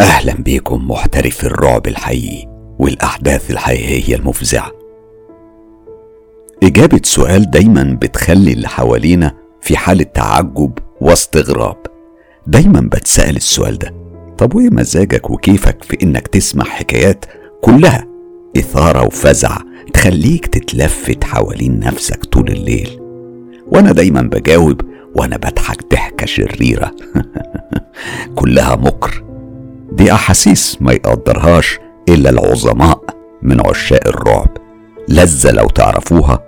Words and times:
أهلا 0.00 0.34
بيكم 0.34 0.90
محترف 0.90 1.44
الرعب 1.44 1.86
الحقيقي 1.86 2.46
والأحداث 2.78 3.50
الحقيقية 3.50 4.16
المفزعة. 4.16 4.72
إجابة 6.62 7.00
سؤال 7.04 7.50
دايما 7.50 7.98
بتخلي 8.02 8.52
اللي 8.52 8.68
حوالينا 8.68 9.34
في 9.60 9.76
حالة 9.76 10.02
تعجب 10.04 10.78
واستغراب. 11.00 11.76
دايما 12.46 12.80
بتسأل 12.80 13.36
السؤال 13.36 13.78
ده. 13.78 13.94
طب 14.38 14.54
وإيه 14.54 14.70
مزاجك 14.70 15.30
وكيفك 15.30 15.84
في 15.84 15.96
إنك 16.02 16.28
تسمع 16.28 16.64
حكايات 16.64 17.24
كلها 17.62 18.06
إثارة 18.56 19.06
وفزع 19.06 19.56
تخليك 19.94 20.46
تتلفت 20.46 21.24
حوالين 21.24 21.80
نفسك 21.80 22.24
طول 22.24 22.48
الليل؟ 22.48 23.00
وأنا 23.66 23.92
دايما 23.92 24.22
بجاوب 24.22 24.80
وأنا 25.14 25.36
بضحك 25.36 25.90
ضحكة 25.92 26.26
شريرة. 26.26 26.90
كلها 28.38 28.76
مكر. 28.76 29.27
دي 29.92 30.12
أحاسيس 30.12 30.78
ما 30.80 30.92
يقدرهاش 30.92 31.78
إلا 32.08 32.30
العظماء 32.30 33.00
من 33.42 33.66
عشاق 33.66 34.08
الرعب. 34.08 34.48
لذة 35.08 35.50
لو 35.50 35.66
تعرفوها 35.66 36.44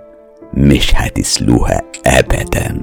مش 0.53 0.91
هتسلوها 0.95 1.81
أبدا. 2.05 2.81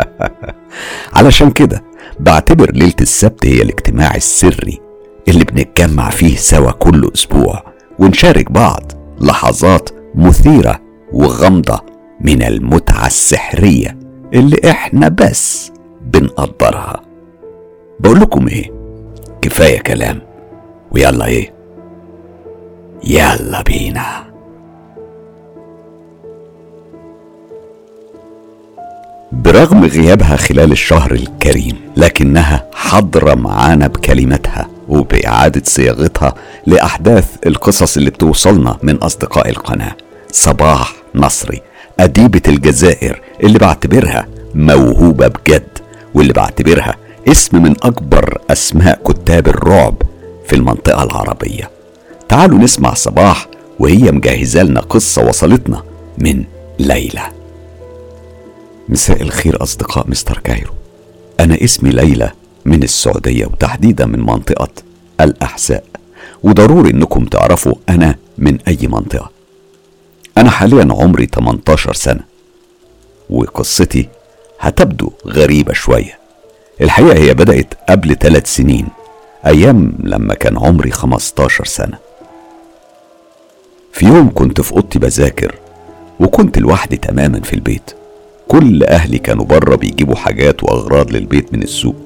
علشان 1.16 1.50
كده 1.50 1.84
بعتبر 2.20 2.70
ليلة 2.72 2.94
السبت 3.00 3.46
هي 3.46 3.62
الاجتماع 3.62 4.14
السري 4.14 4.80
اللي 5.28 5.44
بنتجمع 5.44 6.10
فيه 6.10 6.36
سوا 6.36 6.70
كل 6.70 7.10
أسبوع 7.14 7.64
ونشارك 7.98 8.52
بعض 8.52 8.92
لحظات 9.20 9.90
مثيرة 10.14 10.80
وغامضة 11.12 11.80
من 12.20 12.42
المتعة 12.42 13.06
السحرية 13.06 13.98
اللي 14.34 14.56
إحنا 14.70 15.08
بس 15.08 15.72
بنقدرها. 16.02 17.02
بقول 18.00 18.20
لكم 18.20 18.48
إيه؟ 18.48 18.75
كفاية 19.42 19.80
كلام. 19.80 20.20
ويلا 20.90 21.26
إيه؟ 21.26 21.52
يلا 23.04 23.62
بينا. 23.62 24.26
برغم 29.32 29.84
غيابها 29.84 30.36
خلال 30.36 30.72
الشهر 30.72 31.12
الكريم 31.12 31.76
لكنها 31.96 32.66
حاضرة 32.74 33.34
معانا 33.34 33.86
بكلماتها 33.86 34.68
وبإعادة 34.88 35.62
صياغتها 35.64 36.34
لأحداث 36.66 37.26
القصص 37.46 37.96
اللي 37.96 38.10
بتوصلنا 38.10 38.76
من 38.82 38.96
أصدقاء 38.96 39.48
القناة. 39.48 39.92
صباح 40.32 40.92
نصري 41.14 41.62
أديبة 42.00 42.42
الجزائر 42.48 43.20
اللي 43.42 43.58
بعتبرها 43.58 44.26
موهوبة 44.54 45.26
بجد 45.28 45.68
واللي 46.14 46.32
بعتبرها 46.32 46.94
اسم 47.28 47.62
من 47.62 47.74
أكبر 47.82 48.40
أسماء 48.50 49.02
كتاب 49.06 49.48
الرعب 49.48 49.94
في 50.46 50.56
المنطقة 50.56 51.02
العربية. 51.02 51.70
تعالوا 52.28 52.58
نسمع 52.58 52.94
صباح 52.94 53.48
وهي 53.78 54.10
مجهزة 54.12 54.62
لنا 54.62 54.80
قصة 54.80 55.28
وصلتنا 55.28 55.82
من 56.18 56.44
ليلى. 56.78 57.22
مساء 58.88 59.22
الخير 59.22 59.62
أصدقاء 59.62 60.10
مستر 60.10 60.38
كايرو. 60.44 60.72
أنا 61.40 61.64
اسمي 61.64 61.90
ليلى 61.90 62.30
من 62.64 62.82
السعودية 62.82 63.46
وتحديدا 63.46 64.06
من 64.06 64.20
منطقة 64.20 64.68
الأحساء. 65.20 65.84
وضروري 66.42 66.90
إنكم 66.90 67.24
تعرفوا 67.24 67.74
أنا 67.88 68.14
من 68.38 68.58
أي 68.68 68.78
منطقة. 68.82 69.30
أنا 70.38 70.50
حاليا 70.50 70.88
عمري 70.90 71.26
18 71.26 71.92
سنة. 71.92 72.24
وقصتي 73.30 74.08
هتبدو 74.60 75.10
غريبة 75.26 75.72
شوية. 75.72 76.25
الحقيقة 76.80 77.18
هي 77.18 77.34
بدأت 77.34 77.74
قبل 77.88 78.16
ثلاث 78.16 78.54
سنين 78.54 78.86
أيام 79.46 79.92
لما 80.04 80.34
كان 80.34 80.58
عمري 80.58 80.90
15 80.90 81.64
سنة. 81.64 81.98
في 83.92 84.06
يوم 84.06 84.30
كنت 84.34 84.60
في 84.60 84.72
أوضتي 84.72 84.98
بذاكر 84.98 85.54
وكنت 86.20 86.58
لوحدي 86.58 86.96
تماما 86.96 87.40
في 87.40 87.54
البيت. 87.54 87.90
كل 88.48 88.84
أهلي 88.84 89.18
كانوا 89.18 89.44
بره 89.44 89.76
بيجيبوا 89.76 90.14
حاجات 90.14 90.64
وأغراض 90.64 91.10
للبيت 91.10 91.52
من 91.52 91.62
السوق. 91.62 91.96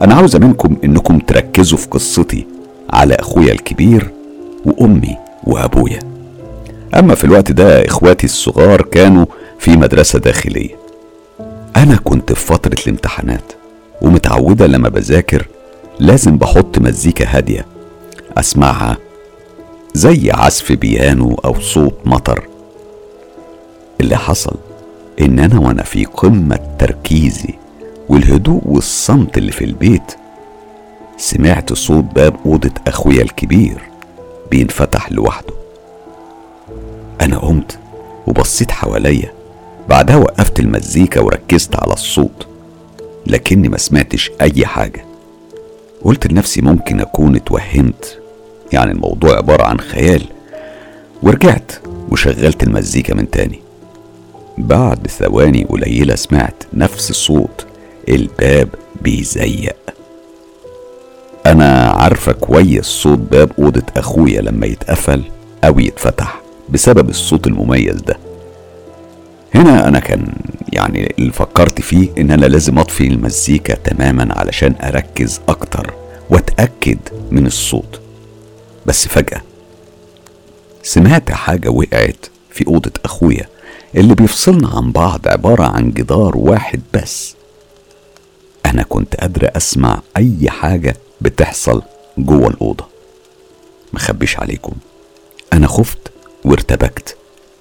أنا 0.00 0.14
عاوزة 0.14 0.38
منكم 0.38 0.76
إنكم 0.84 1.18
تركزوا 1.18 1.78
في 1.78 1.88
قصتي 1.88 2.46
على 2.90 3.14
أخويا 3.14 3.52
الكبير 3.52 4.10
وأمي 4.64 5.16
وأبويا. 5.44 5.98
أما 6.94 7.14
في 7.14 7.24
الوقت 7.24 7.52
ده 7.52 7.84
إخواتي 7.86 8.24
الصغار 8.26 8.82
كانوا 8.82 9.26
في 9.58 9.70
مدرسة 9.70 10.18
داخلية. 10.18 10.76
أنا 11.76 11.96
كنت 12.04 12.32
في 12.32 12.46
فترة 12.46 12.76
الامتحانات. 12.86 13.59
ومتعودة 14.02 14.66
لما 14.66 14.88
بذاكر 14.88 15.46
لازم 16.00 16.36
بحط 16.36 16.78
مزيكا 16.78 17.36
هادية 17.36 17.66
أسمعها 18.38 18.96
زي 19.94 20.30
عزف 20.30 20.72
بيانو 20.72 21.34
أو 21.44 21.60
صوت 21.60 21.94
مطر. 22.04 22.48
اللي 24.00 24.16
حصل 24.16 24.56
إن 25.20 25.38
أنا 25.38 25.60
وأنا 25.60 25.82
في 25.82 26.04
قمة 26.04 26.58
تركيزي 26.78 27.54
والهدوء 28.08 28.62
والصمت 28.66 29.38
اللي 29.38 29.52
في 29.52 29.64
البيت 29.64 30.12
سمعت 31.16 31.72
صوت 31.72 32.04
باب 32.04 32.36
أوضة 32.46 32.70
أخويا 32.86 33.22
الكبير 33.22 33.80
بينفتح 34.50 35.12
لوحده. 35.12 35.54
أنا 37.20 37.38
قمت 37.38 37.78
وبصيت 38.26 38.70
حواليا 38.70 39.32
بعدها 39.88 40.16
وقفت 40.16 40.60
المزيكا 40.60 41.20
وركزت 41.20 41.76
على 41.76 41.92
الصوت. 41.92 42.46
لكني 43.26 43.68
ما 43.68 43.78
سمعتش 43.78 44.30
أي 44.40 44.66
حاجة. 44.66 45.04
قلت 46.04 46.26
لنفسي 46.32 46.60
ممكن 46.60 47.00
أكون 47.00 47.36
اتوهمت. 47.36 48.18
يعني 48.72 48.92
الموضوع 48.92 49.36
عبارة 49.36 49.62
عن 49.62 49.80
خيال. 49.80 50.22
ورجعت 51.22 51.72
وشغلت 52.10 52.62
المزيكا 52.62 53.14
من 53.14 53.30
تاني. 53.30 53.60
بعد 54.58 55.06
ثواني 55.06 55.64
قليلة 55.64 56.14
سمعت 56.14 56.62
نفس 56.72 57.10
الصوت 57.10 57.66
الباب 58.08 58.68
بيزيق. 59.02 59.76
أنا 61.46 61.90
عارفة 61.90 62.32
كويس 62.32 62.84
صوت 62.84 63.18
باب 63.18 63.52
أوضة 63.58 63.82
أخويا 63.96 64.40
لما 64.40 64.66
يتقفل 64.66 65.22
أو 65.64 65.78
يتفتح 65.78 66.40
بسبب 66.68 67.08
الصوت 67.08 67.46
المميز 67.46 67.96
ده. 67.96 68.16
هنا 69.54 69.88
أنا 69.88 69.98
كان 70.00 70.32
يعني 70.72 71.14
اللي 71.18 71.32
فكرت 71.32 71.80
فيه 71.80 72.08
إن 72.18 72.30
أنا 72.30 72.46
لازم 72.46 72.78
أطفي 72.78 73.06
المزيكا 73.06 73.74
تماما 73.74 74.38
علشان 74.38 74.74
أركز 74.82 75.40
أكتر 75.48 75.94
وأتأكد 76.30 76.98
من 77.30 77.46
الصوت. 77.46 78.00
بس 78.86 79.08
فجأة 79.08 79.42
سمعت 80.82 81.30
حاجة 81.30 81.68
وقعت 81.68 82.26
في 82.50 82.66
أوضة 82.66 82.92
أخويا 83.04 83.48
اللي 83.96 84.14
بيفصلنا 84.14 84.68
عن 84.68 84.92
بعض 84.92 85.28
عبارة 85.28 85.64
عن 85.64 85.90
جدار 85.90 86.36
واحد 86.36 86.80
بس. 86.94 87.34
أنا 88.66 88.82
كنت 88.82 89.16
قادرة 89.16 89.52
أسمع 89.56 90.00
أي 90.16 90.50
حاجة 90.50 90.96
بتحصل 91.20 91.82
جوه 92.18 92.48
الأوضة. 92.48 92.86
مخبيش 93.92 94.38
عليكم. 94.38 94.72
أنا 95.52 95.66
خفت 95.66 95.98
وارتبكت 96.44 97.16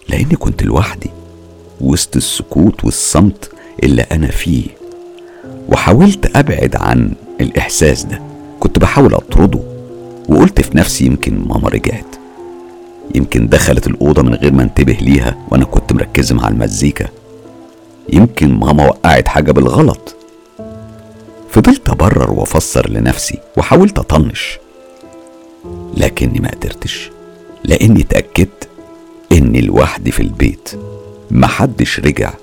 لأني 0.09 0.35
كنت 0.35 0.63
لوحدي. 0.63 1.09
وسط 1.81 2.15
السكوت 2.15 2.83
والصمت 2.83 3.51
اللي 3.83 4.01
أنا 4.01 4.27
فيه. 4.27 4.67
وحاولت 5.69 6.35
أبعد 6.37 6.75
عن 6.75 7.11
الإحساس 7.41 8.03
ده. 8.03 8.21
كنت 8.59 8.79
بحاول 8.79 9.13
أطرده 9.13 9.59
وقلت 10.29 10.61
في 10.61 10.77
نفسي 10.77 11.05
يمكن 11.05 11.39
ماما 11.47 11.69
رجعت. 11.69 12.15
يمكن 13.15 13.47
دخلت 13.47 13.87
الأوضة 13.87 14.21
من 14.21 14.33
غير 14.33 14.53
ما 14.53 14.63
انتبه 14.63 14.93
ليها 14.93 15.37
وأنا 15.51 15.65
كنت 15.65 15.93
مركز 15.93 16.33
مع 16.33 16.47
المزيكا. 16.47 17.07
يمكن 18.13 18.53
ماما 18.53 18.85
وقعت 18.85 19.27
حاجة 19.27 19.51
بالغلط. 19.51 20.15
فضلت 21.49 21.89
أبرر 21.89 22.31
وأفسر 22.31 22.89
لنفسي 22.89 23.39
وحاولت 23.57 23.99
أطنش. 23.99 24.57
لكني 25.97 26.39
ما 26.39 26.49
قدرتش 26.51 27.11
لأني 27.63 28.01
اتأكدت 28.01 28.67
إني 29.31 29.61
لوحدي 29.61 30.11
في 30.11 30.19
البيت. 30.19 30.69
محدش 31.31 31.99
رجع. 31.99 32.33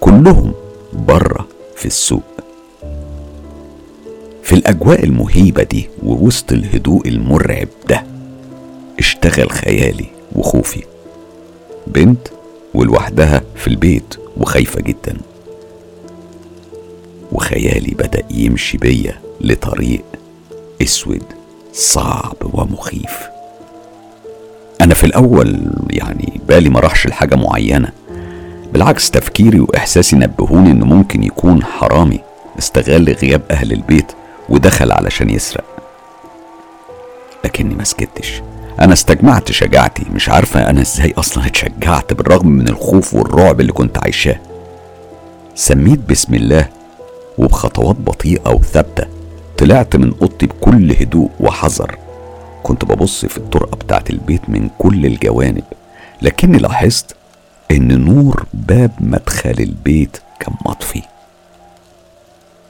كلهم 0.00 0.52
بره 0.92 1.48
في 1.76 1.86
السوق. 1.86 2.22
في 4.42 4.52
الأجواء 4.52 5.04
المهيبة 5.04 5.62
دي 5.62 5.88
ووسط 6.02 6.52
الهدوء 6.52 7.08
المرعب 7.08 7.68
ده 7.88 8.04
اشتغل 8.98 9.50
خيالي 9.50 10.06
وخوفي. 10.32 10.82
بنت 11.86 12.28
ولوحدها 12.74 13.42
في 13.56 13.68
البيت 13.68 14.14
وخايفة 14.36 14.80
جدا. 14.80 15.16
وخيالي 17.32 17.94
بدأ 17.94 18.22
يمشي 18.30 18.78
بيا 18.78 19.20
لطريق 19.40 20.04
أسود 20.82 21.22
صعب 21.72 22.36
ومخيف. 22.42 23.18
أنا 24.80 24.94
في 24.94 25.04
الأول 25.04 25.60
يعني 25.90 26.40
بالي 26.48 26.68
ما 26.68 26.80
راحش 26.80 27.06
لحاجة 27.06 27.34
معينة. 27.34 27.92
بالعكس 28.74 29.10
تفكيري 29.10 29.60
وإحساسي 29.60 30.16
نبهوني 30.16 30.70
إنه 30.70 30.86
ممكن 30.86 31.22
يكون 31.22 31.64
حرامي 31.64 32.20
استغل 32.58 33.12
غياب 33.12 33.42
أهل 33.50 33.72
البيت 33.72 34.12
ودخل 34.48 34.92
علشان 34.92 35.30
يسرق. 35.30 35.64
لكني 37.44 37.74
ما 37.74 37.84
سكتش. 37.84 38.42
أنا 38.80 38.92
استجمعت 38.92 39.52
شجاعتي 39.52 40.04
مش 40.14 40.28
عارفة 40.28 40.70
أنا 40.70 40.80
إزاي 40.80 41.14
أصلا 41.18 41.46
اتشجعت 41.46 42.12
بالرغم 42.12 42.48
من 42.48 42.68
الخوف 42.68 43.14
والرعب 43.14 43.60
اللي 43.60 43.72
كنت 43.72 43.98
عايشاه. 43.98 44.40
سميت 45.54 46.00
بسم 46.10 46.34
الله 46.34 46.68
وبخطوات 47.38 47.96
بطيئة 47.96 48.50
وثابتة. 48.50 49.06
طلعت 49.58 49.96
من 49.96 50.14
أوضتي 50.22 50.46
بكل 50.46 50.92
هدوء 50.92 51.30
وحذر. 51.40 51.98
كنت 52.62 52.84
ببص 52.84 53.24
في 53.26 53.36
الطرقة 53.36 53.76
بتاعت 53.76 54.10
البيت 54.10 54.42
من 54.48 54.68
كل 54.78 55.06
الجوانب. 55.06 55.64
لكني 56.22 56.58
لاحظت 56.58 57.16
إن 57.70 58.04
نور 58.04 58.46
باب 58.54 58.90
مدخل 59.00 59.54
البيت 59.60 60.16
كان 60.40 60.54
مطفي 60.66 61.02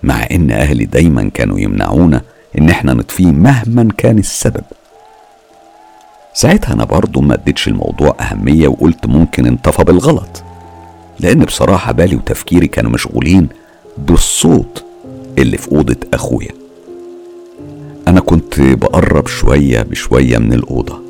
مع 0.03 0.27
إن 0.31 0.51
أهلي 0.51 0.85
دايما 0.85 1.31
كانوا 1.35 1.59
يمنعونا 1.59 2.23
إن 2.59 2.71
إحنا 2.71 2.95
نطفيه 2.95 3.27
مهما 3.27 3.89
كان 3.97 4.19
السبب. 4.19 4.65
ساعتها 6.35 6.73
أنا 6.73 6.85
برضه 6.85 7.21
ما 7.21 7.35
اديتش 7.35 7.69
الموضوع 7.69 8.17
أهمية 8.21 8.69
وقلت 8.69 9.07
ممكن 9.07 9.47
انطفى 9.47 9.85
بالغلط 9.85 10.43
لأن 11.21 11.45
بصراحة 11.45 11.93
بالي 11.93 12.17
وتفكيري 12.17 12.67
كانوا 12.67 12.91
مشغولين 12.91 13.49
بالصوت 13.99 14.85
اللي 15.39 15.57
في 15.57 15.73
أوضة 15.73 15.97
أخويا. 16.15 16.51
أنا 18.09 18.21
كنت 18.21 18.61
بقرب 18.61 19.27
شوية 19.27 19.83
بشوية 19.83 20.39
من 20.39 20.53
الأوضة 20.53 21.01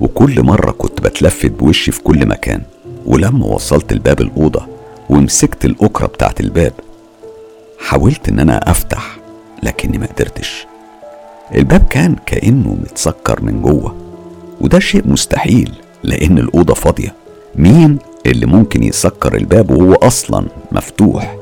وكل 0.00 0.42
مرة 0.42 0.70
كنت 0.70 1.00
بتلفت 1.00 1.50
بوشي 1.50 1.92
في 1.92 2.02
كل 2.02 2.26
مكان. 2.26 2.62
ولما 3.06 3.46
وصلت 3.46 3.92
لباب 3.92 4.20
الأوضة 4.20 4.66
ومسكت 5.10 5.64
الأكرة 5.64 6.06
بتاعت 6.06 6.40
الباب 6.40 6.72
حاولت 7.80 8.28
إن 8.28 8.38
أنا 8.38 8.70
أفتح 8.70 9.16
لكني 9.62 9.98
ما 9.98 10.06
قدرتش. 10.06 10.66
الباب 11.54 11.86
كان 11.90 12.16
كأنه 12.26 12.76
متسكر 12.82 13.42
من 13.42 13.62
جوه 13.62 13.96
وده 14.60 14.78
شيء 14.78 15.08
مستحيل 15.08 15.72
لأن 16.02 16.38
الأوضة 16.38 16.74
فاضية. 16.74 17.14
مين 17.56 17.98
اللي 18.26 18.46
ممكن 18.46 18.82
يسكر 18.82 19.36
الباب 19.36 19.70
وهو 19.70 19.94
أصلا 19.94 20.46
مفتوح؟ 20.72 21.36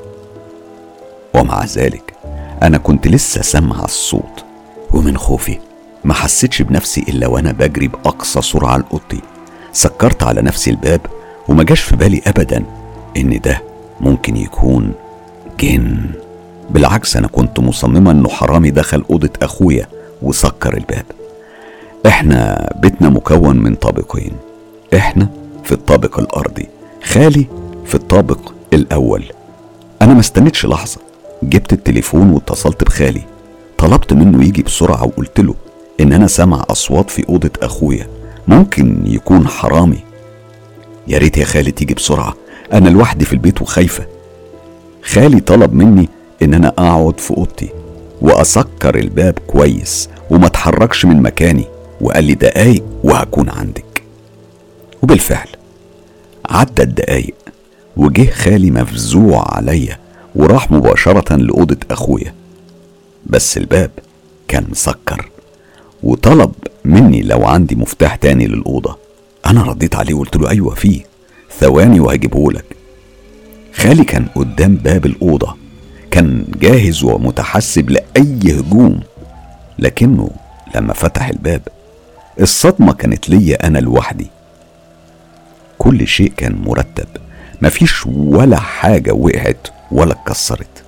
ومع 1.35 1.65
ذلك 1.65 2.15
أنا 2.63 2.79
كنت 2.79 3.09
لسه 3.09 3.43
سامع 3.43 3.85
الصوت 3.85 4.45
ومن 4.91 5.17
خوفي 5.19 5.59
ما 6.05 6.15
حسيتش 6.15 6.63
بنفسي 6.63 7.01
إلا 7.09 7.27
وأنا 7.27 7.53
بجري 7.53 7.89
بأقصى 7.89 8.43
سرعة 8.43 8.77
لاوضتي 8.77 9.21
سكرت 9.73 10.23
على 10.23 10.43
نفسي 10.43 10.71
الباب 10.71 11.01
وما 11.51 11.65
جاش 11.65 11.81
في 11.81 11.97
بالي 11.97 12.23
ابدا 12.27 12.65
إن 13.17 13.41
ده 13.41 13.63
ممكن 14.01 14.37
يكون 14.37 14.93
جن. 15.61 15.97
بالعكس 16.71 17.17
أنا 17.17 17.27
كنت 17.27 17.61
مصممه 17.61 18.11
إنه 18.11 18.29
حرامي 18.29 18.71
دخل 18.71 19.05
أوضة 19.11 19.31
أخويا 19.43 19.87
وسكر 20.23 20.77
الباب. 20.77 21.05
إحنا 22.07 22.71
بيتنا 22.77 23.09
مكون 23.09 23.57
من 23.57 23.75
طابقين. 23.75 24.33
إحنا 24.95 25.29
في 25.65 25.73
الطابق 25.73 26.19
الأرضي 26.19 26.69
خالي 27.05 27.47
في 27.87 27.95
الطابق 27.95 28.53
الأول. 28.73 29.25
أنا 30.03 30.15
ما 30.15 30.21
استنيتش 30.21 30.67
لحظة. 30.67 30.99
جبت 31.43 31.73
التليفون 31.73 32.31
واتصلت 32.31 32.85
بخالي. 32.85 33.23
طلبت 33.79 34.13
منه 34.13 34.45
يجي 34.45 34.63
بسرعة 34.63 35.05
وقلت 35.05 35.41
له 35.41 35.55
إن 36.01 36.13
أنا 36.13 36.27
سامع 36.27 36.65
أصوات 36.71 37.11
في 37.11 37.29
أوضة 37.29 37.51
أخويا. 37.63 38.07
ممكن 38.49 39.03
يكون 39.07 39.49
حرامي. 39.49 40.10
يا 41.11 41.19
ريت 41.19 41.39
يا 41.39 41.45
خالي 41.45 41.71
تيجي 41.71 41.95
بسرعة. 41.95 42.35
أنا 42.73 42.89
لوحدي 42.89 43.25
في 43.25 43.33
البيت 43.33 43.63
وخايفة. 43.63 44.07
خالي 45.03 45.41
طلب 45.41 45.73
مني 45.73 46.09
إن 46.43 46.55
أنا 46.55 46.69
أقعد 46.69 47.21
في 47.21 47.31
أوضتي 47.31 47.69
وأسكر 48.21 48.99
الباب 48.99 49.39
كويس 49.47 50.09
وما 50.31 50.47
أتحركش 50.47 51.05
من 51.05 51.23
مكاني 51.23 51.65
وقال 52.01 52.25
لي 52.25 52.35
دقايق 52.35 52.85
وهكون 53.05 53.49
عندك. 53.49 54.03
وبالفعل 55.03 55.49
عدت 56.51 56.81
دقايق 56.81 57.35
وجه 57.97 58.31
خالي 58.31 58.71
مفزوع 58.71 59.57
عليا 59.57 59.99
وراح 60.35 60.71
مباشرة 60.71 61.37
لأوضة 61.37 61.79
أخويا. 61.91 62.35
بس 63.27 63.57
الباب 63.57 63.91
كان 64.49 64.67
مسكر 64.71 65.31
وطلب 66.03 66.53
مني 66.85 67.23
لو 67.23 67.45
عندي 67.45 67.75
مفتاح 67.75 68.17
تاني 68.17 68.47
للأوضة. 68.47 69.10
أنا 69.51 69.63
رديت 69.63 69.95
عليه 69.95 70.15
وقلت 70.15 70.37
له 70.37 70.51
أيوة 70.51 70.75
فيه 70.75 71.01
ثواني 71.61 72.01
وهجيبهولك 72.01 72.65
خالي 73.75 74.05
كان 74.05 74.27
قدام 74.35 74.75
باب 74.75 75.07
الأوضة. 75.07 75.57
كان 76.11 76.45
جاهز 76.61 77.05
ومتحسب 77.05 77.91
لأي 77.91 78.39
هجوم. 78.61 79.01
لكنه 79.79 80.31
لما 80.75 80.93
فتح 80.93 81.29
الباب 81.29 81.63
الصدمة 82.41 82.93
كانت 82.93 83.29
ليا 83.29 83.67
أنا 83.67 83.79
لوحدي. 83.79 84.27
كل 85.79 86.07
شيء 86.07 86.33
كان 86.37 86.57
مرتب. 86.67 87.07
مفيش 87.63 88.07
ولا 88.07 88.57
حاجة 88.61 89.13
وقعت 89.13 89.69
ولا 89.93 90.13
اتكسرت. 90.13 90.83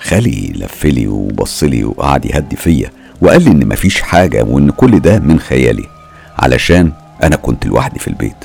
خالي 0.00 0.52
لفلي 0.56 1.06
وبصلي 1.06 1.84
وقعد 1.84 2.24
يهدي 2.26 2.56
فيا 2.56 2.90
وقال 3.20 3.44
لي 3.44 3.50
إن 3.50 3.68
مفيش 3.68 4.00
حاجة 4.02 4.42
وإن 4.42 4.70
كل 4.70 5.00
ده 5.00 5.18
من 5.18 5.40
خيالي. 5.40 5.84
علشان 6.38 6.92
أنا 7.22 7.36
كنت 7.36 7.66
لوحدي 7.66 7.98
في 7.98 8.08
البيت. 8.08 8.44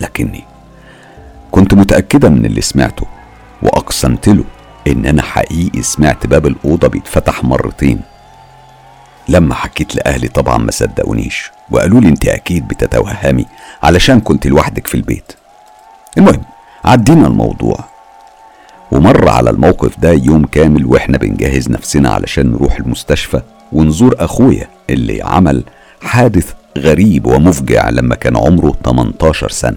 لكني 0.00 0.44
كنت 1.50 1.74
متأكدة 1.74 2.28
من 2.28 2.46
اللي 2.46 2.60
سمعته 2.60 3.06
وأقسمت 3.62 4.28
له 4.28 4.44
إن 4.86 5.06
أنا 5.06 5.22
حقيقي 5.22 5.82
سمعت 5.82 6.26
باب 6.26 6.46
الأوضة 6.46 6.88
بيتفتح 6.88 7.44
مرتين. 7.44 8.00
لما 9.28 9.54
حكيت 9.54 9.94
لأهلي 9.96 10.28
طبعا 10.28 10.58
ما 10.58 10.70
صدقونيش 10.70 11.50
وقالوا 11.70 12.00
لي 12.00 12.08
أنت 12.08 12.28
أكيد 12.28 12.68
بتتوهمي 12.68 13.46
علشان 13.82 14.20
كنت 14.20 14.46
لوحدك 14.46 14.86
في 14.86 14.94
البيت. 14.94 15.32
المهم 16.18 16.42
عدينا 16.84 17.26
الموضوع. 17.26 17.84
ومر 18.92 19.28
على 19.28 19.50
الموقف 19.50 19.98
ده 20.00 20.10
يوم 20.12 20.44
كامل 20.46 20.86
وإحنا 20.86 21.18
بنجهز 21.18 21.70
نفسنا 21.70 22.10
علشان 22.10 22.50
نروح 22.50 22.76
المستشفى 22.76 23.40
ونزور 23.72 24.14
أخويا 24.18 24.68
اللي 24.90 25.22
عمل 25.22 25.64
حادث 26.02 26.54
غريب 26.78 27.26
ومفجع 27.26 27.90
لما 27.90 28.14
كان 28.14 28.36
عمره 28.36 28.74
18 28.84 29.50
سنة. 29.50 29.76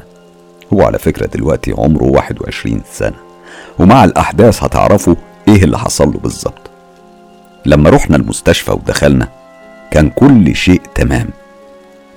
هو 0.73 0.81
على 0.81 0.99
فكرة 0.99 1.25
دلوقتي 1.25 1.71
عمره 1.77 2.03
21 2.03 2.81
سنة. 2.91 3.15
ومع 3.79 4.03
الأحداث 4.03 4.63
هتعرفوا 4.63 5.15
إيه 5.47 5.63
اللي 5.63 5.79
حصل 5.79 6.11
له 6.11 6.19
بالظبط. 6.19 6.69
لما 7.65 7.89
رحنا 7.89 8.15
المستشفى 8.17 8.71
ودخلنا 8.71 9.27
كان 9.91 10.09
كل 10.09 10.55
شيء 10.55 10.81
تمام. 10.95 11.29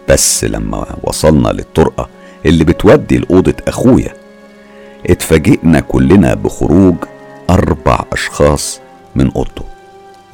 بس 0.08 0.44
لما 0.44 0.86
وصلنا 1.02 1.48
للطرقة 1.48 2.08
اللي 2.46 2.64
بتودي 2.64 3.18
لأوضة 3.18 3.54
أخويا 3.68 4.12
اتفاجئنا 5.06 5.80
كلنا 5.80 6.34
بخروج 6.34 6.94
أربع 7.50 8.04
أشخاص 8.12 8.80
من 9.14 9.30
أوضته. 9.32 9.64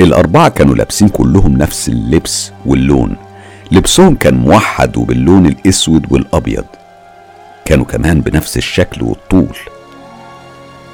الأربعة 0.00 0.48
كانوا 0.48 0.74
لابسين 0.74 1.08
كلهم 1.08 1.58
نفس 1.58 1.88
اللبس 1.88 2.52
واللون. 2.66 3.16
لبسهم 3.72 4.14
كان 4.14 4.34
موحد 4.34 4.96
وباللون 4.96 5.46
الأسود 5.46 6.12
والأبيض. 6.12 6.64
كانوا 7.64 7.84
كمان 7.84 8.20
بنفس 8.20 8.56
الشكل 8.56 9.02
والطول. 9.02 9.56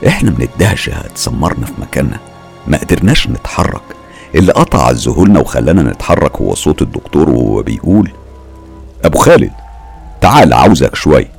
إحنا 0.06 0.30
من 0.30 0.42
الدهشة 0.42 1.00
اتسمرنا 1.00 1.66
في 1.66 1.72
مكاننا. 1.78 2.18
ما 2.66 2.78
قدرناش 2.78 3.28
نتحرك. 3.28 3.82
اللي 4.34 4.52
قطع 4.52 4.90
ذهولنا 4.90 5.40
وخلانا 5.40 5.82
نتحرك 5.82 6.36
هو 6.36 6.54
صوت 6.54 6.82
الدكتور 6.82 7.30
وهو 7.30 7.62
بيقول 7.62 8.12
أبو 9.04 9.18
خالد 9.18 9.52
تعال 10.20 10.52
عاوزك 10.52 10.94
شوية. 10.94 11.30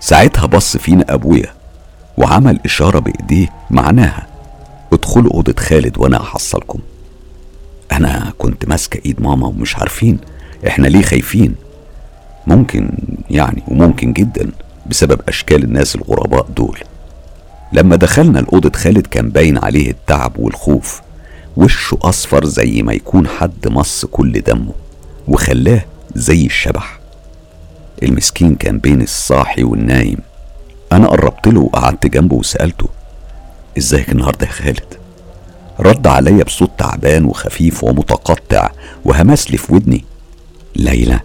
ساعتها 0.00 0.46
بص 0.46 0.76
فينا 0.76 1.04
أبويا 1.08 1.52
وعمل 2.18 2.60
إشارة 2.64 2.98
بإيديه 2.98 3.48
معناها 3.70 4.26
ادخلوا 4.92 5.32
أوضة 5.32 5.54
خالد 5.58 5.98
وأنا 5.98 6.16
هحصلكم. 6.16 6.78
أنا 7.92 8.32
كنت 8.38 8.68
ماسكة 8.68 9.00
إيد 9.06 9.22
ماما 9.22 9.46
ومش 9.46 9.76
عارفين. 9.76 10.18
إحنا 10.66 10.86
ليه 10.86 11.02
خايفين؟ 11.02 11.54
ممكن 12.46 12.90
يعني 13.30 13.62
وممكن 13.68 14.12
جدا 14.12 14.50
بسبب 14.86 15.20
أشكال 15.28 15.64
الناس 15.64 15.96
الغرباء 15.96 16.46
دول. 16.56 16.78
لما 17.72 17.96
دخلنا 17.96 18.40
الأوضة 18.40 18.78
خالد 18.78 19.06
كان 19.06 19.28
باين 19.28 19.58
عليه 19.58 19.90
التعب 19.90 20.38
والخوف. 20.38 21.00
وشه 21.56 21.98
أصفر 22.02 22.44
زي 22.44 22.82
ما 22.82 22.92
يكون 22.92 23.28
حد 23.28 23.68
مص 23.68 24.04
كل 24.04 24.40
دمه. 24.40 24.72
وخلاه 25.28 25.84
زي 26.14 26.46
الشبح. 26.46 26.98
المسكين 28.02 28.54
كان 28.54 28.78
بين 28.78 29.02
الصاحي 29.02 29.64
والنايم. 29.64 30.18
أنا 30.92 31.06
قربت 31.06 31.46
له 31.46 31.60
وقعدت 31.60 32.06
جنبه 32.06 32.36
وسألته 32.36 32.88
إزيك 33.78 34.12
النهاردة 34.12 34.46
يا 34.46 34.52
خالد؟ 34.52 34.94
رد 35.80 36.06
عليا 36.06 36.44
بصوت 36.44 36.70
تعبان 36.78 37.24
وخفيف 37.24 37.84
ومتقطع 37.84 38.70
وهمس 39.04 39.50
لي 39.50 39.56
في 39.56 39.74
ودني. 39.74 40.04
ليلى 40.76 41.20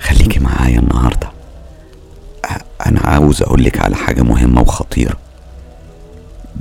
خليكي 0.00 0.40
معايا 0.40 0.78
النهارده. 0.78 1.30
أنا 2.86 3.00
عاوز 3.00 3.42
أقولك 3.42 3.78
على 3.80 3.96
حاجة 3.96 4.22
مهمة 4.22 4.60
وخطيرة. 4.60 5.16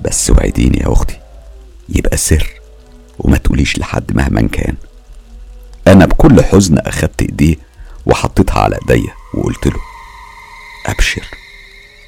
بس 0.06 0.30
وعديني 0.30 0.78
يا 0.78 0.94
أختي 0.94 1.20
يبقى 1.90 2.18
سر 2.18 2.50
وما 3.20 3.38
تقوليش 3.38 3.80
لحد 3.80 4.16
مهما 4.16 4.48
كان. 4.48 4.76
أنا 5.88 6.06
بكل 6.06 6.44
حزن 6.44 6.78
أخدت 6.78 7.22
إيديه 7.22 7.56
وحطيتها 8.06 8.60
على 8.60 8.78
إيديا 8.90 9.14
وقلت 9.34 9.68
له 9.68 9.80
أبشر 10.86 11.26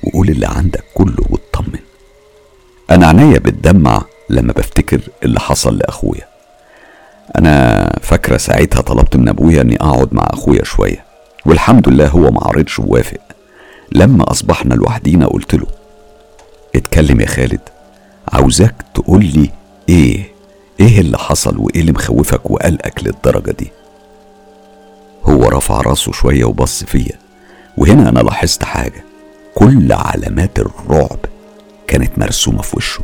وقول 0.03 0.29
اللي 0.29 0.47
عندك 0.47 0.83
كله 0.93 1.25
واطمن. 1.29 1.79
أنا 2.91 3.07
عينيا 3.07 3.39
بتدمع 3.39 4.03
لما 4.29 4.53
بفتكر 4.53 5.01
اللي 5.23 5.39
حصل 5.39 5.77
لأخويا. 5.77 6.27
أنا 7.37 7.89
فاكرة 8.01 8.37
ساعتها 8.37 8.81
طلبت 8.81 9.15
من 9.15 9.29
أبويا 9.29 9.61
إني 9.61 9.75
أقعد 9.81 10.13
مع 10.13 10.27
أخويا 10.33 10.63
شوية 10.63 11.05
والحمد 11.45 11.89
لله 11.89 12.07
هو 12.07 12.31
ما 12.31 12.43
عرضش 12.43 12.79
ووافق. 12.79 13.19
لما 13.91 14.31
أصبحنا 14.31 14.73
لوحدينا 14.73 15.25
قلت 15.27 15.55
له 15.55 15.67
اتكلم 16.75 17.21
يا 17.21 17.25
خالد 17.27 17.59
عاوزاك 18.33 18.75
تقول 18.93 19.25
لي 19.25 19.49
إيه 19.89 20.31
إيه 20.79 20.99
اللي 20.99 21.17
حصل 21.17 21.57
وإيه 21.57 21.81
اللي 21.81 21.91
مخوفك 21.91 22.51
وقلقك 22.51 23.03
للدرجة 23.03 23.51
دي؟ 23.51 23.71
هو 25.25 25.43
رفع 25.43 25.81
راسه 25.81 26.11
شوية 26.11 26.45
وبص 26.45 26.83
فيا 26.83 27.19
وهنا 27.77 28.09
أنا 28.09 28.19
لاحظت 28.19 28.63
حاجة 28.63 29.03
كل 29.55 29.91
علامات 29.93 30.59
الرعب 30.59 31.19
كانت 31.87 32.19
مرسومة 32.19 32.61
في 32.61 32.77
وشه. 32.77 33.01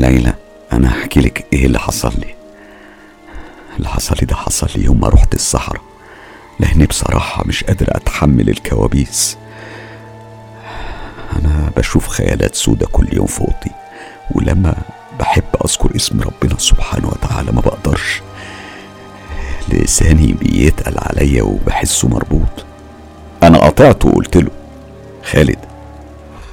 ليلى 0.00 0.34
أنا 0.72 0.92
هحكي 0.92 1.20
لك 1.20 1.46
إيه 1.52 1.66
اللي 1.66 1.78
حصل 1.78 2.12
لي. 2.18 2.34
اللي 3.76 3.88
حصل 3.88 4.16
لي 4.20 4.26
ده 4.26 4.36
حصل 4.36 4.66
لي 4.76 4.84
يوم 4.84 5.00
ما 5.00 5.08
رحت 5.08 5.34
الصحراء 5.34 5.82
لأني 6.60 6.86
بصراحة 6.86 7.44
مش 7.46 7.64
قادر 7.64 7.86
أتحمل 7.96 8.48
الكوابيس. 8.48 9.36
أنا 11.36 11.70
بشوف 11.76 12.08
خيالات 12.08 12.54
سودة 12.54 12.86
كل 12.86 13.08
يوم 13.12 13.26
في 13.26 13.40
أوضتي 13.40 13.70
ولما 14.30 14.74
بحب 15.20 15.44
أذكر 15.64 15.96
اسم 15.96 16.20
ربنا 16.20 16.58
سبحانه 16.58 17.08
وتعالى 17.08 17.52
ما 17.52 17.60
بقدرش. 17.60 18.20
لساني 19.68 20.32
بيتقل 20.32 20.94
عليا 20.98 21.42
وبحسه 21.42 22.08
مربوط. 22.08 22.64
أنا 23.42 23.58
قطعت 23.58 24.04
وقلت 24.04 24.36
له 24.36 24.50
خالد 25.24 25.58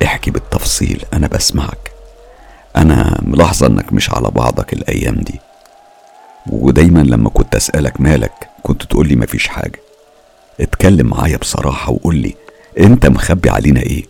احكي 0.04 0.32
بالتفصيل 0.32 1.06
أنا 1.14 1.28
بسمعك. 1.28 1.89
أنا 2.78 3.18
ملاحظة 3.22 3.68
إنك 3.68 3.94
مش 3.94 4.10
على 4.14 4.28
بعضك 4.32 4.74
الأيام 4.74 5.16
دي. 5.16 5.40
ودايما 6.50 7.00
لما 7.00 7.30
كنت 7.30 7.56
أسألك 7.56 8.02
مالك 8.02 8.50
كنت 8.64 8.84
تقولي 8.84 9.16
مفيش 9.16 9.48
حاجة. 9.48 9.80
اتكلم 10.62 11.08
معايا 11.08 11.38
بصراحة 11.38 11.92
وقول 11.92 12.16
لي 12.16 12.36
أنت 12.80 13.06
مخبي 13.06 13.50
علينا 13.50 13.82
إيه؟ 13.82 14.06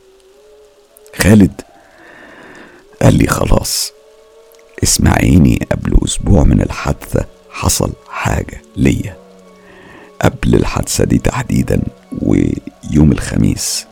خالد 1.15 1.61
قال 3.01 3.15
لي 3.17 3.27
خلاص 3.27 3.91
اسمعيني 4.83 5.67
قبل 5.71 5.97
أسبوع 6.05 6.43
من 6.43 6.61
الحادثة 6.61 7.25
حصل 7.51 7.91
حاجة 8.09 8.61
ليا. 8.77 9.15
قبل 10.21 10.55
الحادثة 10.55 11.03
دي 11.03 11.17
تحديدا 11.17 11.81
ويوم 12.21 13.11
الخميس 13.11 13.85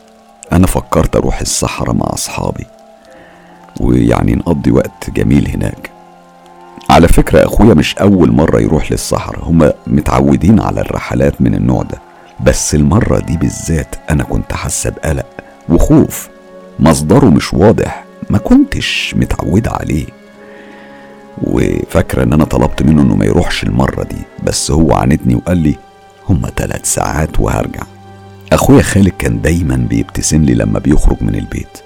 أنا 0.52 0.66
فكرت 0.66 1.16
أروح 1.16 1.40
الصحراء 1.40 1.94
مع 1.94 2.06
أصحابي. 2.14 2.66
ويعني 3.80 4.34
نقضي 4.34 4.70
وقت 4.70 5.10
جميل 5.10 5.48
هناك. 5.48 5.90
على 6.90 7.08
فكرة 7.08 7.44
أخويا 7.44 7.74
مش 7.74 7.98
أول 7.98 8.32
مرة 8.32 8.60
يروح 8.60 8.92
للصحراء 8.92 9.44
هما 9.44 9.72
متعودين 9.86 10.60
على 10.60 10.80
الرحلات 10.80 11.40
من 11.42 11.54
النوع 11.54 11.82
ده. 11.82 11.98
بس 12.40 12.74
المرة 12.74 13.18
دي 13.18 13.36
بالذات 13.36 13.94
أنا 14.10 14.24
كنت 14.24 14.52
حاسة 14.52 14.90
بقلق 14.90 15.26
وخوف. 15.68 16.28
مصدره 16.80 17.26
مش 17.26 17.54
واضح 17.54 18.04
ما 18.30 18.38
كنتش 18.38 19.14
متعودة 19.16 19.70
عليه. 19.70 20.06
وفاكرة 21.42 22.22
إن 22.22 22.32
أنا 22.32 22.44
طلبت 22.44 22.82
منه 22.82 23.02
إنه 23.02 23.16
ما 23.16 23.24
يروحش 23.24 23.64
المرة 23.64 24.02
دي 24.02 24.22
بس 24.44 24.70
هو 24.70 24.92
عاندني 24.92 25.34
وقال 25.34 25.58
لي 25.58 25.76
هما 26.28 26.50
تلات 26.56 26.86
ساعات 26.86 27.40
وهرجع. 27.40 27.82
أخويا 28.52 28.82
خالد 28.82 29.12
كان 29.18 29.40
دايما 29.40 29.76
بيبتسم 29.76 30.42
لي 30.42 30.54
لما 30.54 30.78
بيخرج 30.78 31.16
من 31.20 31.34
البيت. 31.34 31.78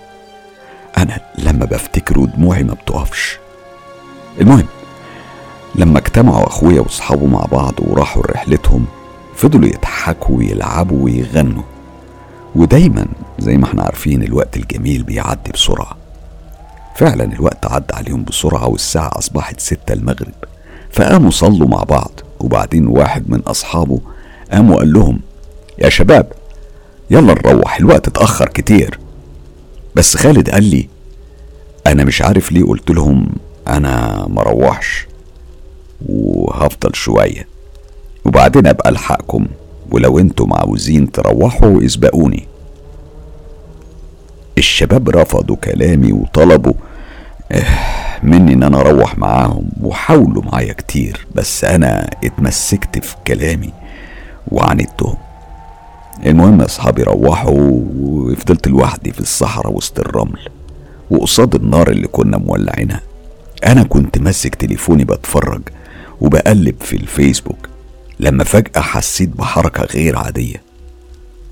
أنا 0.98 1.20
لما 1.38 1.64
بفتكره 1.64 2.26
دموعي 2.26 2.62
ما 2.62 2.74
بتقفش. 2.74 3.38
المهم 4.40 4.66
لما 5.74 5.98
اجتمعوا 5.98 6.46
أخويا 6.46 6.80
وأصحابه 6.80 7.26
مع 7.26 7.44
بعض 7.52 7.74
وراحوا 7.78 8.22
رحلتهم 8.26 8.86
فضلوا 9.36 9.68
يضحكوا 9.68 10.36
ويلعبوا 10.36 11.04
ويغنوا. 11.04 11.62
ودايما 12.56 13.06
زي 13.38 13.56
ما 13.56 13.64
إحنا 13.64 13.82
عارفين 13.82 14.22
الوقت 14.22 14.56
الجميل 14.56 15.02
بيعدي 15.02 15.50
بسرعة. 15.54 15.96
فعلا 16.96 17.24
الوقت 17.24 17.66
عدى 17.66 17.94
عليهم 17.94 18.24
بسرعة 18.24 18.66
والساعة 18.66 19.10
أصبحت 19.18 19.60
ستة 19.60 19.92
المغرب. 19.92 20.34
فقاموا 20.90 21.30
صلوا 21.30 21.68
مع 21.68 21.82
بعض 21.82 22.10
وبعدين 22.40 22.86
واحد 22.86 23.30
من 23.30 23.40
أصحابه 23.40 24.00
قام 24.52 24.70
وقال 24.70 24.92
لهم 24.92 25.20
يا 25.78 25.88
شباب 25.88 26.32
يلا 27.10 27.34
نروح 27.34 27.76
الوقت 27.76 28.08
اتأخر 28.08 28.48
كتير. 28.48 28.98
بس 29.94 30.16
خالد 30.16 30.50
قال 30.50 30.64
لي 30.64 30.88
أنا 31.86 32.04
مش 32.04 32.22
عارف 32.22 32.52
ليه 32.52 32.64
قلت 32.64 32.90
لهم 32.90 33.28
أنا 33.68 34.26
مروحش 34.28 35.06
وهفضل 36.08 36.94
شوية 36.94 37.46
وبعدين 38.24 38.66
أبقى 38.66 38.88
ألحقكم 38.90 39.46
ولو 39.90 40.18
أنتم 40.18 40.52
عاوزين 40.52 41.12
تروحوا 41.12 41.84
اسبقوني. 41.84 42.48
الشباب 44.58 45.08
رفضوا 45.10 45.56
كلامي 45.56 46.12
وطلبوا 46.12 46.74
آه 47.52 47.64
مني 48.22 48.52
إن 48.52 48.62
أنا 48.62 48.80
أروح 48.80 49.18
معاهم 49.18 49.68
وحاولوا 49.80 50.42
معايا 50.42 50.72
كتير 50.72 51.26
بس 51.34 51.64
أنا 51.64 52.10
اتمسكت 52.24 53.04
في 53.04 53.16
كلامي 53.26 53.72
وعاندتهم. 54.48 55.16
المهم 56.26 56.60
أصحابي 56.60 57.02
روحوا 57.02 57.80
وفضلت 58.00 58.68
لوحدي 58.68 59.12
في 59.12 59.20
الصحراء 59.20 59.72
وسط 59.72 60.00
الرمل 60.00 60.48
وقصاد 61.10 61.54
النار 61.54 61.90
اللي 61.90 62.06
كنا 62.08 62.38
مولعينها. 62.38 63.00
أنا 63.66 63.82
كنت 63.82 64.18
ماسك 64.18 64.54
تليفوني 64.54 65.04
بتفرج 65.04 65.62
وبقلب 66.20 66.74
في 66.80 66.96
الفيسبوك 66.96 67.68
لما 68.20 68.44
فجأة 68.44 68.80
حسيت 68.80 69.28
بحركة 69.28 69.84
غير 69.84 70.18
عادية. 70.18 70.62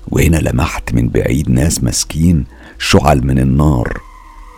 وهنا 0.07 0.37
لمحت 0.37 0.93
من 0.93 1.07
بعيد 1.09 1.49
ناس 1.49 1.83
ماسكين 1.83 2.45
شعل 2.79 3.27
من 3.27 3.39
النار 3.39 4.01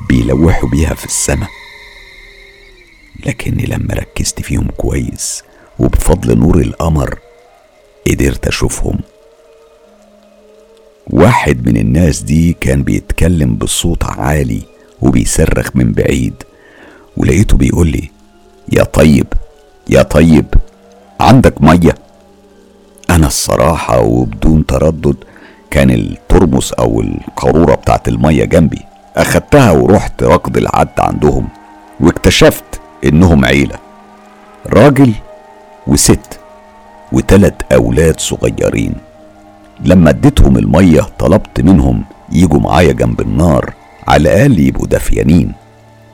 بيلوحوا 0.10 0.70
بيها 0.70 0.94
في 0.94 1.06
السماء. 1.06 1.50
لكني 3.26 3.66
لما 3.66 3.94
ركزت 3.94 4.42
فيهم 4.42 4.68
كويس 4.78 5.44
وبفضل 5.80 6.38
نور 6.40 6.58
القمر 6.62 7.20
قدرت 8.08 8.48
أشوفهم 8.48 9.00
واحد 11.10 11.68
من 11.70 11.78
الناس 11.78 12.22
دي 12.22 12.54
كان 12.62 12.84
بيتكلم 12.84 13.56
بصوت 13.56 14.04
عالي 14.04 14.62
وبيصرخ 15.02 15.70
من 15.76 15.92
بعيد 15.92 16.34
ولقيته 17.18 17.58
بيقول 17.58 17.88
لي 17.88 18.10
يا 18.72 18.84
طيب 18.84 19.28
يا 19.90 20.02
طيب 20.02 20.46
عندك 21.20 21.62
مية؟ 21.62 21.96
أنا 23.10 23.28
الصراحة 23.28 24.00
وبدون 24.02 24.66
تردد 24.66 25.16
كان 25.72 25.92
الترمس 25.92 26.74
أو 26.74 27.02
القارورة 27.02 27.76
بتاعت 27.76 28.08
المية 28.08 28.46
جنبي 28.46 28.82
أخدتها 29.18 29.72
ورحت 29.72 30.24
ركض 30.24 30.58
العد 30.58 31.00
عندهم 31.00 31.48
واكتشفت 32.00 32.82
إنهم 33.06 33.46
عيلة 33.46 33.76
راجل 34.68 35.14
وست 35.88 36.40
وتلات 37.12 37.74
أولاد 37.74 38.20
صغيرين. 38.20 38.94
لما 39.80 40.10
اديتهم 40.10 40.58
المية 40.58 41.02
طلبت 41.20 41.62
منهم 41.62 42.04
يجوا 42.32 42.60
معايا 42.60 42.92
جنب 42.92 43.22
النار 43.22 43.74
على 44.08 44.22
الاقل 44.22 44.60
يبقوا 44.60 44.88
دافيانين. 44.88 45.54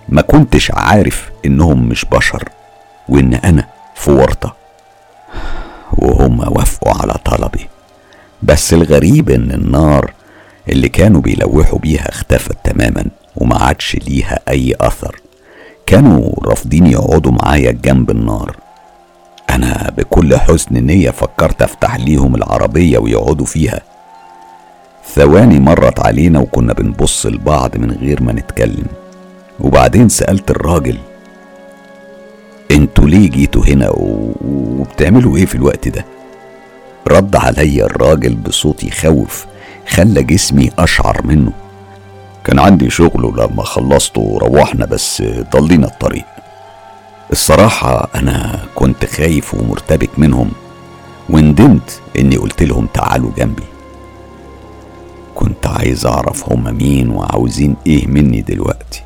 ما 0.09 0.21
كنتش 0.21 0.71
عارف 0.71 1.29
إنهم 1.45 1.89
مش 1.89 2.05
بشر 2.05 2.49
وإن 3.09 3.33
أنا 3.33 3.67
في 3.95 4.11
ورطة. 4.11 4.55
وهم 5.93 6.39
وافقوا 6.39 6.93
على 7.01 7.13
طلبي. 7.25 7.67
بس 8.43 8.73
الغريب 8.73 9.29
إن 9.29 9.51
النار 9.51 10.13
اللي 10.69 10.89
كانوا 10.89 11.21
بيلوحوا 11.21 11.79
بيها 11.79 12.09
اختفت 12.09 12.57
تماما 12.63 13.05
وما 13.35 13.57
عادش 13.57 13.95
ليها 14.07 14.39
أي 14.49 14.75
أثر. 14.81 15.21
كانوا 15.85 16.31
رافضين 16.45 16.87
يقعدوا 16.87 17.31
معايا 17.31 17.71
جنب 17.71 18.11
النار. 18.11 18.55
أنا 19.49 19.91
بكل 19.97 20.37
حسن 20.37 20.75
نية 20.85 21.09
فكرت 21.09 21.61
أفتح 21.61 21.95
ليهم 21.95 22.35
العربية 22.35 22.97
ويقعدوا 22.97 23.45
فيها. 23.45 23.81
ثواني 25.15 25.59
مرت 25.59 25.99
علينا 25.99 26.39
وكنا 26.39 26.73
بنبص 26.73 27.25
لبعض 27.25 27.77
من 27.77 27.91
غير 27.91 28.23
ما 28.23 28.33
نتكلم. 28.33 28.85
وبعدين 29.59 30.09
سألت 30.09 30.51
الراجل 30.51 30.97
أنتوا 32.71 33.05
ليه 33.05 33.29
جيتوا 33.29 33.65
هنا 33.65 33.89
وبتعملوا 33.93 35.37
إيه 35.37 35.45
في 35.45 35.55
الوقت 35.55 35.87
ده؟ 35.87 36.05
رد 37.07 37.35
عليا 37.35 37.85
الراجل 37.85 38.35
بصوت 38.35 38.83
يخوف 38.83 39.45
خلى 39.87 40.23
جسمي 40.23 40.71
أشعر 40.79 41.21
منه. 41.23 41.51
كان 42.43 42.59
عندي 42.59 42.89
شغل 42.89 43.25
ولما 43.25 43.63
خلصته 43.63 44.37
روحنا 44.41 44.85
بس 44.85 45.23
ضلينا 45.51 45.87
الطريق. 45.87 46.25
الصراحة 47.31 48.09
أنا 48.15 48.65
كنت 48.75 49.05
خايف 49.05 49.53
ومرتبك 49.53 50.09
منهم 50.19 50.51
وندمت 51.29 52.01
إني 52.19 52.37
قلت 52.37 52.63
لهم 52.63 52.85
تعالوا 52.93 53.31
جنبي. 53.37 53.63
كنت 55.35 55.67
عايز 55.67 56.05
أعرف 56.05 56.51
هما 56.51 56.71
مين 56.71 57.09
وعاوزين 57.09 57.75
إيه 57.87 58.07
مني 58.07 58.41
دلوقتي. 58.41 59.03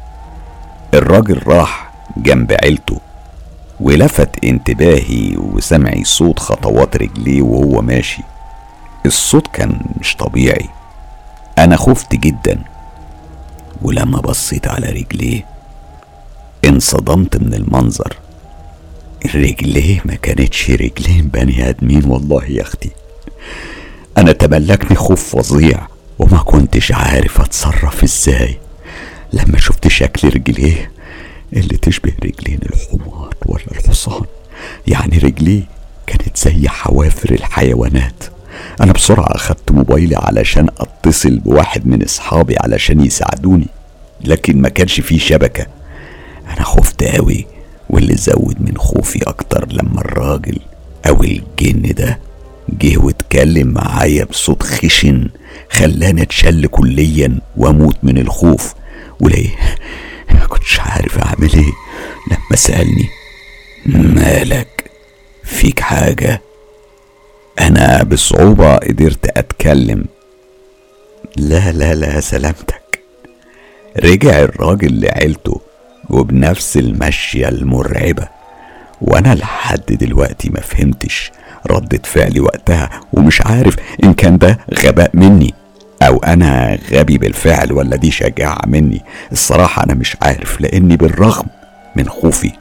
الراجل 0.93 1.41
راح 1.47 1.91
جنب 2.17 2.51
عيلته 2.63 2.99
ولفت 3.79 4.29
انتباهي 4.43 5.37
وسمعي 5.37 6.03
صوت 6.03 6.39
خطوات 6.39 6.97
رجليه 6.97 7.41
وهو 7.41 7.81
ماشي. 7.81 8.23
الصوت 9.05 9.47
كان 9.47 9.81
مش 9.99 10.15
طبيعي. 10.15 10.69
أنا 11.57 11.75
خفت 11.75 12.15
جدا 12.15 12.59
ولما 13.81 14.19
بصيت 14.21 14.67
على 14.67 14.87
رجليه 14.89 15.45
انصدمت 16.65 17.37
من 17.37 17.53
المنظر. 17.53 18.15
رجليه 19.35 20.01
ما 20.05 20.15
كانتش 20.15 20.71
رجلين 20.71 21.27
بني 21.33 21.69
آدمين 21.69 22.05
والله 22.05 22.45
يا 22.45 22.61
أختي. 22.61 22.89
أنا 24.17 24.31
تملكني 24.31 24.95
خوف 24.97 25.35
فظيع 25.35 25.87
وما 26.19 26.37
كنتش 26.37 26.91
عارف 26.91 27.41
أتصرف 27.41 28.03
إزاي. 28.03 28.57
لما 29.33 29.59
شفت 29.59 29.87
شكل 29.87 30.27
رجليه 30.27 30.91
اللي 31.53 31.77
تشبه 31.77 32.13
رجلين 32.23 32.59
الحمار 32.65 33.33
ولا 33.45 33.63
الحصان 33.71 34.25
يعني 34.87 35.17
رجليه 35.17 35.63
كانت 36.07 36.37
زي 36.37 36.67
حوافر 36.67 37.31
الحيوانات. 37.33 38.23
أنا 38.81 38.93
بسرعة 38.93 39.35
أخدت 39.35 39.71
موبايلي 39.71 40.15
علشان 40.15 40.67
أتصل 40.79 41.39
بواحد 41.39 41.87
من 41.87 42.03
أصحابي 42.03 42.55
علشان 42.59 43.05
يساعدوني 43.05 43.67
لكن 44.23 44.61
ما 44.61 44.69
كانش 44.69 44.99
فيه 44.99 45.19
شبكة. 45.19 45.65
أنا 46.47 46.63
خفت 46.63 47.03
قوي 47.03 47.45
واللي 47.89 48.15
زود 48.15 48.55
من 48.61 48.77
خوفي 48.77 49.23
أكتر 49.23 49.67
لما 49.71 50.01
الراجل 50.01 50.59
أو 51.07 51.23
الجن 51.23 51.93
ده 51.93 52.19
جه 52.69 52.97
واتكلم 52.97 53.67
معايا 53.67 54.23
بصوت 54.23 54.63
خشن 54.63 55.29
خلاني 55.69 56.21
أتشل 56.21 56.67
كليا 56.67 57.39
وأموت 57.57 57.97
من 58.03 58.17
الخوف. 58.17 58.73
وليه؟ 59.19 59.49
كنتش 60.49 60.79
عارف 60.79 61.17
أعمل 61.17 61.53
إيه 61.53 61.73
لما 62.31 62.55
سألني. 62.55 63.09
مالك؟ 63.85 64.91
فيك 65.43 65.79
حاجة؟ 65.79 66.41
أنا 67.59 68.03
بصعوبة 68.03 68.75
قدرت 68.75 69.37
أتكلم. 69.37 70.05
لا 71.37 71.71
لا 71.71 71.95
لا 71.95 72.19
سلامتك. 72.19 72.99
رجع 74.03 74.39
الراجل 74.39 75.01
لعيلته. 75.01 75.61
وبنفس 76.09 76.77
المشية 76.77 77.49
المرعبة. 77.49 78.27
وأنا 79.01 79.35
لحد 79.35 79.85
دلوقتي 79.85 80.49
ما 80.49 80.59
فهمتش 80.59 81.31
ردة 81.71 81.99
فعلي 82.03 82.39
وقتها 82.39 82.89
ومش 83.13 83.41
عارف 83.41 83.75
إن 84.03 84.13
كان 84.13 84.37
ده 84.37 84.59
غباء 84.85 85.11
مني 85.13 85.53
أو 86.01 86.17
أنا 86.17 86.77
غبي 86.91 87.17
بالفعل 87.17 87.71
ولا 87.73 87.95
دي 87.95 88.11
شجاعة 88.11 88.61
مني. 88.67 89.01
الصراحة 89.31 89.83
أنا 89.83 89.93
مش 89.93 90.17
عارف 90.21 90.61
لأني 90.61 90.97
بالرغم 90.97 91.45
من 91.95 92.09
خوفي 92.09 92.51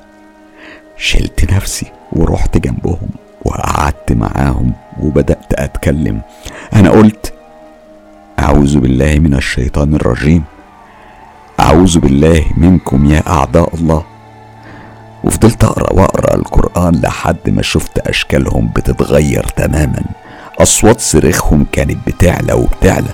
شلت 0.96 1.52
نفسي 1.52 1.86
ورحت 2.12 2.58
جنبهم 2.58 3.08
وقعدت 3.44 4.12
معاهم 4.12 4.72
وبدأت 5.00 5.52
أتكلم. 5.54 6.20
أنا 6.74 6.90
قلت 6.90 7.32
أعوذ 8.38 8.78
بالله 8.78 9.18
من 9.18 9.34
الشيطان 9.34 9.94
الرجيم. 9.94 10.44
أعوذ 11.62 11.98
بالله 11.98 12.44
منكم 12.56 13.06
يا 13.06 13.22
أعداء 13.26 13.74
الله. 13.74 14.04
وفضلت 15.24 15.64
أقرأ 15.64 15.92
وأقرأ 15.92 16.34
القرآن 16.34 17.00
لحد 17.00 17.36
ما 17.46 17.62
شفت 17.62 17.98
أشكالهم 17.98 18.70
بتتغير 18.76 19.44
تماما. 19.56 20.02
أصوات 20.60 21.00
صريخهم 21.00 21.66
كانت 21.72 21.96
بتعلى 22.06 22.52
وبتعلى. 22.52 23.08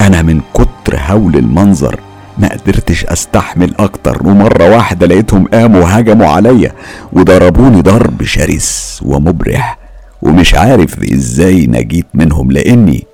أنا 0.00 0.22
من 0.22 0.40
كتر 0.54 0.98
هول 1.08 1.36
المنظر 1.36 2.00
ما 2.38 2.48
قدرتش 2.48 3.04
أستحمل 3.04 3.74
أكتر 3.78 4.26
ومرة 4.26 4.76
واحدة 4.76 5.06
لقيتهم 5.06 5.46
قاموا 5.46 5.84
هجموا 5.88 6.26
عليا 6.26 6.72
وضربوني 7.12 7.80
ضرب 7.80 8.22
شرس 8.22 9.00
ومبرح. 9.04 9.78
ومش 10.22 10.54
عارف 10.54 11.12
إزاي 11.12 11.66
نجيت 11.66 12.06
منهم 12.14 12.52
لأني 12.52 13.06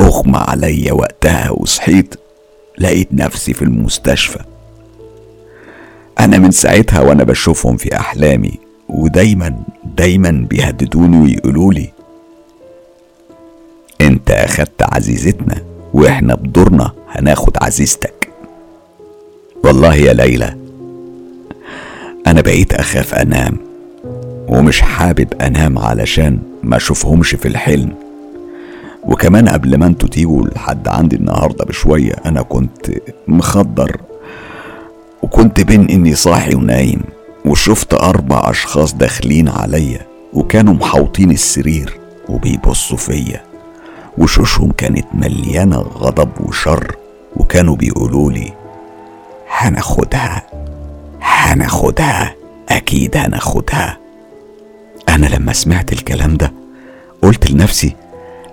أغمى 0.00 0.38
عليا 0.48 0.92
وقتها 0.92 1.50
وصحيت. 1.50 2.14
لقيت 2.78 3.08
نفسي 3.12 3.54
في 3.54 3.62
المستشفى. 3.62 4.38
أنا 6.20 6.38
من 6.38 6.50
ساعتها 6.50 7.00
وأنا 7.00 7.24
بشوفهم 7.24 7.76
في 7.76 7.96
أحلامي 7.96 8.58
ودايما 8.88 9.56
دايما 9.96 10.46
بيهددوني 10.50 11.18
ويقولوا 11.22 11.72
لي 11.72 11.90
أنت 14.00 14.30
اخدت 14.30 14.82
عزيزتنا 14.82 15.56
وإحنا 15.94 16.34
بدورنا 16.34 16.92
هناخد 17.10 17.56
عزيزتك. 17.62 18.28
والله 19.64 19.94
يا 19.94 20.12
ليلى 20.12 20.56
أنا 22.26 22.40
بقيت 22.40 22.74
أخاف 22.74 23.14
أنام 23.14 23.56
ومش 24.48 24.80
حابب 24.80 25.34
أنام 25.40 25.78
علشان 25.78 26.38
ما 26.62 26.76
أشوفهمش 26.76 27.34
في 27.34 27.48
الحلم. 27.48 28.03
وكمان 29.06 29.48
قبل 29.48 29.76
ما 29.78 29.86
أنتوا 29.86 30.08
تيجوا 30.08 30.46
لحد 30.46 30.88
عندي 30.88 31.16
النهارده 31.16 31.64
بشوية 31.64 32.12
أنا 32.26 32.42
كنت 32.42 32.90
مخدر 33.28 34.00
وكنت 35.22 35.60
بين 35.60 35.90
إني 35.90 36.14
صاحي 36.14 36.54
ونايم 36.54 37.00
وشفت 37.44 37.94
أربع 37.94 38.50
أشخاص 38.50 38.94
داخلين 38.94 39.48
عليا 39.48 40.00
وكانوا 40.32 40.74
محوطين 40.74 41.30
السرير 41.30 41.98
وبيبصوا 42.28 42.96
فيا 42.96 43.40
وشوشهم 44.18 44.70
كانت 44.72 45.06
مليانة 45.14 45.76
غضب 45.76 46.30
وشر 46.40 46.96
وكانوا 47.36 47.76
بيقولوا 47.76 48.32
لي 48.32 48.52
هناخدها 49.50 50.42
هناخدها 51.22 52.34
أكيد 52.68 53.16
هناخدها. 53.16 53.98
أنا 55.08 55.26
لما 55.26 55.52
سمعت 55.52 55.92
الكلام 55.92 56.36
ده 56.36 56.52
قلت 57.22 57.50
لنفسي 57.50 57.96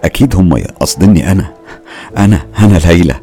أكيد 0.03 0.35
هم 0.35 0.53
قصدني 0.79 1.31
أنا. 1.31 1.51
أنا 2.17 2.39
أنا 2.59 2.77
ليلى. 2.77 3.15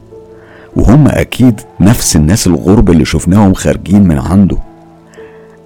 وهم 0.77 1.09
أكيد 1.09 1.61
نفس 1.81 2.17
الناس 2.17 2.47
الغرب 2.47 2.91
اللي 2.91 3.05
شفناهم 3.05 3.55
خارجين 3.55 4.03
من 4.03 4.19
عنده. 4.19 4.59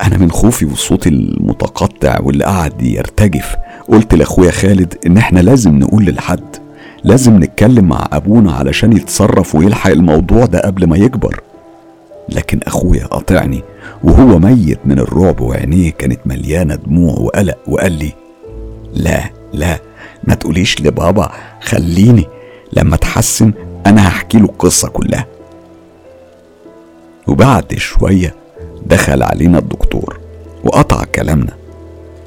أنا 0.03 0.19
من 0.19 0.31
خوفي 0.31 0.65
والصوت 0.67 1.07
المتقطع 1.07 2.21
واللي 2.21 2.45
قعد 2.45 2.83
يرتجف. 2.83 3.55
قلت 3.89 4.15
لأخويا 4.15 4.51
خالد 4.51 4.95
إن 5.07 5.17
إحنا 5.17 5.41
لازم 5.41 5.79
نقول 5.79 6.05
للحد. 6.05 6.57
لازم 7.05 7.39
نتكلم 7.43 7.85
مع 7.85 8.09
أبونا 8.13 8.53
علشان 8.53 8.93
يتصرف 8.93 9.55
ويلحق 9.55 9.91
الموضوع 9.91 10.45
ده 10.47 10.61
قبل 10.61 10.87
ما 10.87 10.97
يكبر. 10.97 11.41
لكن 12.29 12.61
أخويا 12.67 13.07
قاطعني 13.07 13.63
وهو 14.05 14.39
ميت 14.39 14.79
من 14.85 14.99
الرعب 14.99 15.41
وعينيه 15.41 15.91
كانت 15.91 16.21
مليانة 16.27 16.75
دموع 16.75 17.15
وقلق 17.19 17.59
وقال 17.67 17.93
لي 17.93 18.13
لا 18.95 19.23
لا 19.53 19.79
ما 20.25 20.35
تقوليش 20.35 20.81
لبابا 20.81 21.33
خليني. 21.61 22.29
لما 22.73 22.95
اتحسن 22.95 23.53
أنا 23.87 24.09
هحكي 24.09 24.39
له 24.39 24.45
القصة 24.45 24.89
كلها. 24.89 25.27
وبعد 27.27 27.75
شوية 27.75 28.35
دخل 28.87 29.23
علينا 29.23 29.59
الدكتور 29.59 30.21
وقطع 30.65 31.05
كلامنا. 31.05 31.53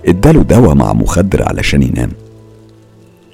اداله 0.06 0.44
دواء 0.44 0.76
مع 0.76 0.94
مخدر 0.94 1.44
علشان 1.44 1.84
ينام. 1.84 2.12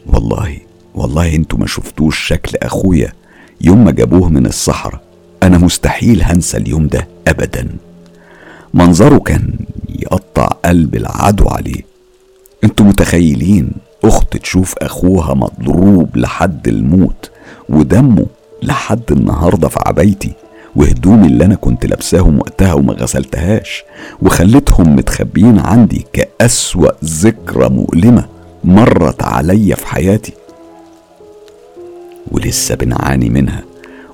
والله 0.07 0.57
والله 0.95 1.35
أنتوا 1.35 1.59
ما 1.59 1.67
شفتوش 1.67 2.19
شكل 2.19 2.57
أخويا 2.57 3.13
يوم 3.61 3.85
ما 3.85 3.91
جابوه 3.91 4.29
من 4.29 4.45
الصحراء. 4.45 5.01
أنا 5.43 5.57
مستحيل 5.57 6.23
هنسى 6.23 6.57
اليوم 6.57 6.87
ده 6.87 7.07
ابدا. 7.27 7.67
منظره 8.73 9.17
كان 9.17 9.53
يقطع 9.89 10.45
قلب 10.45 10.95
العدو 10.95 11.47
عليه. 11.47 11.81
أنتوا 12.63 12.85
متخيلين؟ 12.85 13.71
اخت 14.03 14.37
تشوف 14.37 14.75
أخوها 14.77 15.33
مضروب 15.33 16.17
لحد 16.17 16.67
الموت 16.67 17.31
ودمه 17.69 18.25
لحد 18.63 19.11
النهارده 19.11 19.67
في 19.67 19.79
عبايتي 19.85 20.33
وهدومي 20.75 21.27
اللي 21.27 21.45
أنا 21.45 21.55
كنت 21.55 21.85
لابساهم 21.85 22.39
وقتها 22.39 22.73
وما 22.73 22.93
غسلتهاش 22.93 23.83
وخليتهم 24.21 24.95
متخبيين 24.95 25.59
عندي 25.59 26.05
كأسوأ 26.13 26.91
ذكرى 27.05 27.69
مؤلمة 27.69 28.25
مرت 28.63 29.23
عليا 29.23 29.75
في 29.75 29.87
حياتي. 29.87 30.33
ولسه 32.31 32.75
بنعاني 32.75 33.29
منها 33.29 33.63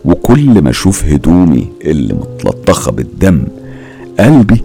وكل 0.06 0.62
ما 0.62 0.70
أشوف 0.70 1.06
هدومي 1.06 1.68
اللي 1.86 2.14
متلطخة 2.14 2.92
بالدم 2.92 3.44
قلبي 4.20 4.64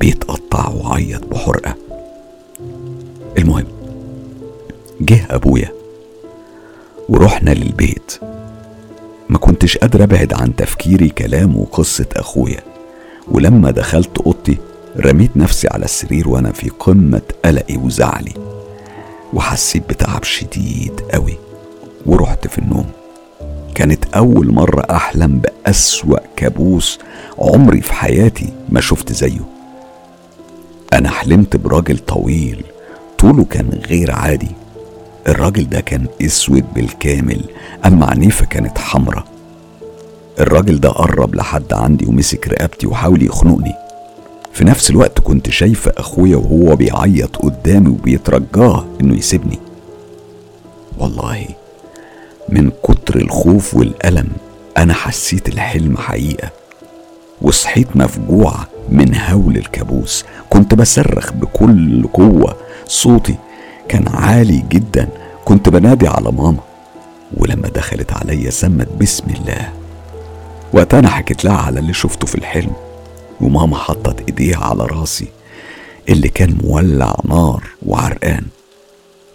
بيتقطع 0.00 0.68
وعيط 0.68 1.24
بحرقة. 1.26 1.74
المهم 3.38 3.64
جه 5.00 5.26
أبويا 5.30 5.72
ورحنا 7.08 7.50
للبيت. 7.50 8.20
ما 9.28 9.38
كنتش 9.38 9.78
قادر 9.78 10.02
أبعد 10.04 10.32
عن 10.32 10.56
تفكيري 10.56 11.08
كلام 11.08 11.56
وقصة 11.56 12.06
أخويا 12.16 12.60
ولما 13.28 13.70
دخلت 13.70 14.18
أوضتي 14.18 14.56
رميت 14.96 15.36
نفسي 15.36 15.68
على 15.70 15.84
السرير 15.84 16.28
وأنا 16.28 16.52
في 16.52 16.68
قمة 16.68 17.22
قلقي 17.44 17.76
وزعلي 17.76 18.32
وحسيت 19.34 19.88
بتعب 19.88 20.24
شديد 20.24 21.00
قوي 21.12 21.38
ورحت 22.06 22.46
في 22.46 22.58
النوم. 22.58 22.86
كانت 23.74 24.04
أول 24.14 24.54
مرة 24.54 24.86
أحلم 24.90 25.38
بأسوأ 25.38 26.18
كابوس 26.36 26.98
عمري 27.38 27.80
في 27.80 27.92
حياتي 27.92 28.52
ما 28.68 28.80
شفت 28.80 29.12
زيه. 29.12 29.40
أنا 30.92 31.10
حلمت 31.10 31.56
براجل 31.56 31.98
طويل 31.98 32.64
طوله 33.18 33.44
كان 33.44 33.80
غير 33.88 34.12
عادي 34.12 34.48
الراجل 35.28 35.68
ده 35.68 35.80
كان 35.80 36.06
أسود 36.22 36.64
بالكامل 36.74 37.40
أما 37.86 38.06
عنيفة 38.06 38.46
كانت 38.46 38.78
حمرة 38.78 39.24
الراجل 40.40 40.80
ده 40.80 40.88
قرب 40.88 41.34
لحد 41.34 41.72
عندي 41.72 42.06
ومسك 42.06 42.48
رقبتي 42.48 42.86
وحاول 42.86 43.22
يخنقني. 43.22 43.74
في 44.52 44.64
نفس 44.64 44.90
الوقت 44.90 45.20
كنت 45.20 45.50
شايفة 45.50 45.92
أخويا 45.96 46.36
وهو 46.36 46.76
بيعيط 46.76 47.36
قدامي 47.36 47.88
وبيترجاه 47.88 48.84
إنه 49.00 49.16
يسيبني. 49.16 49.58
والله 50.98 51.46
من 52.48 52.70
كتر 52.82 53.16
الخوف 53.16 53.74
والألم 53.74 54.28
أنا 54.76 54.94
حسيت 54.94 55.48
الحلم 55.48 55.96
حقيقة 55.96 56.50
وصحيت 57.42 57.96
مفجوع 57.96 58.54
من 58.88 59.14
هول 59.14 59.56
الكابوس. 59.56 60.24
كنت 60.50 60.74
بصرخ 60.74 61.32
بكل 61.32 62.06
قوة 62.06 62.56
صوتي 62.86 63.34
كان 63.88 64.08
عالي 64.08 64.64
جدا. 64.68 65.08
كنت 65.44 65.68
بنادي 65.68 66.08
على 66.08 66.32
ماما 66.32 66.60
ولما 67.36 67.68
دخلت 67.68 68.12
عليا 68.12 68.50
سمت 68.50 68.88
بسم 69.00 69.24
الله. 69.30 69.72
وقتها 70.72 70.98
أنا 70.98 71.08
حكيت 71.08 71.44
لها 71.44 71.56
على 71.56 71.80
اللي 71.80 71.92
شفته 71.92 72.26
في 72.26 72.34
الحلم 72.34 72.72
وماما 73.40 73.76
حطت 73.76 74.20
إيديها 74.28 74.58
على 74.58 74.86
راسي 74.86 75.28
اللي 76.08 76.28
كان 76.28 76.58
مولع 76.64 77.16
نار 77.24 77.64
وعرقان. 77.86 78.44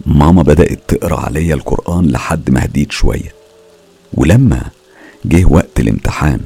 ماما 0.06 0.44
بدأت 0.44 0.80
تقرأ 0.88 1.20
عليا 1.20 1.56
القرآن 1.56 2.06
لحد 2.06 2.50
ما 2.50 2.66
هديت 2.66 2.92
شوية. 2.92 3.34
ولما 4.14 4.62
جه 5.26 5.46
وقت 5.46 5.80
الامتحان 5.80 6.40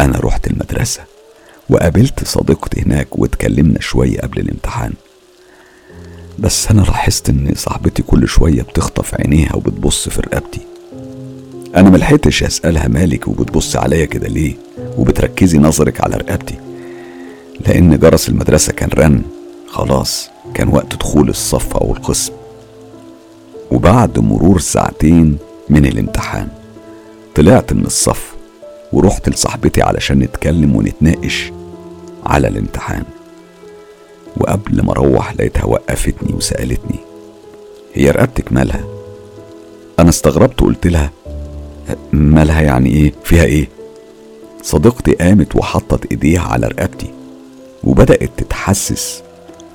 أنا 0.00 0.18
رحت 0.18 0.46
المدرسة 0.46 1.00
وقابلت 1.70 2.24
صديقتي 2.24 2.82
هناك 2.82 3.18
واتكلمنا 3.18 3.80
شوية 3.80 4.20
قبل 4.20 4.40
الامتحان. 4.40 4.92
بس 6.38 6.70
أنا 6.70 6.80
لاحظت 6.80 7.28
إن 7.28 7.52
صاحبتي 7.56 8.02
كل 8.02 8.28
شوية 8.28 8.62
بتخطف 8.62 9.14
عينيها 9.14 9.56
وبتبص 9.56 10.08
في 10.08 10.20
رقبتي. 10.20 10.60
أنا 11.76 11.90
ملحقتش 11.90 12.42
أسألها 12.42 12.88
مالك 12.88 13.28
وبتبص 13.28 13.76
عليا 13.76 14.04
كده 14.04 14.28
ليه؟ 14.28 14.54
وبتركزي 14.98 15.58
نظرك 15.58 16.00
على 16.00 16.16
رقبتي. 16.16 16.54
لأن 17.66 17.98
جرس 17.98 18.28
المدرسة 18.28 18.72
كان 18.72 18.88
رن. 18.94 19.22
خلاص 19.68 20.28
كان 20.54 20.68
وقت 20.68 20.96
دخول 20.96 21.28
الصف 21.28 21.76
أو 21.76 21.92
القسم. 21.92 22.32
وبعد 23.70 24.18
مرور 24.18 24.60
ساعتين 24.60 25.38
من 25.68 25.86
الامتحان 25.86 26.48
طلعت 27.34 27.72
من 27.72 27.84
الصف 27.84 28.34
ورحت 28.92 29.28
لصاحبتي 29.28 29.82
علشان 29.82 30.18
نتكلم 30.18 30.76
ونتناقش 30.76 31.52
على 32.26 32.48
الامتحان. 32.48 33.04
وقبل 34.36 34.82
ما 34.84 34.92
أروح 34.92 35.34
لقيتها 35.34 35.64
وقفتني 35.64 36.32
وسألتني 36.34 36.98
هي 37.94 38.10
رقبتك 38.10 38.52
مالها؟ 38.52 38.84
أنا 39.98 40.08
استغربت 40.08 40.62
وقلت 40.62 40.86
لها 40.86 41.10
مالها 42.12 42.60
يعني 42.60 42.90
إيه؟ 42.90 43.12
فيها 43.24 43.44
إيه؟ 43.44 43.68
صديقتي 44.62 45.12
قامت 45.12 45.56
وحطت 45.56 46.10
إيديها 46.10 46.40
على 46.42 46.66
رقبتي 46.66 47.10
وبدأت 47.84 48.30
تتحسس 48.36 49.22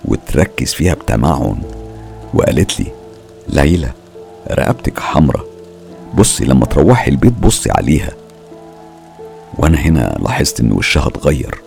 وتركز 0.06 0.74
فيها 0.74 0.94
بتمعن 0.94 1.62
وقالت 2.34 2.80
لي 2.80 2.86
ليلى 3.50 3.92
رقبتك 4.52 5.00
حمرة 5.00 5.46
بصي 6.14 6.46
لما 6.46 6.66
تروحي 6.66 7.12
البيت 7.12 7.34
بصي 7.34 7.72
عليها. 7.72 8.12
وأنا 9.58 9.78
هنا 9.78 10.18
لاحظت 10.24 10.60
إن 10.60 10.72
وشها 10.72 11.08
اتغير. 11.08 11.62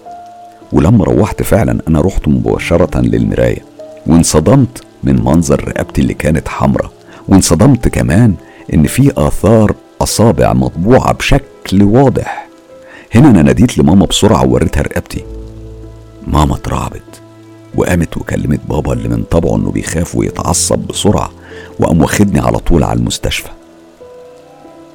ولما 0.75 1.05
روحت 1.05 1.43
فعلا 1.43 1.79
أنا 1.89 2.01
رحت 2.01 2.29
مباشرة 2.29 3.01
للمراية 3.01 3.65
وانصدمت 4.07 4.83
من 5.05 5.25
منظر 5.25 5.69
رقبتي 5.69 6.01
اللي 6.01 6.15
كانت 6.15 6.49
حمرة 6.49 6.93
وانصدمت 7.29 7.89
كمان 7.89 8.35
إن 8.75 8.87
في 8.87 9.13
آثار 9.17 9.75
أصابع 10.01 10.53
مطبوعة 10.53 11.13
بشكل 11.13 11.83
واضح. 11.83 12.49
هنا 13.15 13.31
أنا 13.31 13.43
ناديت 13.43 13.79
لماما 13.79 14.07
بسرعة 14.07 14.45
ووريتها 14.47 14.83
رقبتي. 14.83 15.25
ماما 16.27 16.55
اترعبت 16.57 17.03
وقامت 17.77 18.17
وكلمت 18.17 18.61
بابا 18.69 18.93
اللي 18.93 19.09
من 19.09 19.23
طبعه 19.31 19.57
إنه 19.57 19.71
بيخاف 19.71 20.17
ويتعصب 20.17 20.79
بسرعة 20.79 21.31
وقام 21.81 22.03
واخدني 22.03 22.41
على 22.41 22.59
طول 22.59 22.85
على 22.85 22.99
المستشفى. 22.99 23.49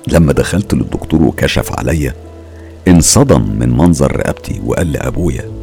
لما 0.08 0.34
دخلت 0.34 0.74
للدكتور 0.74 1.22
وكشف 1.24 1.80
عليا 1.80 2.14
انصدم 2.88 3.42
من 3.60 3.78
منظر 3.78 4.16
رقبتي 4.18 4.62
وقال 4.66 4.92
لأبويا 4.92 5.59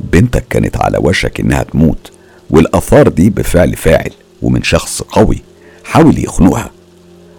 بنتك 0.00 0.44
كانت 0.50 0.76
على 0.76 0.98
وشك 0.98 1.40
إنها 1.40 1.62
تموت 1.62 2.12
والآثار 2.50 3.08
دي 3.08 3.30
بفعل 3.30 3.76
فاعل 3.76 4.10
ومن 4.42 4.62
شخص 4.62 5.02
قوي 5.02 5.42
حاول 5.84 6.24
يخنقها. 6.24 6.70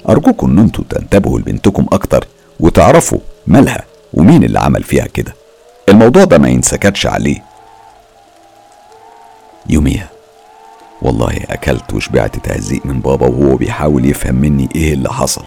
أرجوكم 0.10 0.52
إن 0.52 0.60
أنتوا 0.60 0.84
تنتبهوا 0.90 1.40
لبنتكم 1.40 1.86
أكتر 1.92 2.28
وتعرفوا 2.60 3.20
مالها 3.48 3.86
ومين 4.14 4.44
اللي 4.44 4.60
عمل 4.60 4.84
فيها 4.84 5.06
كده. 5.06 5.34
الموضوع 5.90 6.24
ده 6.24 6.38
ما 6.38 6.50
ينسكتش 6.50 7.08
عليه. 7.08 7.44
يوميها 9.70 10.10
والله 11.02 11.40
أكلت 11.50 11.94
وشبعت 11.94 12.36
تهزيق 12.36 12.86
من 12.86 13.00
بابا 13.00 13.28
وهو 13.28 13.56
بيحاول 13.56 14.06
يفهم 14.06 14.36
مني 14.36 14.70
إيه 14.76 14.94
اللي 14.94 15.10
حصل. 15.10 15.44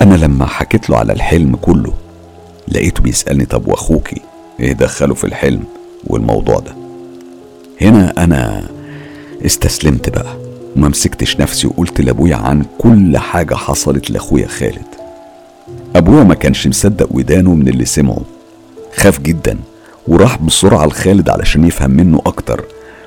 أنا 0.00 0.14
لما 0.14 0.46
حكيت 0.46 0.90
له 0.90 0.96
على 0.96 1.12
الحلم 1.12 1.56
كله 1.56 1.92
لقيته 2.68 3.02
بيسألني 3.02 3.44
طب 3.44 3.68
وأخوكي 3.68 4.20
إيه 4.60 4.72
دخله 4.72 5.14
في 5.14 5.24
الحلم؟ 5.24 5.64
والموضوع 6.06 6.58
ده. 6.58 6.74
هنا 7.80 8.24
أنا 8.24 8.68
استسلمت 9.46 10.08
بقى. 10.10 10.36
وما 10.76 10.88
مسكتش 10.88 11.40
نفسي 11.40 11.66
وقلت 11.66 12.00
لأبويا 12.00 12.36
عن 12.36 12.64
كل 12.78 13.18
حاجة 13.18 13.54
حصلت 13.54 14.10
لأخويا 14.10 14.46
خالد. 14.46 14.86
أبويا 15.96 16.22
ما 16.24 16.34
كانش 16.34 16.66
مصدق 16.66 17.08
ودانه 17.10 17.54
من 17.54 17.68
اللي 17.68 17.84
سمعه. 17.84 18.20
خاف 18.96 19.20
جدا 19.20 19.58
وراح 20.08 20.38
بسرعة 20.42 20.86
لخالد 20.86 21.28
علشان 21.28 21.64
يفهم 21.64 21.90
منه 21.90 22.22
أكتر. 22.26 22.64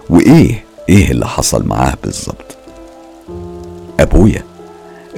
وإيه؟ 0.09 0.63
إيه 0.89 1.11
اللي 1.11 1.27
حصل 1.27 1.65
معاه 1.67 1.93
بالظبط؟ 2.03 2.57
أبويا 3.99 4.43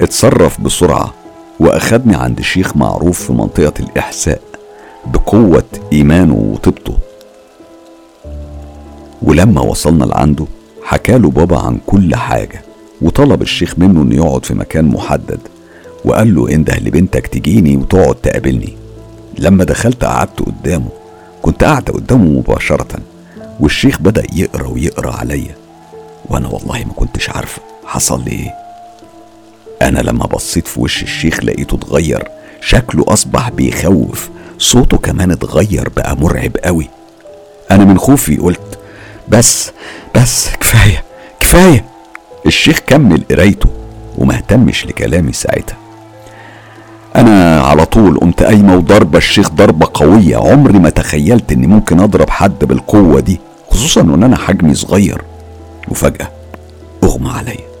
اتصرف 0.00 0.60
بسرعة 0.60 1.14
وأخدني 1.60 2.16
عند 2.16 2.40
شيخ 2.40 2.76
معروف 2.76 3.22
في 3.26 3.32
منطقة 3.32 3.72
الإحساء 3.80 4.40
بقوة 5.06 5.64
إيمانه 5.92 6.34
وطيبته. 6.34 6.98
ولما 9.22 9.60
وصلنا 9.60 10.04
لعنده 10.04 10.46
حكاله 10.82 11.30
بابا 11.30 11.58
عن 11.58 11.78
كل 11.86 12.14
حاجة 12.14 12.62
وطلب 13.02 13.42
الشيخ 13.42 13.78
منه 13.78 14.02
إنه 14.02 14.14
يقعد 14.14 14.44
في 14.44 14.54
مكان 14.54 14.84
محدد 14.84 15.40
وقال 16.04 16.34
له 16.34 16.48
انده 16.50 16.76
لبنتك 16.78 17.26
تجيني 17.26 17.76
وتقعد 17.76 18.14
تقابلني. 18.14 18.76
لما 19.38 19.64
دخلت 19.64 20.04
قعدت 20.04 20.40
قدامه 20.42 20.88
كنت 21.42 21.64
قاعدة 21.64 21.92
قدامه 21.92 22.24
مباشرة 22.24 22.98
والشيخ 23.60 24.00
بدأ 24.02 24.22
يقرأ 24.34 24.66
ويقرأ 24.68 25.12
عليا. 25.16 25.54
وأنا 26.28 26.48
والله 26.48 26.78
ما 26.84 26.92
كنتش 26.96 27.30
عارفة 27.30 27.62
حصل 27.86 28.24
لي 28.24 28.30
إيه. 28.30 28.54
أنا 29.82 30.00
لما 30.00 30.26
بصيت 30.26 30.66
في 30.66 30.80
وش 30.80 31.02
الشيخ 31.02 31.44
لقيته 31.44 31.74
اتغير 31.74 32.28
شكله 32.60 33.04
أصبح 33.08 33.48
بيخوف 33.50 34.30
صوته 34.58 34.96
كمان 34.96 35.30
اتغير 35.30 35.88
بقى 35.96 36.16
مرعب 36.16 36.56
قوي. 36.64 36.88
أنا 37.70 37.84
من 37.84 37.98
خوفي 37.98 38.36
قلت 38.36 38.78
بس 39.32 39.70
بس 40.14 40.48
كفاية 40.60 41.04
كفاية. 41.40 41.84
الشيخ 42.46 42.78
كمل 42.86 43.24
قرايته 43.30 43.68
وما 44.18 44.34
اهتمش 44.34 44.86
لكلامي 44.86 45.32
ساعتها. 45.32 45.76
أنا 47.16 47.60
على 47.60 47.86
طول 47.86 48.18
قمت 48.18 48.42
قايمة 48.42 48.76
وضربة 48.76 49.18
الشيخ 49.18 49.48
ضربة 49.50 49.88
قوية 49.94 50.36
عمري 50.36 50.78
ما 50.78 50.90
تخيلت 50.90 51.52
إني 51.52 51.66
ممكن 51.66 52.00
أضرب 52.00 52.30
حد 52.30 52.64
بالقوة 52.64 53.20
دي 53.20 53.40
خصوصا 53.70 54.00
إن 54.00 54.22
أنا 54.22 54.36
حجمي 54.36 54.74
صغير. 54.74 55.22
وفجأة 55.88 56.30
أغمى 57.04 57.30
عليا. 57.30 57.72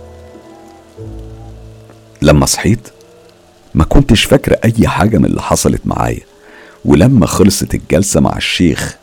لما 2.22 2.46
صحيت 2.46 2.88
ما 3.74 3.84
كنتش 3.84 4.24
فاكرة 4.24 4.58
أي 4.64 4.88
حاجة 4.88 5.18
من 5.18 5.24
اللي 5.24 5.42
حصلت 5.42 5.80
معايا 5.84 6.20
ولما 6.84 7.26
خلصت 7.26 7.74
الجلسة 7.74 8.20
مع 8.20 8.36
الشيخ 8.36 8.96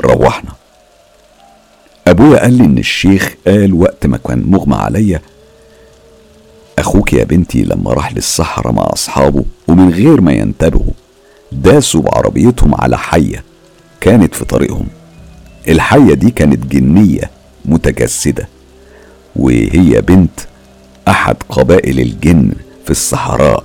روحنا. 0.00 0.50
أبويا 2.06 2.38
قال 2.40 2.52
لي 2.52 2.64
إن 2.64 2.78
الشيخ 2.78 3.34
قال 3.46 3.74
وقت 3.74 4.06
ما 4.06 4.16
كان 4.16 4.42
مغمى 4.46 4.76
عليا 4.76 5.20
أخوك 6.78 7.12
يا 7.12 7.24
بنتي 7.24 7.62
لما 7.64 7.92
راح 7.92 8.12
للصحراء 8.14 8.72
مع 8.72 8.82
أصحابه 8.92 9.44
ومن 9.68 9.90
غير 9.90 10.20
ما 10.20 10.32
ينتبهوا 10.32 10.92
داسوا 11.52 12.02
بعربيتهم 12.02 12.74
على 12.74 12.98
حية 12.98 13.44
كانت 14.00 14.34
في 14.34 14.44
طريقهم. 14.44 14.86
الحية 15.68 16.14
دي 16.14 16.30
كانت 16.30 16.66
جنية 16.66 17.30
متجسدة 17.64 18.48
وهي 19.36 20.00
بنت 20.00 20.40
أحد 21.08 21.36
قبائل 21.48 22.00
الجن 22.00 22.52
في 22.84 22.90
الصحراء. 22.90 23.64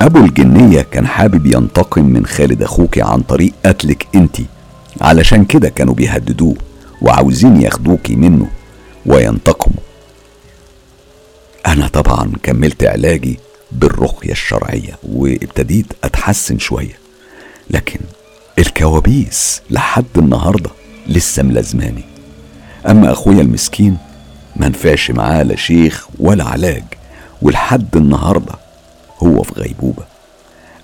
أبو 0.00 0.18
الجنية 0.18 0.82
كان 0.82 1.06
حابب 1.06 1.46
ينتقم 1.46 2.04
من 2.04 2.26
خالد 2.26 2.62
أخوك 2.62 2.98
عن 2.98 3.20
طريق 3.20 3.52
قتلك 3.66 4.06
أنتي 4.14 4.46
علشان 5.00 5.44
كده 5.44 5.68
كانوا 5.68 5.94
بيهددوه. 5.94 6.56
وعاوزين 7.02 7.60
ياخدوكي 7.60 8.16
منه 8.16 8.46
وينتقموا. 9.06 9.82
أنا 11.66 11.88
طبعا 11.88 12.32
كملت 12.42 12.84
علاجي 12.84 13.38
بالرقية 13.72 14.32
الشرعية 14.32 14.98
وابتديت 15.02 15.86
أتحسن 16.04 16.58
شوية 16.58 16.98
لكن 17.70 18.00
الكوابيس 18.58 19.62
لحد 19.70 20.04
النهاردة 20.16 20.70
لسه 21.06 21.42
ملازماني. 21.42 22.04
أما 22.88 23.12
أخويا 23.12 23.40
المسكين 23.40 23.98
منفعش 24.56 25.10
معاه 25.10 25.42
لا 25.42 25.56
شيخ 25.56 26.06
ولا 26.18 26.44
علاج 26.44 26.84
ولحد 27.42 27.96
النهاردة 27.96 28.54
هو 29.22 29.42
في 29.42 29.52
غيبوبة. 29.60 30.04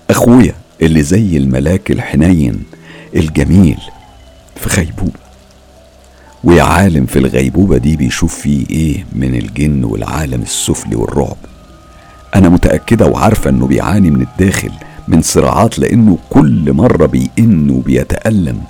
أخويا 0.09 0.55
اللي 0.81 1.03
زي 1.03 1.37
الملاك 1.37 1.91
الحنين 1.91 2.63
الجميل 3.15 3.79
في 4.55 4.69
غيبوبة. 4.69 5.28
ويا 6.43 6.63
عالم 6.63 7.05
في 7.05 7.19
الغيبوبة 7.19 7.77
دي 7.77 7.95
بيشوف 7.95 8.35
فيه 8.35 8.65
إيه 8.69 9.05
من 9.13 9.35
الجن 9.35 9.83
والعالم 9.83 10.41
السفلي 10.41 10.95
والرعب. 10.95 11.37
أنا 12.35 12.49
متأكدة 12.49 13.07
وعارفة 13.07 13.49
إنه 13.49 13.67
بيعاني 13.67 14.11
من 14.11 14.21
الداخل 14.21 14.71
من 15.07 15.21
صراعات 15.21 15.79
لأنه 15.79 16.17
كل 16.29 16.73
مرة 16.73 17.05
بيئن 17.05 17.69
وبيتألم. 17.69 18.61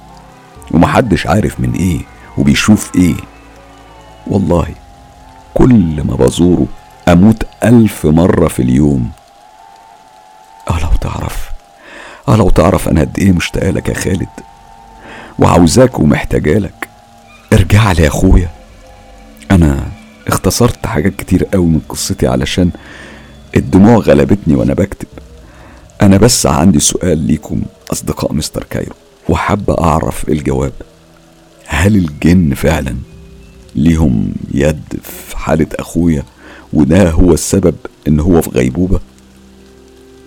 ومحدش 0.72 1.28
عارف 1.28 1.60
من 1.60 1.74
إيه 1.74 2.00
وبيشوف 2.38 2.92
إيه. 2.96 3.16
والله 4.28 4.68
كل 5.54 6.02
ما 6.04 6.16
بزوره 6.16 6.68
أموت 7.08 7.44
ألف 7.64 8.06
مرة 8.06 8.48
في 8.48 8.62
اليوم. 8.62 9.10
آه 10.70 10.80
لو 10.80 10.90
تعرف. 11.02 11.50
آه 12.28 12.36
لو 12.36 12.50
تعرف 12.50 12.90
أنا 12.90 13.02
قد 13.02 13.20
إيه 13.20 13.32
مشتاقة 13.32 13.70
لك 13.70 13.90
يا 13.90 13.94
خالد. 13.94 14.30
وعاوزاك 15.40 16.00
ومحتاجالك 16.00 16.89
ارجع 17.54 17.92
لي 17.92 18.04
يا 18.04 18.08
أخويا. 18.08 18.50
أنا 19.52 19.92
اختصرت 20.28 20.86
حاجات 20.86 21.16
كتير 21.16 21.44
قوي 21.46 21.66
من 21.66 21.82
قصتي 21.90 22.28
علشان 22.28 22.72
الدموع 23.58 23.98
غلبتني 23.98 24.56
وأنا 24.56 24.74
بكتب. 24.74 25.08
أنا 26.02 26.18
بس 26.18 26.46
عندي 26.46 26.80
سؤال 26.80 27.18
ليكم 27.18 27.62
أصدقاء 27.92 28.34
مستر 28.34 28.64
كايرو 28.70 28.96
وحابة 29.30 29.78
أعرف 29.82 30.30
الجواب. 30.30 30.74
هل 31.66 31.96
الجن 31.96 32.54
فعلا 32.54 32.96
ليهم 33.76 34.32
يد 34.54 34.84
في 35.04 35.38
حالة 35.38 35.68
أخويا 35.80 36.24
وده 36.74 37.10
هو 37.12 37.34
السبب 37.34 37.76
إن 38.08 38.20
هو 38.20 38.42
في 38.42 38.50
غيبوبة؟ 38.50 39.00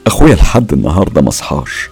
أخويا 0.06 0.34
لحد 0.34 0.72
النهاردة 0.72 1.20
مصحاش 1.20 1.88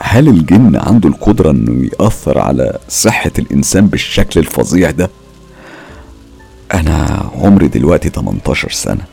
هل 0.00 0.28
الجن 0.28 0.76
عنده 0.76 1.08
القدرة 1.08 1.50
إنه 1.50 1.88
يأثر 2.00 2.38
على 2.38 2.78
صحة 2.88 3.30
الإنسان 3.38 3.86
بالشكل 3.86 4.40
الفظيع 4.40 4.90
ده؟ 4.90 5.10
أنا 6.74 7.26
عمري 7.42 7.68
دلوقتي 7.68 8.08
18 8.08 8.70
سنة 8.70 9.04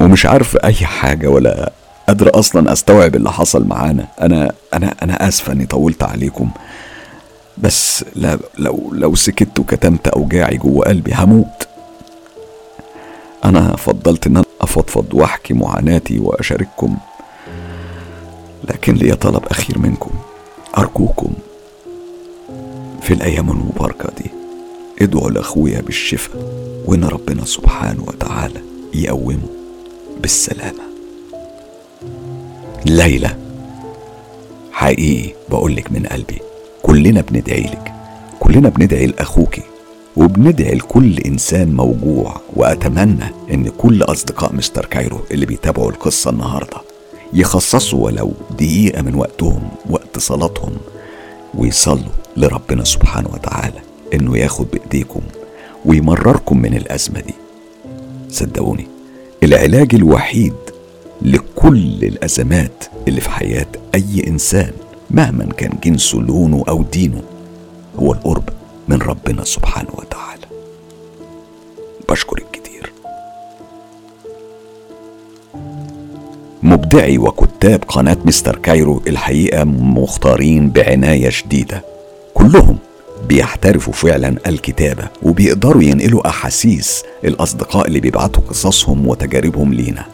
ومش 0.00 0.26
عارف 0.26 0.56
أي 0.56 0.74
حاجة 0.74 1.28
ولا 1.28 1.72
قادر 2.08 2.38
أصلا 2.38 2.72
أستوعب 2.72 3.16
اللي 3.16 3.32
حصل 3.32 3.66
معانا. 3.66 4.06
أنا 4.20 4.52
أنا 4.74 4.94
أنا 5.02 5.28
آسفة 5.28 5.52
إني 5.52 5.66
طولت 5.66 6.02
عليكم 6.02 6.50
بس 7.58 8.04
لا 8.14 8.38
لو 8.58 8.90
لو 8.92 9.14
سكت 9.14 9.58
وكتمت 9.58 10.08
أوجاعي 10.08 10.56
جوه 10.56 10.84
قلبي 10.86 11.12
هموت. 11.14 11.68
أنا 13.44 13.76
فضلت 13.76 14.26
إن 14.26 14.36
أنا 14.36 14.44
أفضفض 14.60 15.14
وأحكي 15.14 15.54
معاناتي 15.54 16.18
وأشارككم 16.18 16.96
لكن 18.64 18.94
لي 18.94 19.14
طلب 19.14 19.42
أخير 19.46 19.78
منكم 19.78 20.10
أرجوكم. 20.78 21.32
في 23.02 23.14
الأيام 23.14 23.50
المباركة 23.50 24.08
دي 24.18 24.30
ادعوا 25.02 25.30
لأخويا 25.30 25.80
بالشفاء 25.80 26.42
وإن 26.86 27.04
ربنا 27.04 27.44
سبحانه 27.44 28.04
وتعالى 28.06 28.60
يقومه 28.94 29.48
بالسلامة. 30.22 30.82
ليلى 32.86 33.36
حقيقي 34.72 35.34
بقولك 35.50 35.92
من 35.92 36.06
قلبي 36.06 36.38
كلنا 36.82 37.20
بندعي 37.20 37.62
لك 37.62 37.92
كلنا 38.40 38.68
بندعي 38.68 39.06
لأخوكي 39.06 39.62
وبندعي 40.16 40.74
لكل 40.74 41.18
إنسان 41.18 41.74
موجوع 41.74 42.40
وأتمنى 42.56 43.24
إن 43.52 43.68
كل 43.78 44.02
أصدقاء 44.02 44.54
مستر 44.54 44.84
كايرو 44.84 45.20
اللي 45.30 45.46
بيتابعوا 45.46 45.90
القصة 45.90 46.30
النهارده 46.30 46.76
يخصصوا 47.32 48.04
ولو 48.04 48.32
دقيقة 48.50 49.02
من 49.02 49.14
وقتهم 49.14 49.68
وقت 49.90 50.18
صلاتهم 50.18 50.76
ويصلوا 51.54 52.12
لربنا 52.36 52.84
سبحانه 52.84 53.28
وتعالى 53.32 53.80
إنه 54.14 54.38
ياخد 54.38 54.66
بإيديكم 54.72 55.20
ويمرركم 55.84 56.58
من 56.58 56.74
الأزمة 56.76 57.20
دي. 57.20 57.34
صدقوني 58.30 58.86
العلاج 59.42 59.94
الوحيد 59.94 60.54
لكل 61.22 62.04
الأزمات 62.04 62.84
اللي 63.08 63.20
في 63.20 63.30
حياة 63.30 63.66
أي 63.94 64.26
إنسان 64.26 64.72
مهما 65.10 65.44
كان 65.44 65.78
جنسه 65.84 66.18
لونه 66.18 66.64
أو 66.68 66.82
دينه 66.82 67.22
هو 67.98 68.12
القرب 68.12 68.48
من 68.88 68.98
ربنا 68.98 69.44
سبحانه 69.44 69.90
وتعالى. 69.94 70.46
بشكرك. 72.08 72.55
مبدعي 76.66 77.18
وكتاب 77.18 77.84
قناة 77.88 78.16
مستر 78.24 78.56
كايرو 78.56 79.02
الحقيقة 79.06 79.64
مختارين 79.64 80.70
بعناية 80.70 81.28
شديدة. 81.28 81.84
كلهم 82.34 82.78
بيحترفوا 83.28 83.92
فعلا 83.92 84.34
الكتابة 84.46 85.08
وبيقدروا 85.22 85.82
ينقلوا 85.82 86.28
أحاسيس 86.28 87.02
الأصدقاء 87.24 87.86
اللي 87.88 88.00
بيبعتوا 88.00 88.42
قصصهم 88.48 89.06
وتجاربهم 89.08 89.74
لينا. 89.74 90.04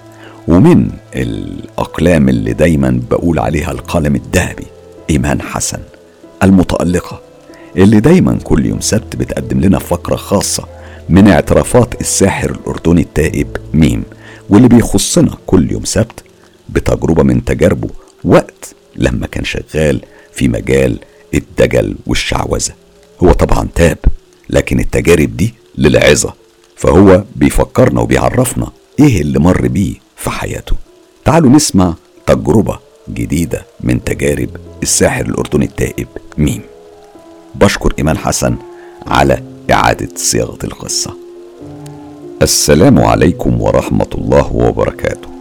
ومن 0.49 0.89
الأقلام 1.17 2.29
اللي 2.29 2.53
دايما 2.53 3.01
بقول 3.11 3.39
عليها 3.39 3.71
القلم 3.71 4.17
الذهبي 4.17 4.67
إيمان 5.11 5.43
حسن 5.43 5.79
المتألقة 6.43 7.21
اللي 7.77 8.01
دايما 8.01 8.39
كل 8.45 8.67
يوم 8.67 8.81
سبت 8.81 9.17
بتقدم 9.17 9.61
لنا 9.61 9.79
فقرة 9.79 10.17
خاصة 10.17 10.65
من 11.09 11.29
اعترافات 11.29 12.01
الساحر 12.01 12.51
الأردني 12.51 13.01
التائب 13.01 13.47
ميم 13.75 14.03
واللي 14.51 14.69
بيخصنا 14.69 15.31
كل 15.47 15.73
يوم 15.73 15.85
سبت 15.85 16.22
بتجربة 16.73 17.23
من 17.23 17.45
تجاربه 17.45 17.89
وقت 18.25 18.75
لما 18.97 19.27
كان 19.27 19.45
شغال 19.45 20.01
في 20.33 20.49
مجال 20.49 20.99
الدجل 21.35 21.97
والشعوذة. 22.07 22.73
هو 23.23 23.33
طبعا 23.33 23.69
تاب 23.75 23.99
لكن 24.51 24.81
التجارب 24.81 25.37
دي 25.37 25.55
للعظة. 25.79 26.35
فهو 26.77 27.25
بيفكرنا 27.37 28.01
وبيعرفنا 28.01 28.71
إيه 29.01 29.21
اللي 29.21 29.39
مر 29.39 29.69
بيه 29.69 29.95
في 30.17 30.31
حياته. 30.31 30.77
تعالوا 31.25 31.51
نسمع 31.51 31.95
تجربة 32.27 32.79
جديدة 33.09 33.65
من 33.81 34.05
تجارب 34.05 34.49
الساحر 34.83 35.27
الأردني 35.27 35.65
التائب 35.65 36.09
ميم. 36.39 36.63
بشكر 37.55 37.95
إيمان 37.99 38.19
حسن 38.19 38.57
على 39.07 39.43
إعادة 39.71 40.09
صياغة 40.17 40.59
القصة. 40.65 41.17
السلام 42.43 42.99
عليكم 42.99 43.61
ورحمة 43.61 44.09
الله 44.15 44.53
وبركاته. 44.53 45.32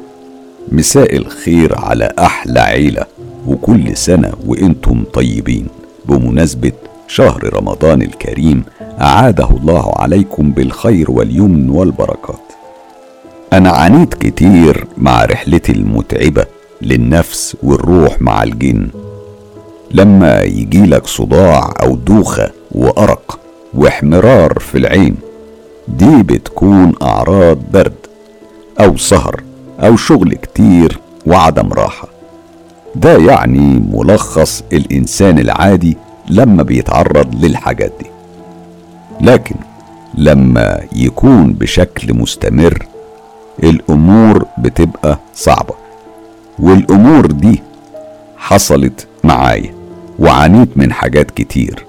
مساء 0.72 1.18
الخير 1.18 1.80
على 1.80 2.14
أحلى 2.20 2.60
عيلة 2.60 3.06
وكل 3.48 3.98
سنة 3.98 4.32
وإنتم 4.46 5.04
طيبين. 5.14 5.68
بمناسبة 6.06 6.72
شهر 7.08 7.54
رمضان 7.54 8.02
الكريم 8.02 8.64
أعاده 9.02 9.50
الله 9.50 9.94
عليكم 9.96 10.52
بالخير 10.52 11.12
واليمن 11.12 11.70
والبركات. 11.70 12.40
أنا 13.54 13.70
عانيت 13.70 14.14
كتير 14.14 14.88
مع 14.98 15.26
رحلتي 15.26 15.72
المتعبة 15.72 16.46
للنفس 16.82 17.58
والروح 17.64 18.22
مع 18.22 18.44
الجن. 18.44 18.88
لما 19.92 20.42
يجيلك 20.42 21.08
صداع 21.08 21.74
أو 21.84 21.96
دوخة 21.96 22.52
وأرق 22.72 23.40
واحمرار 23.74 24.60
في 24.60 24.78
العين 24.78 25.16
دي 25.88 26.24
بتكون 26.24 26.94
أعراض 27.02 27.58
برد 27.74 27.94
أو 28.80 28.98
سهر. 28.98 29.44
أو 29.84 29.96
شغل 29.98 30.34
كتير 30.34 31.00
وعدم 31.26 31.74
راحة. 31.74 32.08
ده 32.96 33.18
يعني 33.18 33.84
ملخص 33.94 34.64
الإنسان 34.74 35.40
العادي 35.40 35.98
لما 36.30 36.64
بيتعرض 36.64 37.46
للحاجات 37.46 37.94
دي. 38.00 38.06
لكن 39.22 39.56
لما 40.14 40.82
يكون 40.96 41.54
بشكل 41.54 42.14
مستمر 42.14 42.86
الأمور 43.64 44.46
بتبقى 44.58 45.20
صعبة. 45.36 45.74
والأمور 46.60 47.26
دي 47.26 47.62
حصلت 48.38 49.08
معايا 49.24 49.74
وعانيت 50.20 50.70
من 50.78 50.94
حاجات 50.94 51.32
كتير. 51.32 51.86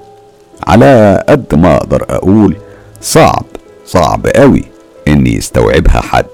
على 0.67 1.25
قد 1.29 1.55
ما 1.55 1.77
أقدر 1.77 2.07
أقول 2.11 2.57
صعب 3.01 3.45
صعب 3.87 4.27
قوي 4.27 4.65
ان 5.09 5.27
يستوعبها 5.27 6.01
حد. 6.01 6.25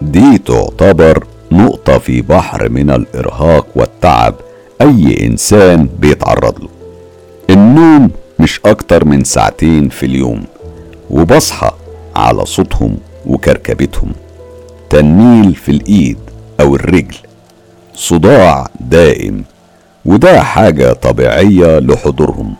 دي 0.00 0.38
تعتبر 0.38 1.26
نقطة 1.52 1.98
في 1.98 2.22
بحر 2.22 2.68
من 2.68 2.90
الإرهاق 2.90 3.66
والتعب 3.76 4.34
أي 4.80 5.26
إنسان 5.26 5.88
بيتعرض 5.98 6.60
له. 6.60 6.68
النوم 7.50 8.10
مش 8.38 8.60
أكتر 8.64 9.04
من 9.04 9.24
ساعتين 9.24 9.88
في 9.88 10.06
اليوم 10.06 10.44
وبصحى 11.10 11.70
على 12.16 12.46
صوتهم 12.46 12.96
وكركبتهم. 13.26 14.12
تنميل 14.90 15.54
في 15.54 15.68
الإيد 15.70 16.18
أو 16.60 16.74
الرجل 16.74 17.16
صداع 17.94 18.66
دائم 18.80 19.44
وده 20.04 20.42
حاجة 20.42 20.92
طبيعية 20.92 21.78
لحضورهم. 21.78 22.54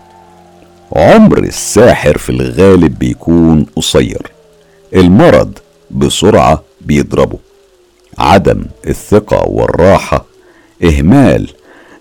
عمر 0.93 1.39
الساحر 1.39 2.19
في 2.19 2.31
الغالب 2.31 2.99
بيكون 2.99 3.67
قصير. 3.77 4.31
المرض 4.95 5.59
بسرعة 5.91 6.63
بيضربه 6.87 7.39
عدم 8.19 8.63
الثقة 8.87 9.49
والراحة 9.49 10.25
إهمال. 10.85 11.51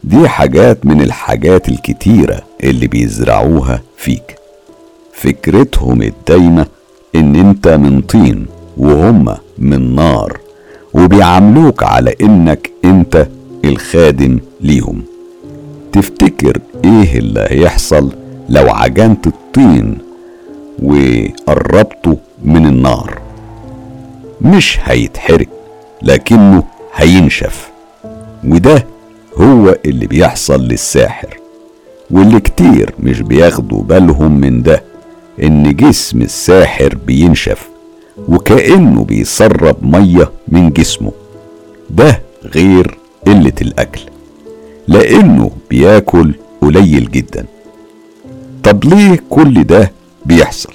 دي 0.04 0.28
حاجات 0.30 0.86
من 0.86 1.02
الحاجات 1.02 1.69
الكتيرة 1.69 2.41
اللي 2.63 2.88
بيزرعوها 2.88 3.82
فيك. 3.98 4.36
فكرتهم 5.13 6.02
الدايمة 6.02 6.65
إن 7.15 7.36
أنت 7.36 7.67
من 7.67 8.02
طين 8.02 8.45
وهم 8.78 9.36
من 9.58 9.95
نار 9.95 10.39
وبيعاملوك 10.93 11.84
على 11.84 12.15
إنك 12.21 12.71
أنت 12.86 13.28
الخادم 13.65 14.39
ليهم. 14.62 15.02
تفتكر 15.93 16.58
إيه 16.86 17.19
اللي 17.19 17.45
هيحصل 17.50 18.12
لو 18.50 18.69
عجنت 18.69 19.28
الطين 19.28 19.98
وقربته 20.84 22.17
من 22.43 22.65
النار؟ 22.65 23.21
مش 24.41 24.80
هيتحرق 24.84 25.48
لكنه 26.02 26.63
هينشف. 26.95 27.69
وده 28.43 28.86
هو 29.38 29.78
اللي 29.86 30.08
بيحصل 30.08 30.62
للساحر. 30.62 31.39
واللي 32.12 32.39
كتير 32.39 32.93
مش 33.00 33.21
بياخدوا 33.21 33.84
بالهم 33.84 34.32
من 34.39 34.62
ده 34.63 34.84
إن 35.43 35.76
جسم 35.76 36.21
الساحر 36.21 36.95
بينشف 37.08 37.69
وكأنه 38.28 39.04
بيسرب 39.04 39.78
مية 39.86 40.32
من 40.48 40.69
جسمه. 40.69 41.12
ده 41.89 42.21
غير 42.45 42.98
قلة 43.28 43.54
الأكل 43.62 44.02
لأنه 44.88 45.52
بياكل 45.69 46.34
قليل 46.62 47.12
جدا. 47.12 47.45
طب 48.63 48.84
ليه 48.86 49.19
كل 49.30 49.63
ده 49.63 49.91
بيحصل؟ 50.26 50.74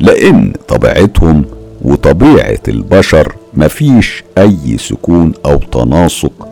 لأن 0.00 0.52
طبيعتهم 0.68 1.44
وطبيعة 1.82 2.58
البشر 2.68 3.34
مفيش 3.54 4.24
أي 4.38 4.78
سكون 4.78 5.32
أو 5.46 5.56
تناسق 5.56 6.48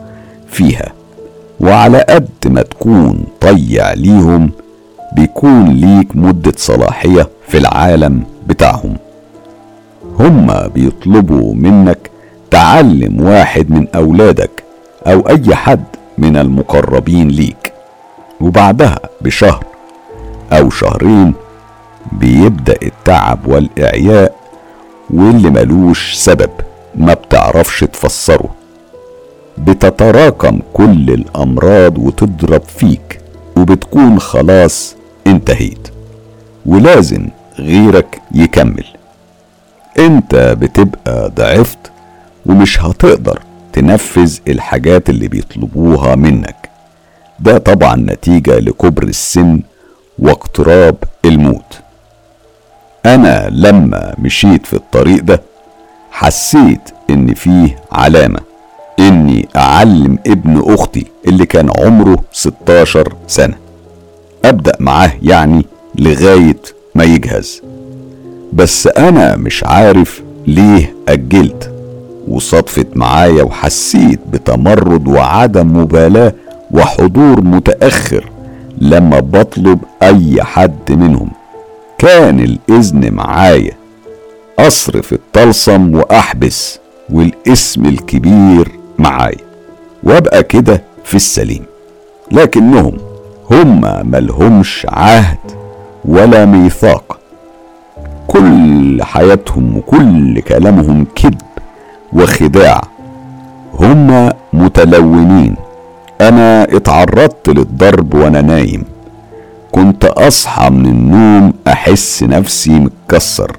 فيها. 0.47 0.93
وعلى 1.59 2.05
قد 2.09 2.29
ما 2.45 2.61
تكون 2.61 3.23
طيع 3.41 3.93
ليهم 3.93 4.51
بيكون 5.15 5.69
ليك 5.69 6.15
مدة 6.15 6.53
صلاحية 6.57 7.29
في 7.47 7.57
العالم 7.57 8.23
بتاعهم. 8.47 8.97
هما 10.19 10.67
بيطلبوا 10.67 11.53
منك 11.55 12.09
تعلم 12.51 13.21
واحد 13.21 13.69
من 13.71 13.87
أولادك 13.95 14.63
أو 15.07 15.19
أي 15.19 15.55
حد 15.55 15.83
من 16.17 16.37
المقربين 16.37 17.27
ليك. 17.27 17.73
وبعدها 18.41 18.99
بشهر 19.21 19.63
أو 20.51 20.69
شهرين 20.69 21.33
بيبدأ 22.11 22.75
التعب 22.83 23.47
والإعياء 23.47 24.35
واللي 25.09 25.49
ملوش 25.49 26.13
سبب 26.13 26.49
ما 26.95 27.13
بتعرفش 27.13 27.79
تفسره. 27.79 28.49
بتتراكم 29.57 30.59
كل 30.73 31.09
الأمراض 31.09 31.97
وتضرب 31.97 32.61
فيك 32.61 33.21
وبتكون 33.57 34.19
خلاص 34.19 34.95
انتهيت. 35.27 35.87
ولازم 36.65 37.27
غيرك 37.59 38.21
يكمل. 38.31 38.85
انت 39.99 40.35
بتبقى 40.35 41.29
ضعفت 41.35 41.77
ومش 42.45 42.79
هتقدر 42.81 43.39
تنفذ 43.73 44.37
الحاجات 44.47 45.09
اللي 45.09 45.27
بيطلبوها 45.27 46.15
منك. 46.15 46.69
ده 47.39 47.57
طبعا 47.57 47.95
نتيجة 47.95 48.59
لكبر 48.59 49.03
السن 49.03 49.61
واقتراب 50.19 50.95
الموت. 51.25 51.79
أنا 53.05 53.49
لما 53.51 54.13
مشيت 54.19 54.65
في 54.65 54.73
الطريق 54.73 55.23
ده 55.23 55.41
حسيت 56.11 56.81
إن 57.09 57.33
فيه 57.33 57.75
علامة 57.91 58.39
إني 58.99 59.47
أعلم 59.55 60.17
ابن 60.27 60.63
أختي 60.73 61.05
اللي 61.27 61.45
كان 61.45 61.69
عمره 61.79 62.17
16 62.31 63.13
سنة. 63.27 63.55
أبدأ 64.45 64.71
معاه 64.79 65.11
يعني 65.23 65.65
لغاية 65.95 66.57
ما 66.95 67.03
يجهز. 67.03 67.61
بس 68.53 68.87
أنا 68.87 69.35
مش 69.35 69.63
عارف 69.63 70.23
ليه 70.47 70.95
أجلت 71.07 71.71
وصدفت 72.27 72.87
معايا 72.97 73.43
وحسيت 73.43 74.19
بتمرد 74.31 75.07
وعدم 75.07 75.77
مبالاة 75.77 76.33
وحضور 76.71 77.41
متأخر 77.41 78.29
لما 78.77 79.19
بطلب 79.19 79.79
أي 80.03 80.43
حد 80.43 80.91
منهم. 80.91 81.29
كان 81.99 82.39
الإذن 82.39 83.13
معايا. 83.13 83.73
أصرف 84.59 85.13
الطلسم 85.13 85.95
وأحبس 85.95 86.79
والاسم 87.09 87.85
الكبير 87.85 88.71
معايا. 88.99 89.45
وأبقى 90.03 90.43
كده 90.43 90.83
في 91.03 91.15
السليم. 91.15 91.65
لكنهم 92.31 92.97
هم 93.51 93.81
ملهمش 94.11 94.87
عهد 94.89 95.37
ولا 96.05 96.45
ميثاق. 96.45 97.19
كل 98.27 99.03
حياتهم 99.03 99.77
وكل 99.77 100.39
كلامهم 100.39 101.05
كذب 101.15 101.41
وخداع. 102.13 102.81
هم 103.73 104.31
متلونين. 104.53 105.55
أنا 106.21 106.63
اتعرضت 106.63 107.49
للضرب 107.49 108.13
وأنا 108.13 108.41
نايم. 108.41 108.83
كنت 109.71 110.05
أصحى 110.05 110.69
من 110.69 110.85
النوم 110.85 111.53
أحس 111.67 112.23
نفسي 112.23 112.71
متكسر 112.71 113.57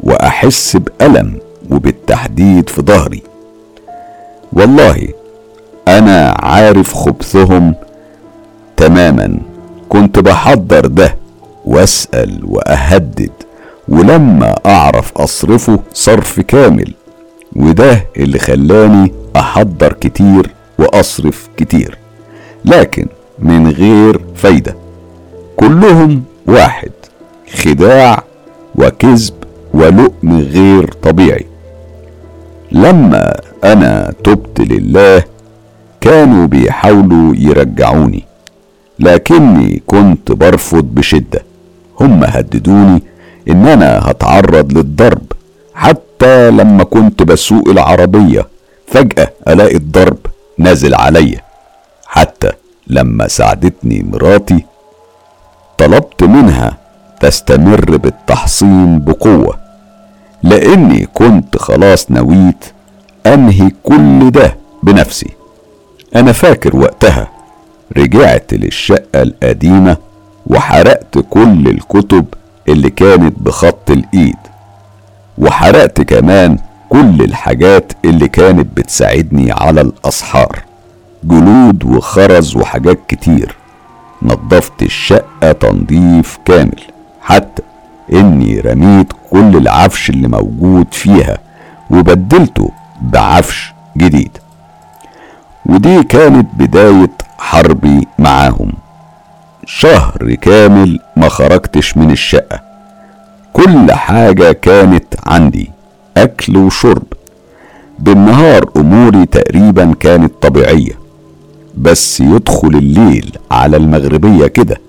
وأحس 0.00 0.76
بألم 0.76 1.38
وبالتحديد 1.70 2.68
في 2.68 2.82
ظهري. 2.82 3.22
والله 4.52 5.08
أنا 5.88 6.36
عارف 6.38 6.94
خبثهم 6.94 7.74
تماما. 8.76 9.38
كنت 9.88 10.18
بحضر 10.18 10.86
ده 10.86 11.16
وأسأل 11.64 12.40
وأهدد 12.44 13.30
ولما 13.88 14.54
أعرف 14.66 15.12
أصرفه 15.18 15.78
صرف 15.92 16.40
كامل 16.40 16.94
وده 17.56 18.04
اللي 18.16 18.38
خلاني 18.38 19.12
أحضر 19.36 19.92
كتير 19.92 20.50
وأصرف 20.78 21.48
كتير 21.56 21.98
لكن 22.64 23.06
من 23.38 23.68
غير 23.70 24.20
فايدة. 24.34 24.76
كلهم 25.60 26.22
واحد 26.46 26.92
خداع 27.62 28.22
وكذب 28.74 29.34
ولؤم 29.74 30.40
غير 30.40 30.92
طبيعي. 31.02 31.46
لما 32.72 33.34
أنا 33.64 34.14
تبت 34.24 34.60
لله 34.60 35.22
كانوا 36.00 36.46
بيحاولوا 36.46 37.34
يرجعوني 37.36 38.24
لكني 38.98 39.82
كنت 39.86 40.32
برفض 40.32 40.84
بشدة. 40.84 41.42
هم 42.00 42.24
هددوني 42.24 43.02
إن 43.48 43.66
أنا 43.66 44.10
هتعرض 44.10 44.72
للضرب 44.72 45.32
حتى 45.74 46.50
لما 46.50 46.84
كنت 46.84 47.22
بسوق 47.22 47.68
العربية 47.68 48.46
فجأة 48.86 49.30
ألاقي 49.48 49.76
الضرب 49.76 50.18
نازل 50.58 50.94
عليا. 50.94 51.40
حتى 52.06 52.50
لما 52.86 53.28
ساعدتني 53.28 54.02
مراتي 54.02 54.64
طلبت 55.78 56.24
منها 56.24 56.76
تستمر 57.20 57.96
بالتحصين 57.96 58.98
بقوة. 58.98 59.58
لأني 60.42 61.06
كنت 61.14 61.56
خلاص 61.58 62.10
نويت 62.10 62.64
أنهي 63.26 63.70
كل 63.82 64.30
ده 64.30 64.56
بنفسي. 64.82 65.30
أنا 66.16 66.32
فاكر 66.32 66.76
وقتها 66.76 67.28
رجعت 67.96 68.54
للشقة 68.54 69.22
القديمة 69.22 69.96
وحرقت 70.46 71.18
كل 71.30 71.68
الكتب 71.68 72.24
اللي 72.68 72.90
كانت 72.90 73.34
بخط 73.38 73.90
الإيد. 73.90 74.36
وحرقت 75.38 76.00
كمان 76.00 76.58
كل 76.88 77.22
الحاجات 77.22 77.92
اللي 78.04 78.28
كانت 78.28 78.76
بتساعدني 78.76 79.52
على 79.52 79.80
الأسحار. 79.80 80.62
جلود 81.24 81.84
وخرز 81.84 82.56
وحاجات 82.56 82.98
كتير. 83.08 83.56
نظفت 84.22 84.82
الشقة 84.82 85.52
تنظيف 85.52 86.38
كامل 86.44 86.80
حتى 87.20 87.62
إني 88.12 88.60
رميت 88.60 89.12
كل 89.30 89.56
العفش 89.56 90.10
اللي 90.10 90.28
موجود 90.28 90.86
فيها 90.92 91.38
وبدلته 91.90 92.70
بعفش 93.02 93.72
جديد. 93.96 94.38
ودي 95.66 96.02
كانت 96.02 96.46
بداية 96.54 97.10
حربي 97.38 98.06
معاهم. 98.18 98.72
شهر 99.64 100.34
كامل 100.34 101.00
ما 101.16 101.28
خرجتش 101.28 101.96
من 101.96 102.10
الشقة. 102.10 102.60
كل 103.52 103.92
حاجة 103.92 104.52
كانت 104.52 105.14
عندي 105.26 105.70
أكل 106.16 106.56
وشرب. 106.56 107.02
بالنهار 107.98 108.70
أموري 108.76 109.26
تقريبا 109.26 109.94
كانت 110.00 110.32
طبيعية. 110.42 110.97
بس 111.82 112.20
يدخل 112.20 112.68
الليل 112.68 113.38
على 113.50 113.76
المغربية 113.76 114.46
كده 114.46 114.80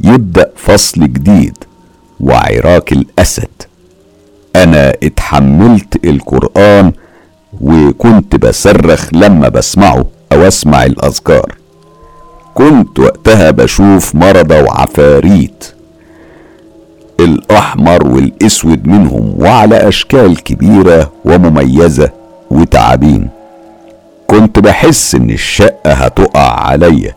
يبدأ 0.00 0.50
فصل 0.56 1.00
جديد 1.00 1.56
وعراك 2.20 2.92
الأسد. 2.92 3.48
أنا 4.56 4.90
اتحملت 5.02 6.04
القرآن 6.04 6.92
وكنت 7.60 8.36
بصرخ 8.36 9.08
لما 9.12 9.48
بسمعه 9.48 10.06
أو 10.32 10.48
أسمع 10.48 10.84
الأذكار. 10.84 11.54
كنت 12.54 12.98
وقتها 12.98 13.50
بشوف 13.50 14.14
مرضى 14.14 14.62
وعفاريت. 14.62 15.64
الأحمر 17.20 18.06
والأسود 18.06 18.86
منهم 18.86 19.34
وعلى 19.38 19.88
أشكال 19.88 20.42
كبيرة 20.42 21.12
ومميزة 21.24 22.10
وتعابين. 22.50 23.28
كنت 24.34 24.58
بحس 24.58 25.14
إن 25.14 25.30
الشقة 25.30 25.92
هتقع 25.92 26.60
عليا 26.66 27.14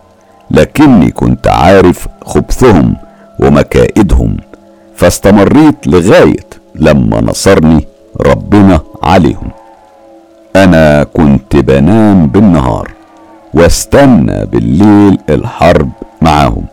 لكني 0.51 1.11
كنت 1.11 1.47
عارف 1.47 2.07
خبثهم 2.25 2.95
ومكائدهم 3.39 4.37
فاستمريت 4.95 5.87
لغاية 5.87 6.47
لما 6.75 7.21
نصرني 7.21 7.87
ربنا 8.21 8.79
عليهم. 9.03 9.49
أنا 10.55 11.03
كنت 11.03 11.55
بنام 11.55 12.27
بالنهار 12.27 12.91
واستنى 13.53 14.45
بالليل 14.45 15.17
الحرب 15.29 15.89
معاهم 16.21 16.65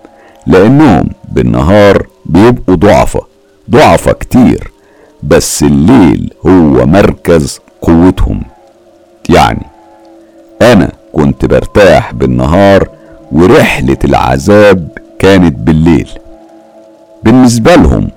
لأنهم 0.46 1.08
بالنهار 1.28 2.06
بيبقوا 2.26 2.74
ضعفة 2.74 3.20
ضعفة 3.70 4.12
كتير 4.12 4.70
بس 5.22 5.62
الليل 5.62 6.32
هو 6.46 6.86
مركز 6.86 7.60
قوتهم. 7.82 8.42
يعني 9.28 9.66
أنا 10.72 10.92
كنت 11.12 11.44
برتاح 11.44 12.14
بالنهار 12.14 12.88
ورحلة 13.32 13.96
العذاب 14.04 14.88
كانت 15.18 15.58
بالليل. 15.58 16.08
بالنسبة 17.22 17.74
لهم 17.74 18.08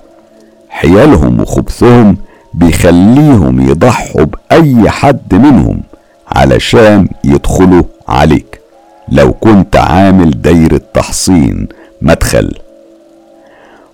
حيالهم 0.69 1.39
وخبثهم 1.39 2.17
بيخليهم 2.53 3.69
يضحوا 3.69 4.25
بأي 4.25 4.89
حد 4.89 5.33
منهم 5.33 5.81
علشان 6.27 7.07
يدخلوا 7.23 7.83
عليك. 8.07 8.61
لو 9.09 9.33
كنت 9.33 9.75
عامل 9.75 10.41
دايرة 10.41 10.81
تحصين 10.93 11.67
مدخل. 12.01 12.53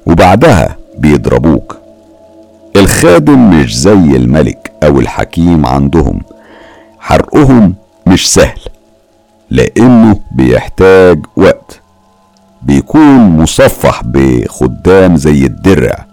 وبعدها 0.06 0.78
بيضربوك. 0.97 1.78
الخادم 2.76 3.49
مش 3.49 3.78
زي 3.78 3.93
الملك 3.93 4.72
أو 4.84 4.99
الحكيم 4.99 5.66
عندهم. 5.66 6.22
حرقهم 6.99 7.76
مش 8.08 8.34
سهل 8.34 8.60
لأنه 9.49 10.20
بيحتاج 10.32 11.26
وقت. 11.36 11.80
بيكون 12.62 13.18
مصفح 13.18 14.01
بخدام 14.06 15.16
زي 15.18 15.45
الدرع 15.45 16.06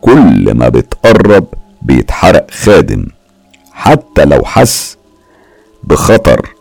كل 0.00 0.54
ما 0.54 0.68
بتقرب 0.68 1.44
بيتحرق 1.82 2.50
خادم. 2.50 3.06
حتى 3.72 4.24
لو 4.24 4.42
حس 4.44 4.96
بخطر 5.84 6.54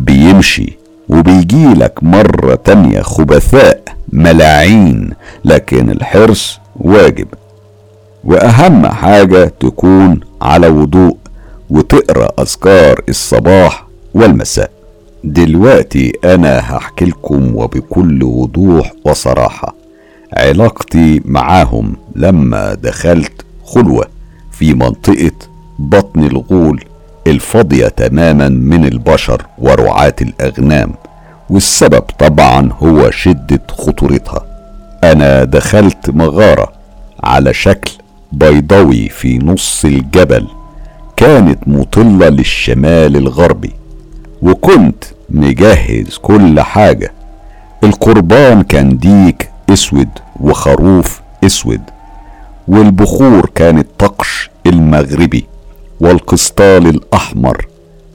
بيمشي 0.00 0.78
وبيجيلك 1.08 2.02
مرة 2.02 2.54
تانية 2.54 3.00
خبثاء 3.00 3.82
ملاعين 4.12 5.10
لكن 5.44 5.90
الحرص 5.90 6.58
واجب. 6.76 7.28
وأهم 8.24 8.86
حاجة 8.86 9.44
تكون 9.60 10.20
على 10.42 10.68
وضوء 10.68 11.16
وتقرأ 11.70 12.28
أذكار 12.42 13.00
الصباح 13.08 13.86
والمساء. 14.14 14.70
دلوقتي 15.24 16.12
أنا 16.24 16.58
هحكي 16.58 17.04
لكم 17.04 17.56
وبكل 17.56 18.22
وضوح 18.22 18.92
وصراحة. 19.04 19.74
علاقتي 20.36 21.22
معاهم 21.24 21.96
لما 22.16 22.74
دخلت 22.74 23.44
خلوة 23.64 24.06
في 24.52 24.74
منطقة 24.74 25.32
بطن 25.78 26.24
الغول 26.24 26.84
الفاضية 27.26 27.88
تماما 27.88 28.48
من 28.48 28.84
البشر 28.84 29.46
ورعاة 29.58 30.14
الأغنام 30.22 30.94
والسبب 31.50 32.02
طبعا 32.18 32.72
هو 32.72 33.10
شدة 33.10 33.60
خطورتها. 33.70 34.46
أنا 35.04 35.44
دخلت 35.44 36.10
مغارة 36.10 36.72
على 37.24 37.54
شكل 37.54 37.92
بيضاوي 38.32 39.08
في 39.08 39.38
نص 39.38 39.84
الجبل 39.84 40.46
كانت 41.16 41.68
مطلة 41.68 42.28
للشمال 42.28 43.16
الغربي. 43.16 43.72
وكنت 44.44 45.04
مجهز 45.30 46.18
كل 46.22 46.60
حاجة. 46.60 47.12
القربان 47.84 48.62
كان 48.62 48.98
ديك 48.98 49.50
أسود 49.70 50.08
وخروف 50.40 51.20
أسود 51.44 51.80
والبخور 52.68 53.50
كانت 53.54 53.86
طقش 53.98 54.50
المغربي 54.66 55.46
والقسطال 56.00 56.86
الأحمر 56.86 57.66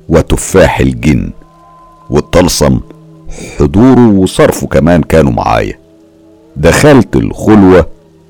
وتفاح 0.09 0.79
الجن 0.79 1.31
والطلسم 2.09 2.79
حضوره 3.59 4.07
وصرفه 4.09 4.67
كمان 4.67 5.01
كانوا 5.03 5.31
معايا. 5.31 5.73
دخلت 6.57 7.15
الخلوة 7.15 7.85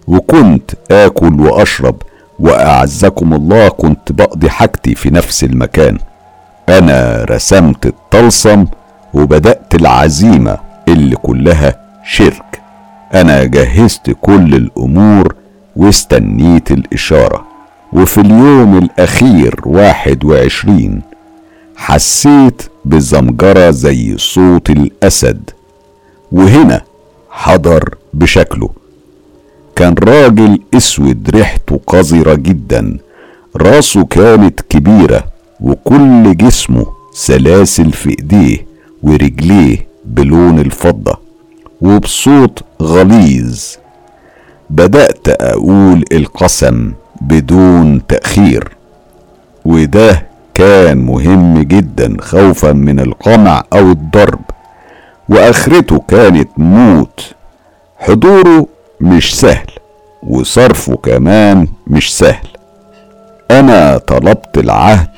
وكنت 0.08 0.72
آكل 0.92 1.42
وأشرب 1.42 1.96
وأعزكم 2.40 3.34
الله 3.34 3.70
كنت 3.70 4.12
بقضي 4.12 4.50
حاجتي 4.50 4.96
في 4.96 5.10
نفس 5.10 5.44
المكان. 5.44 5.98
أنا 6.70 7.26
رسمت 7.30 7.86
الطلسم 7.86 8.66
وبدأت 9.14 9.76
العزيمة 9.76 10.58
اللي 10.88 11.16
كلها 11.16 11.80
شرك. 12.06 12.62
أنا 13.14 13.44
جهزت 13.44 14.16
كل 14.22 14.56
الأمور 14.56 15.36
واستنيت 15.76 16.72
الإشارة. 16.72 17.46
وفي 17.94 18.22
اليوم 18.22 18.78
الأخير 18.78 19.56
واحد 19.66 20.26
وعشرين 20.26 21.02
حسيت 21.76 22.62
بزمجرة 22.86 23.72
زي 23.72 24.18
صوت 24.18 24.70
الأسد. 24.70 25.50
وهنا 26.32 26.82
حضر 27.30 27.96
بشكله. 28.14 28.70
كان 29.76 29.96
راجل 30.04 30.60
أسود 30.74 31.30
ريحته 31.30 31.80
قذرة 31.88 32.34
جدا. 32.34 32.98
راسه 33.56 34.06
كانت 34.06 34.62
كبيرة. 34.62 35.24
وكل 35.62 36.38
جسمه 36.38 36.86
سلاسل 37.14 37.92
في 37.92 38.10
ايديه 38.10 38.66
ورجليه 39.04 39.88
بلون 40.06 40.60
الفضة 40.60 41.14
وبصوت 41.82 42.64
غليظ. 42.82 43.64
بدأت 44.70 45.28
أقول 45.28 46.04
القسم 46.12 46.94
بدون 47.22 48.08
تأخير 48.08 48.70
وده 49.66 50.26
كان 50.54 50.98
مهم 50.98 51.62
جدا 51.62 52.18
خوفا 52.22 52.72
من 52.72 53.00
القمع 53.00 53.64
أو 53.74 53.92
الضرب 53.92 54.42
وآخرته 55.30 56.00
كانت 56.08 56.50
موت. 56.58 57.34
حضوره 57.98 58.68
مش 59.02 59.40
سهل 59.40 59.68
وصرفه 60.24 60.96
كمان 60.96 61.68
مش 61.88 62.18
سهل. 62.18 62.48
أنا 63.52 63.98
طلبت 63.98 64.58
العهد 64.58 65.10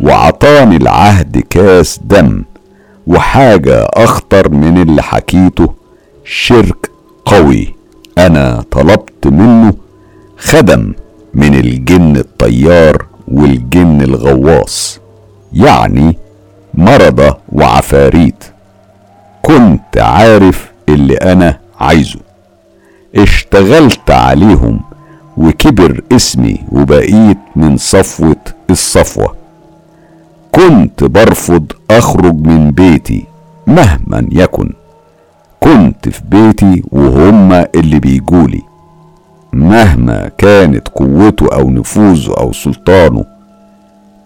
وعطاني 0.00 0.76
العهد 0.76 1.38
كاس 1.50 2.00
دم 2.04 2.44
وحاجة 3.06 3.86
أخطر 3.94 4.48
من 4.48 4.82
اللي 4.82 5.02
حكيته 5.02 5.74
شرك 6.24 6.90
قوي. 7.24 7.74
أنا 8.18 8.64
طلبت 8.70 9.26
منه 9.26 9.74
خدم 10.38 10.92
من 11.34 11.54
الجن 11.54 12.16
الطيار 12.16 13.06
والجن 13.28 14.02
الغواص 14.02 15.00
يعني 15.52 16.18
مرضى 16.74 17.34
وعفاريت. 17.52 18.44
كنت 19.42 19.98
عارف 19.98 20.70
اللي 20.88 21.14
أنا 21.14 21.58
عايزه. 21.80 22.20
اشتغلت 23.16 24.10
عليهم 24.10 24.80
وكبر 25.36 26.00
اسمي 26.12 26.58
وبقيت 26.72 27.38
من 27.56 27.76
صفوة 27.76 28.36
الصفوة. 28.70 29.37
كنت 30.52 31.04
برفض 31.04 31.72
أخرج 31.90 32.46
من 32.46 32.70
بيتي 32.70 33.24
مهما 33.66 34.28
يكن. 34.32 34.72
كنت 35.60 36.08
في 36.08 36.22
بيتي 36.30 36.82
وهما 36.92 37.66
اللي 37.74 37.98
بيجولي. 37.98 38.62
مهما 39.52 40.30
كانت 40.38 40.88
قوته 40.88 41.54
أو 41.54 41.70
نفوذه 41.70 42.34
أو 42.40 42.52
سلطانه 42.52 43.24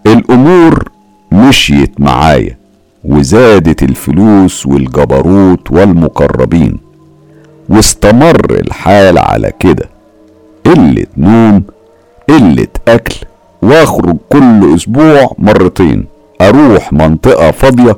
الأمور 0.06 0.88
مشيت 1.32 2.00
معايا 2.00 2.56
وزادت 3.04 3.82
الفلوس 3.82 4.66
والجبروت 4.66 5.72
والمقربين. 5.72 6.78
واستمر 7.68 8.46
الحال 8.50 9.18
على 9.18 9.52
كده. 9.58 9.88
قلة 10.66 11.06
نوم 11.16 11.62
قلة 12.28 12.68
أكل 12.88 13.16
وأخرج 13.62 14.16
كل 14.28 14.74
أسبوع 14.74 15.32
مرتين. 15.38 16.11
أروح 16.42 16.92
منطقة 16.92 17.50
فاضية 17.50 17.96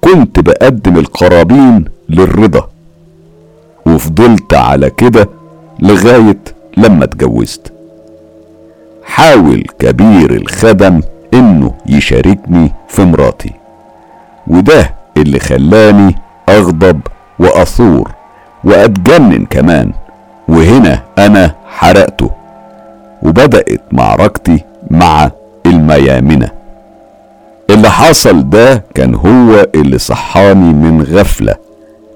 كنت 0.00 0.40
بقدم 0.40 0.98
القرابين 0.98 1.84
للرضا 2.08 2.68
وفضلت 3.86 4.54
على 4.54 4.90
كده 4.90 5.28
لغاية 5.80 6.38
لما 6.76 7.04
اتجوزت. 7.04 7.72
حاول 9.04 9.64
كبير 9.78 10.30
الخدم 10.32 11.00
إنه 11.34 11.74
يشاركني 11.86 12.72
في 12.88 13.04
مراتي 13.04 13.52
وده 14.46 14.94
اللي 15.16 15.38
خلاني 15.38 16.14
أغضب 16.48 17.00
وأثور 17.38 18.10
وأتجنن 18.64 19.46
كمان 19.46 19.92
وهنا 20.48 21.02
أنا 21.18 21.54
حرقته 21.68 22.30
وبدأت 23.22 23.80
معركتي 23.92 24.64
مع 24.90 25.30
الميامنة. 25.66 26.48
اللي 27.82 27.92
حصل. 27.92 28.50
ده 28.50 28.84
كان 28.94 29.14
هو 29.14 29.66
اللي 29.74 29.98
صحاني 29.98 30.72
من 30.72 31.02
غفلة. 31.02 31.54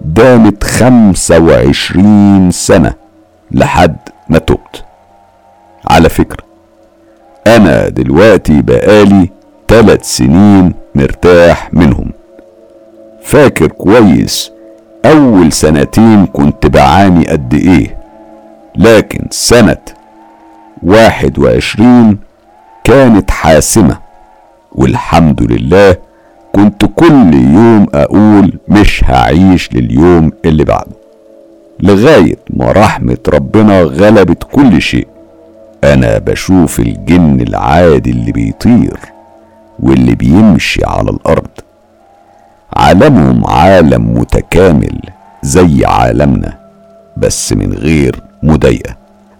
دامت 0.01 0.65
خمسة 0.65 1.39
وعشرين 1.39 2.51
سنة 2.51 2.95
لحد 3.51 3.97
ما 4.29 4.39
تبت. 4.39 4.85
على 5.91 6.09
فكرة 6.09 6.45
أنا 7.47 7.89
دلوقتي 7.89 8.63
بقالي 8.63 9.31
تلات 9.69 10.05
سنين 10.05 10.75
مرتاح 10.95 11.75
منهم. 11.75 12.13
فاكر 13.23 13.67
كويس 13.67 14.53
أول 15.05 15.53
سنتين 15.53 16.27
كنت 16.27 16.67
بعاني 16.67 17.25
قد 17.29 17.55
إيه. 17.55 17.97
لكن 18.77 19.27
سنة 19.31 19.79
واحد 20.83 21.39
وعشرين 21.39 22.19
كانت 22.85 23.31
حاسمة. 23.31 24.06
والحمد 24.77 25.43
لله 25.53 25.97
كنت 26.53 26.85
كل 26.97 27.35
يوم 27.35 27.87
أقول 27.95 28.59
مش 28.69 29.05
هعيش 29.05 29.73
لليوم 29.73 30.33
اللي 30.45 30.65
بعده. 30.65 30.97
لغاية 31.81 32.37
ما 32.51 32.73
رحمة 32.73 33.19
ربنا 33.29 33.81
غلبت 33.83 34.45
كل 34.53 34.83
شيء 34.83 35.07
أنا 35.85 36.19
بشوف 36.19 36.81
الجن 36.81 37.41
العادي 37.41 38.11
اللي 38.11 38.33
بيطير 38.33 38.99
واللي 39.81 40.15
بيمشي 40.15 40.81
على 40.85 41.11
الأرض. 41.11 41.49
عالمهم 42.77 43.47
عالم 43.47 44.19
متكامل 44.19 45.01
زي 45.43 45.85
عالمنا 45.87 46.59
بس 47.17 47.53
من 47.53 47.73
غير 47.73 48.21
مضايقة. 48.43 48.97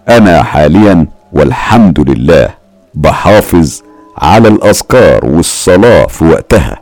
أنا 0.09 0.43
حاليا 0.43 1.07
والحمد 1.33 2.09
لله 2.09 2.49
بحافظ 2.95 3.81
على 4.17 4.47
الأذكار 4.47 5.25
والصلاة 5.25 6.07
في 6.07 6.25
وقتها. 6.25 6.79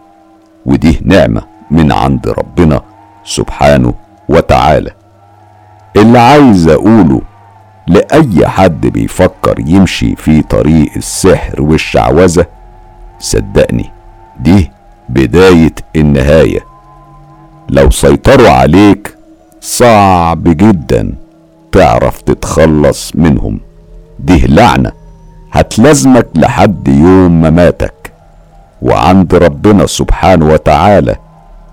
ودي 0.66 1.02
نعمة 1.06 1.42
من 1.72 1.92
عند 1.92 2.28
ربنا 2.28 2.82
سبحانه 3.24 3.94
وتعالى. 4.30 4.92
اللي 5.96 6.20
عايز 6.20 6.68
أقوله 6.68 7.22
لأي 7.88 8.48
حد 8.48 8.88
بيفكر 8.88 9.60
يمشي 9.60 10.16
في 10.16 10.42
طريق 10.42 10.92
السحر 10.96 11.62
والشعوذة 11.62 12.46
صدقني 13.20 13.92
دي 14.40 14.72
بداية 15.10 15.76
النهاية. 15.96 16.60
لو 17.70 17.90
سيطروا 17.90 18.50
عليك 18.50 19.18
صعب 19.62 20.44
جدا 20.44 21.14
تعرف 21.72 22.22
تتخلص 22.22 23.16
منهم. 23.16 23.60
دي 24.20 24.48
لعنة 24.48 24.92
هتلازمك 25.56 26.28
لحد 26.36 26.88
يوم 26.88 27.41
مماتك 27.41 28.12
وعند 28.82 29.36
ربنا 29.36 29.86
سبحانه 29.86 30.45
وتعالى 30.45 31.16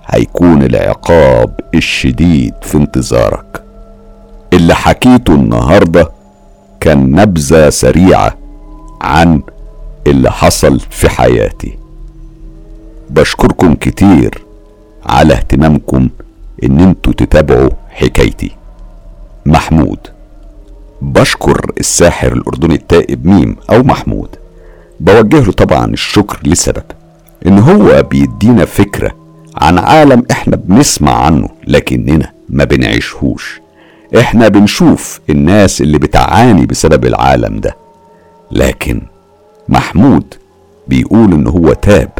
هيكون 0.06 0.62
العقاب 0.62 1.60
الشديد 1.74 2.54
في 2.62 2.76
انتظارك. 2.78 3.62
اللي 4.52 4.74
حكيته 4.74 5.34
النهارده 5.34 6.10
كان 6.80 7.10
نبذة 7.20 7.70
سريعة 7.70 8.34
عن 9.00 9.42
اللي 10.06 10.30
حصل 10.30 10.80
في 10.80 11.08
حياتي. 11.08 11.78
بشكركم 13.10 13.74
كتير 13.74 14.42
على 15.06 15.34
اهتمامكم 15.34 16.08
إن 16.64 16.80
أنتوا 16.80 17.12
تتابعوا 17.12 17.70
حكايتي. 17.90 18.50
محمود 19.46 19.98
بشكر 21.02 21.72
الساحر 21.80 22.32
الأردني 22.32 22.74
التائب 22.74 23.26
ميم 23.26 23.56
أو 23.70 23.82
محمود. 23.82 24.28
بوجه 25.00 25.40
له 25.44 25.52
طبعا 25.52 25.86
الشكر 25.86 26.40
لسبب 26.44 26.82
إن 27.46 27.58
هو 27.58 28.02
بيدينا 28.02 28.64
فكرة 28.64 29.12
عن 29.56 29.78
عالم 29.78 30.22
إحنا 30.30 30.56
بنسمع 30.56 31.24
عنه 31.24 31.48
لكننا 31.66 32.32
ما 32.48 32.64
بنعيشهوش. 32.64 33.60
إحنا 34.18 34.48
بنشوف 34.48 35.20
الناس 35.30 35.80
اللي 35.80 35.98
بتعاني 35.98 36.66
بسبب 36.66 37.04
العالم 37.04 37.60
ده. 37.60 37.76
لكن 38.50 39.02
محمود 39.68 40.34
بيقول 40.88 41.32
إن 41.32 41.46
هو 41.46 41.72
تاب 41.72 42.10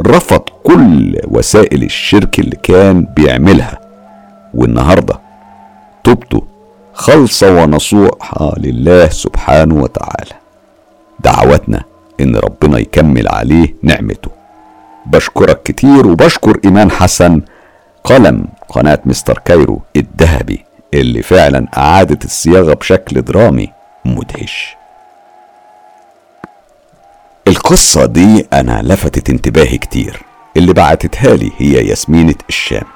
رفض 0.00 0.42
كل 0.64 1.20
وسائل 1.24 1.82
الشرك 1.82 2.38
اللي 2.40 2.56
كان 2.62 3.06
بيعملها. 3.16 3.80
والنهاردة 4.54 5.20
توبته 6.04 6.49
خالصه 7.00 7.62
ونصوحه 7.62 8.54
لله 8.58 9.08
سبحانه 9.08 9.74
وتعالى. 9.74 10.34
دعوتنا 11.20 11.84
إن 12.20 12.36
ربنا 12.36 12.78
يكمل 12.78 13.28
عليه 13.28 13.74
نعمته. 13.82 14.30
بشكرك 15.06 15.62
كتير 15.62 16.06
وبشكر 16.06 16.60
إيمان 16.64 16.90
حسن. 16.90 17.42
قلم 18.04 18.48
قناة 18.68 18.98
مستر 19.04 19.38
كايرو 19.44 19.80
الذهبي 19.96 20.64
اللي 20.94 21.22
فعلا 21.22 21.66
أعادت 21.76 22.24
الصياغة 22.24 22.74
بشكل 22.74 23.22
درامي 23.22 23.72
مدهش. 24.04 24.76
القصة 27.48 28.06
دي 28.06 28.46
أنا 28.52 28.82
لفتت 28.82 29.30
انتباهي 29.30 29.78
كتير. 29.78 30.22
اللي 30.56 30.72
بعتتها 30.72 31.36
لي 31.36 31.52
هي 31.58 31.88
ياسمينة 31.88 32.34
الشام. 32.48 32.86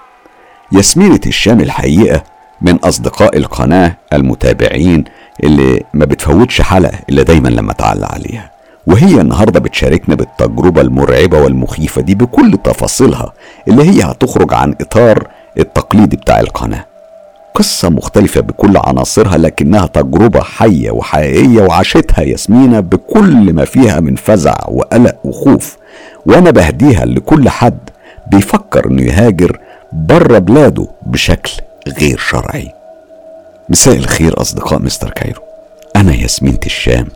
ياسمينة 0.72 1.20
الشام 1.26 1.60
الحقيقة 1.60 2.33
من 2.60 2.74
أصدقاء 2.76 3.36
القناة 3.36 3.96
المتابعين 4.12 5.04
اللي 5.44 5.82
ما 5.94 6.04
بتفوتش 6.04 6.60
حلقة 6.60 6.98
إلا 7.10 7.22
دايما 7.22 7.48
لما 7.48 7.72
تعلق 7.72 8.12
عليها. 8.12 8.50
وهي 8.86 9.20
النهارده 9.20 9.60
بتشاركنا 9.60 10.14
بالتجربة 10.14 10.80
المرعبة 10.80 11.38
والمخيفة 11.38 12.02
دي 12.02 12.14
بكل 12.14 12.58
تفاصيلها 12.64 13.32
اللي 13.68 13.82
هي 13.90 14.02
هتخرج 14.02 14.54
عن 14.54 14.74
إطار 14.80 15.28
التقليدي 15.58 16.16
بتاع 16.16 16.40
القناة. 16.40 16.84
قصة 17.54 17.88
مختلفة 17.88 18.40
بكل 18.40 18.76
عناصرها 18.76 19.36
لكنها 19.38 19.86
تجربة 19.86 20.40
حية 20.40 20.90
وحقيقية 20.90 21.62
وعاشتها 21.62 22.22
ياسمينة 22.22 22.80
بكل 22.80 23.52
ما 23.52 23.64
فيها 23.64 24.00
من 24.00 24.14
فزع 24.16 24.56
وقلق 24.68 25.16
وخوف. 25.24 25.76
وأنا 26.26 26.50
بهديها 26.50 27.04
لكل 27.04 27.48
حد 27.48 27.78
بيفكر 28.30 28.86
إنه 28.90 29.02
يهاجر 29.02 29.58
بره 29.92 30.38
بلاده 30.38 30.86
بشكل 31.06 31.52
غير 31.88 32.18
شرعي. 32.18 32.72
مساء 33.68 33.94
الخير 33.94 34.40
أصدقاء 34.40 34.78
مستر 34.78 35.10
كايرو. 35.10 35.42
أنا 35.96 36.14
ياسمينة 36.14 36.58
الشام 36.66 37.06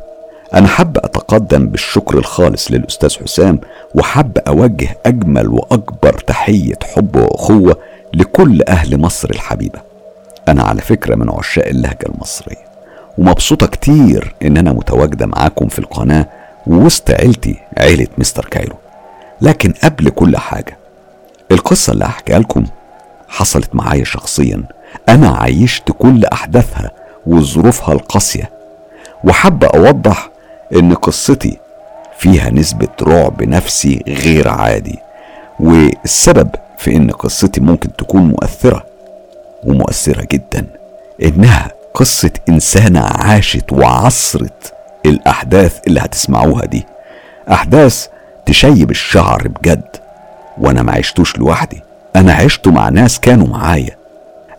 أنا 0.54 0.66
حاب 0.66 0.98
أتقدم 0.98 1.68
بالشكر 1.68 2.18
الخالص 2.18 2.70
للأستاذ 2.70 3.16
حسام 3.24 3.60
وحاب 3.94 4.38
أوجه 4.48 4.88
أجمل 5.06 5.48
وأكبر 5.48 6.12
تحية 6.12 6.78
حب 6.94 7.16
وأخوة 7.16 7.76
لكل 8.14 8.62
أهل 8.68 9.00
مصر 9.00 9.30
الحبيبة. 9.30 9.80
أنا 10.48 10.62
على 10.62 10.80
فكرة 10.80 11.14
من 11.14 11.30
عشاق 11.30 11.66
اللهجة 11.66 12.06
المصرية 12.14 12.68
ومبسوطة 13.18 13.66
كتير 13.66 14.34
إن 14.42 14.56
أنا 14.56 14.72
متواجدة 14.72 15.26
معاكم 15.26 15.68
في 15.68 15.78
القناة 15.78 16.26
ووسط 16.66 17.10
عيلتي 17.10 17.56
عيلة 17.78 18.06
مستر 18.18 18.44
كايرو. 18.44 18.76
لكن 19.40 19.72
قبل 19.84 20.10
كل 20.10 20.36
حاجة 20.36 20.78
القصة 21.52 21.92
اللي 21.92 22.04
هحكيها 22.04 22.38
لكم 22.38 22.64
حصلت 23.28 23.74
معايا 23.74 24.04
شخصيا. 24.04 24.64
أنا 25.08 25.28
عايشت 25.28 25.92
كل 25.98 26.24
أحداثها 26.24 26.90
وظروفها 27.26 27.94
القاسية. 27.94 28.50
وحابة 29.24 29.66
أوضح 29.66 30.30
إن 30.72 30.94
قصتي 30.94 31.58
فيها 32.18 32.50
نسبة 32.50 32.88
رعب 33.02 33.42
نفسي 33.42 34.02
غير 34.08 34.48
عادي. 34.48 34.98
والسبب 35.60 36.50
في 36.78 36.96
إن 36.96 37.10
قصتي 37.10 37.60
ممكن 37.60 37.96
تكون 37.96 38.22
مؤثرة 38.22 38.86
ومؤثرة 39.64 40.26
جدا 40.32 40.66
إنها 41.22 41.72
قصة 41.94 42.30
إنسانة 42.48 43.00
عاشت 43.00 43.72
وعصرت 43.72 44.72
الأحداث 45.06 45.78
اللي 45.86 46.00
هتسمعوها 46.00 46.64
دي. 46.66 46.86
أحداث 47.52 48.06
تشيب 48.46 48.90
الشعر 48.90 49.48
بجد 49.48 49.96
وأنا 50.58 50.82
ما 50.82 50.92
عشتوش 50.92 51.38
لوحدي. 51.38 51.82
أنا 52.18 52.32
عشت 52.32 52.68
مع 52.68 52.88
ناس 52.88 53.20
كانوا 53.20 53.46
معايا. 53.46 53.96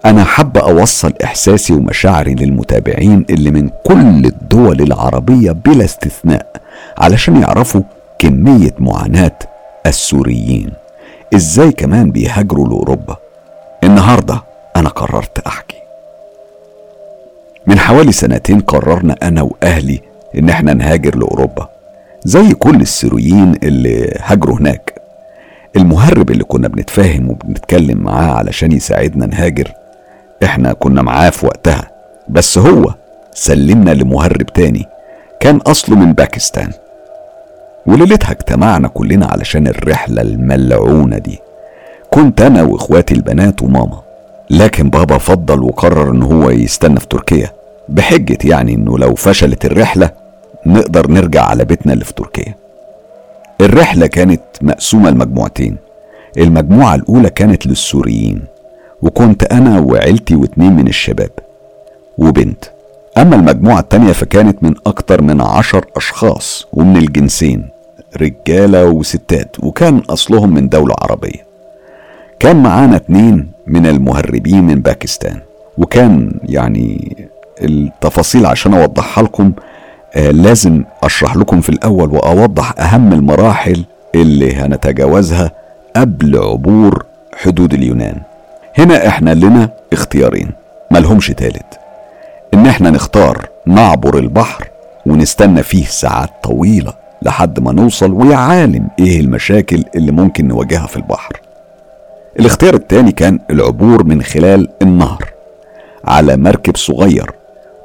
أنا 0.05 0.23
حابة 0.23 0.61
أوصل 0.61 1.13
إحساسي 1.23 1.73
ومشاعري 1.73 2.35
للمتابعين 2.35 3.25
اللي 3.29 3.51
من 3.51 3.69
كل 3.85 4.25
الدول 4.25 4.81
العربية 4.81 5.51
بلا 5.51 5.85
استثناء 5.85 6.45
علشان 6.97 7.41
يعرفوا 7.41 7.81
كمية 8.19 8.73
معاناة 8.79 9.39
السوريين. 9.85 10.71
إزاي 11.35 11.71
كمان 11.71 12.11
بيهاجروا 12.11 12.67
لأوروبا؟ 12.67 13.17
النهاردة 13.83 14.43
أنا 14.75 14.89
قررت 14.89 15.39
أحكي. 15.47 15.77
من 17.67 17.79
حوالي 17.79 18.11
سنتين 18.11 18.59
قررنا 18.59 19.15
أنا 19.23 19.41
وأهلي 19.41 20.01
إن 20.37 20.49
إحنا 20.49 20.73
نهاجر 20.73 21.15
لأوروبا 21.15 21.69
زي 22.23 22.53
كل 22.53 22.81
السوريين 22.81 23.55
اللي 23.63 24.17
هاجروا 24.23 24.57
هناك. 24.57 24.98
المهرب 25.75 26.31
اللي 26.31 26.43
كنا 26.43 26.67
بنتفاهم 26.67 27.29
وبنتكلم 27.29 27.97
معاه 27.97 28.31
علشان 28.31 28.71
يساعدنا 28.71 29.25
نهاجر 29.25 29.71
إحنا 30.43 30.73
كنا 30.73 31.01
معاه 31.01 31.29
في 31.29 31.45
وقتها. 31.45 31.91
بس 32.29 32.57
هو 32.57 32.93
سلمنا 33.33 33.91
لمهرب 33.91 34.45
تاني 34.45 34.85
كان 35.39 35.57
أصله 35.57 35.95
من 35.95 36.13
باكستان. 36.13 36.69
وليلتها 37.85 38.31
اجتمعنا 38.31 38.87
كلنا 38.87 39.25
علشان 39.25 39.67
الرحلة 39.67 40.21
الملعونة 40.21 41.17
دي. 41.17 41.39
كنت 42.11 42.41
أنا 42.41 42.63
وإخواتي 42.63 43.13
البنات 43.13 43.61
وماما. 43.61 44.01
لكن 44.49 44.89
بابا 44.89 45.17
فضل 45.17 45.63
وقرر 45.63 46.11
إن 46.11 46.23
هو 46.23 46.49
يستنى 46.49 46.99
في 46.99 47.07
تركيا 47.07 47.51
بحجة 47.89 48.37
يعني 48.43 48.73
إنه 48.73 48.97
لو 48.97 49.15
فشلت 49.15 49.65
الرحلة 49.65 50.09
نقدر 50.65 51.11
نرجع 51.11 51.43
على 51.43 51.65
بيتنا 51.65 51.93
اللي 51.93 52.05
في 52.05 52.13
تركيا. 52.13 52.55
الرحلة 53.61 54.07
كانت 54.07 54.41
مقسومة 54.61 55.09
لمجموعتين. 55.09 55.77
المجموعة 56.37 56.95
الأولى 56.95 57.29
كانت 57.29 57.67
للسوريين 57.67 58.41
وكنت 59.01 59.43
أنا 59.43 59.79
وعيلتي 59.79 60.35
واتنين 60.35 60.73
من 60.73 60.87
الشباب 60.87 61.29
وبنت. 62.17 62.65
أما 63.17 63.35
المجموعة 63.35 63.79
التانية 63.79 64.11
فكانت 64.11 64.63
من 64.63 64.75
أكتر 64.87 65.21
من 65.21 65.41
عشر 65.41 65.85
أشخاص 65.95 66.67
ومن 66.73 66.97
الجنسين 66.97 67.69
رجالة 68.21 68.85
وستات 68.85 69.55
وكان 69.59 69.97
أصلهم 70.09 70.53
من 70.53 70.69
دولة 70.69 70.95
عربية. 71.01 71.49
كان 72.39 72.63
معانا 72.63 72.95
اتنين 72.95 73.51
من 73.67 73.85
المهربين 73.85 74.63
من 74.63 74.81
باكستان 74.81 75.39
وكان 75.77 76.39
يعني 76.43 77.17
التفاصيل 77.61 78.45
عشان 78.45 78.73
أوضحها 78.73 79.23
لكم 79.23 79.51
لازم 80.15 80.83
أشرح 81.03 81.35
لكم 81.35 81.61
في 81.61 81.69
الأول 81.69 82.11
وأوضح 82.11 82.73
أهم 82.79 83.13
المراحل 83.13 83.85
اللي 84.15 84.55
هنتجاوزها 84.55 85.51
قبل 85.95 86.37
عبور 86.37 87.05
حدود 87.35 87.73
اليونان. 87.73 88.15
هنا 88.77 89.07
إحنا 89.07 89.33
لنا 89.33 89.69
اختيارين 89.93 90.51
ملهمش 90.91 91.27
تالت. 91.27 91.79
إن 92.53 92.65
إحنا 92.67 92.89
نختار 92.89 93.47
نعبر 93.65 94.17
البحر 94.17 94.67
ونستنى 95.05 95.63
فيه 95.63 95.85
ساعات 95.85 96.29
طويلة 96.43 96.93
لحد 97.21 97.59
ما 97.59 97.71
نوصل 97.71 98.11
ويا 98.11 98.35
عالم 98.35 98.87
إيه 98.99 99.19
المشاكل 99.19 99.83
اللي 99.95 100.11
ممكن 100.11 100.47
نواجهها 100.47 100.87
في 100.87 100.97
البحر. 100.97 101.41
الاختيار 102.39 102.73
التاني 102.73 103.11
كان 103.11 103.39
العبور 103.49 104.03
من 104.03 104.21
خلال 104.21 104.67
النهر 104.81 105.25
على 106.05 106.37
مركب 106.37 106.77
صغير 106.77 107.31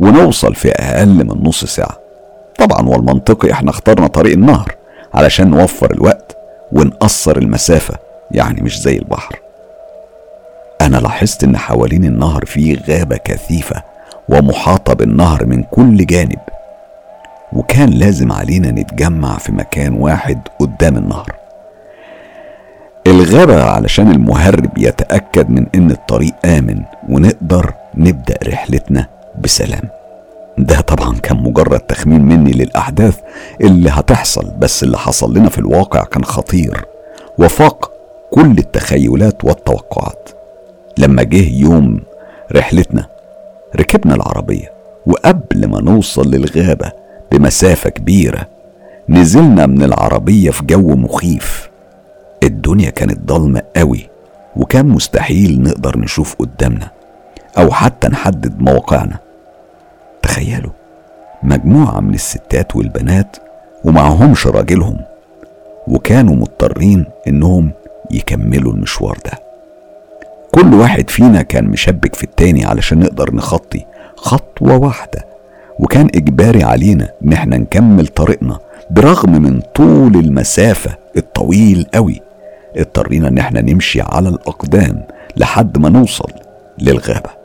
ونوصل 0.01 0.55
في 0.55 0.69
أقل 0.71 1.09
من 1.09 1.27
نص 1.43 1.65
ساعة. 1.65 2.04
طبعا 2.59 2.89
والمنطقي 2.89 3.53
إحنا 3.53 3.71
اخترنا 3.71 4.07
طريق 4.07 4.33
النهر 4.33 4.75
علشان 5.15 5.51
نوفر 5.51 5.91
الوقت 5.91 6.37
ونقصر 6.73 7.37
المسافة 7.37 7.95
يعني 8.31 8.63
مش 8.63 8.81
زي 8.81 8.97
البحر. 8.97 9.39
أنا 10.81 10.97
لاحظت 10.97 11.45
إن 11.45 11.57
حوالين 11.57 12.05
النهر 12.05 12.45
في 12.45 12.75
غابة 12.89 13.17
كثيفة 13.17 13.83
ومحاطة 14.29 14.95
بالنهر 14.95 15.47
من 15.47 15.63
كل 15.63 16.07
جانب 16.07 16.39
وكان 17.53 17.91
لازم 17.91 18.33
علينا 18.33 18.71
نتجمع 18.71 19.39
في 19.39 19.53
مكان 19.53 19.95
واحد 19.95 20.41
قدام 20.59 20.97
النهر. 20.97 21.35
الغابة 23.07 23.63
علشان 23.63 24.11
المهرب 24.11 24.79
يتأكد 24.79 25.51
من 25.51 25.67
إن 25.75 25.91
الطريق 25.91 26.35
آمن 26.45 26.83
ونقدر 27.09 27.73
نبدأ 27.95 28.39
رحلتنا 28.49 29.07
بسلام. 29.41 29.83
ده 30.59 30.81
طبعا 30.81 31.17
كان 31.19 31.37
مجرد 31.37 31.81
تخمين 31.81 32.23
مني 32.23 32.53
للأحداث 32.53 33.19
اللي 33.61 33.91
هتحصل 33.91 34.51
بس 34.59 34.83
اللي 34.83 34.99
حصل 34.99 35.37
لنا 35.39 35.49
في 35.49 35.59
الواقع 35.59 36.05
كان 36.05 36.25
خطير. 36.25 36.85
وفاق 37.39 37.91
كل 38.31 38.59
التخيلات 38.59 39.45
والتوقعات. 39.45 40.31
لما 40.99 41.23
جه 41.23 41.49
يوم 41.49 42.01
رحلتنا 42.53 43.07
ركبنا 43.77 44.15
العربية 44.15 44.73
وقبل 45.07 45.67
ما 45.67 45.81
نوصل 45.81 46.31
للغابة 46.31 46.93
بمسافة 47.33 47.91
كبيرة 47.91 48.47
نزلنا 49.09 49.67
من 49.67 49.83
العربية 49.83 50.51
في 50.51 50.65
جو 50.67 50.97
مخيف. 50.97 51.71
الدنيا 52.43 52.91
كانت 52.91 53.19
ضلمة 53.33 53.63
قوي 53.77 54.09
وكان 54.57 54.87
مستحيل 54.87 55.63
نقدر 55.63 55.99
نشوف 55.99 56.35
قدامنا 56.39 56.91
أو 57.59 57.71
حتى 57.71 58.09
نحدد 58.09 58.61
مواقعنا. 58.61 59.19
تخيلوا. 60.25 60.71
مجموعة 61.43 62.01
من 62.01 62.15
الستات 62.15 62.77
والبنات 62.77 63.37
ومعهمش 63.85 64.47
راجلهم 64.47 65.01
وكانوا 65.89 66.37
مضطرين 66.37 67.05
إنهم 67.29 67.71
يكملوا 68.11 68.73
المشوار 68.73 69.19
ده. 69.25 69.33
كل 70.55 70.75
واحد 70.75 71.11
فينا 71.11 71.43
كان 71.43 71.65
مشبك 71.65 72.15
في 72.15 72.25
التاني 72.25 72.65
علشان 72.65 72.99
نقدر 73.01 73.35
نخطي 73.35 73.85
خطوة 74.17 74.77
واحدة 74.77 75.25
وكان 75.79 76.07
إجباري 76.15 76.63
علينا 76.65 77.09
إن 77.25 77.33
إحنا 77.33 77.57
نكمل 77.57 78.07
طريقنا 78.07 78.59
برغم 78.91 79.43
من 79.43 79.61
طول 79.75 80.17
المسافة 80.17 80.91
الطويل 81.17 81.87
قوي. 81.95 82.21
اضطرينا 82.77 83.29
إن 83.29 83.39
إحنا 83.39 83.61
نمشي 83.61 84.01
على 84.03 84.29
الأقدام 84.29 85.03
لحد 85.37 85.79
ما 85.79 85.89
نوصل 85.89 86.31
للغابة. 86.79 87.44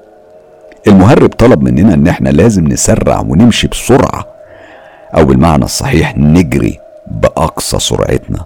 المهرب 0.87 1.29
طلب 1.29 1.61
مننا 1.61 1.93
إن 1.93 2.07
إحنا 2.07 2.29
لازم 2.29 2.67
نسرع 2.67 3.19
ونمشي 3.19 3.67
بسرعة. 3.67 4.25
أو 5.15 5.25
بالمعنى 5.25 5.63
الصحيح 5.65 6.17
نجري 6.17 6.79
بأقصى 7.07 7.79
سرعتنا. 7.79 8.45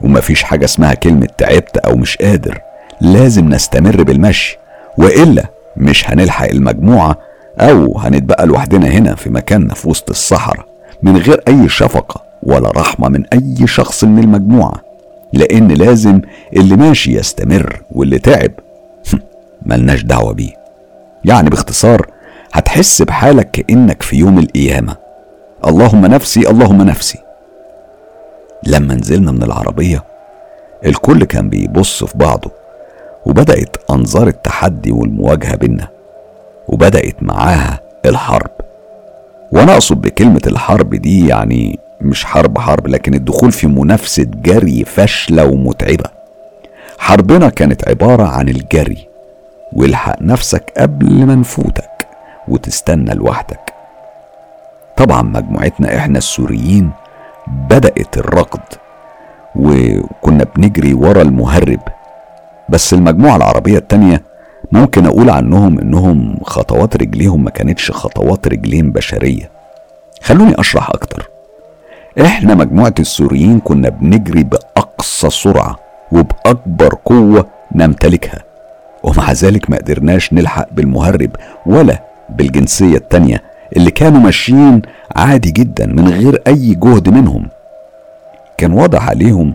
ومفيش 0.00 0.42
حاجة 0.42 0.64
اسمها 0.64 0.94
كلمة 0.94 1.28
تعبت 1.38 1.76
أو 1.76 1.96
مش 1.96 2.16
قادر. 2.16 2.60
لازم 3.00 3.48
نستمر 3.48 4.02
بالمشي. 4.02 4.58
وإلا 4.98 5.44
مش 5.76 6.10
هنلحق 6.10 6.48
المجموعة 6.48 7.16
أو 7.60 7.98
هنتبقى 7.98 8.46
لوحدنا 8.46 8.88
هنا 8.88 9.14
في 9.14 9.30
مكاننا 9.30 9.74
في 9.74 9.88
وسط 9.88 10.10
الصحراء 10.10 10.66
من 11.02 11.16
غير 11.16 11.42
أي 11.48 11.68
شفقة 11.68 12.22
ولا 12.42 12.70
رحمة 12.70 13.08
من 13.08 13.24
أي 13.32 13.66
شخص 13.66 14.04
من 14.04 14.18
المجموعة. 14.18 14.80
لأن 15.32 15.68
لازم 15.68 16.20
اللي 16.56 16.76
ماشي 16.76 17.16
يستمر 17.16 17.82
واللي 17.92 18.18
تعب 18.18 18.50
ملناش 19.66 20.02
دعوة 20.02 20.32
بيه. 20.32 20.59
يعني 21.24 21.50
باختصار 21.50 22.06
هتحس 22.52 23.02
بحالك 23.02 23.50
كأنك 23.50 24.02
في 24.02 24.16
يوم 24.16 24.38
القيامة. 24.38 24.96
اللهم 25.66 26.06
نفسي 26.06 26.50
اللهم 26.50 26.82
نفسي. 26.82 27.18
لما 28.66 28.94
نزلنا 28.94 29.32
من 29.32 29.42
العربية 29.42 30.04
الكل 30.86 31.24
كان 31.24 31.48
بيبص 31.48 32.04
في 32.04 32.18
بعضه 32.18 32.50
وبدأت 33.26 33.76
أنظار 33.90 34.28
التحدي 34.28 34.92
والمواجهة 34.92 35.56
بينا 35.56 35.88
وبدأت 36.68 37.22
معاها 37.22 37.80
الحرب. 38.06 38.50
وأنا 39.52 39.72
أقصد 39.72 40.00
بكلمة 40.00 40.40
الحرب 40.46 40.94
دي 40.94 41.26
يعني 41.28 41.78
مش 42.00 42.24
حرب 42.24 42.58
حرب 42.58 42.86
لكن 42.86 43.14
الدخول 43.14 43.52
في 43.52 43.66
منافسة 43.66 44.26
جري 44.34 44.84
فاشلة 44.84 45.44
ومتعبة. 45.46 46.10
حربنا 46.98 47.48
كانت 47.48 47.88
عبارة 47.88 48.22
عن 48.22 48.48
الجري. 48.48 49.09
والحق 49.72 50.22
نفسك 50.22 50.72
قبل 50.78 51.26
ما 51.26 51.34
نفوتك 51.34 52.06
وتستنى 52.48 53.14
لوحدك. 53.14 53.74
طبعا 54.96 55.22
مجموعتنا 55.22 55.96
إحنا 55.96 56.18
السوريين 56.18 56.90
بدأت 57.46 58.18
الركض 58.18 58.60
وكنا 59.56 60.44
بنجري 60.56 60.94
ورا 60.94 61.22
المهرب. 61.22 61.80
بس 62.68 62.94
المجموعة 62.94 63.36
العربية 63.36 63.78
التانية 63.78 64.22
ممكن 64.72 65.06
أقول 65.06 65.30
عنهم 65.30 65.78
إنهم 65.78 66.38
خطوات 66.42 66.96
رجليهم 66.96 67.44
ما 67.44 67.50
كانتش 67.50 67.90
خطوات 67.90 68.48
رجلين 68.48 68.92
بشرية. 68.92 69.50
خلوني 70.22 70.60
أشرح 70.60 70.90
أكتر. 70.90 71.30
إحنا 72.20 72.54
مجموعة 72.54 72.94
السوريين 72.98 73.60
كنا 73.60 73.88
بنجري 73.88 74.42
بأقصى 74.42 75.30
سرعة 75.30 75.78
وبأكبر 76.12 76.94
قوة 77.04 77.46
نمتلكها. 77.72 78.49
ومع 79.02 79.32
ذلك 79.32 79.70
ما 79.70 79.76
قدرناش 79.76 80.32
نلحق 80.32 80.68
بالمهرب 80.72 81.30
ولا 81.66 82.02
بالجنسية 82.30 82.96
التانية 82.96 83.42
اللي 83.76 83.90
كانوا 83.90 84.20
ماشيين 84.20 84.82
عادي 85.16 85.50
جدا 85.50 85.86
من 85.86 86.08
غير 86.08 86.42
أي 86.46 86.74
جهد 86.74 87.08
منهم. 87.08 87.48
كان 88.58 88.72
واضح 88.72 89.08
عليهم 89.08 89.54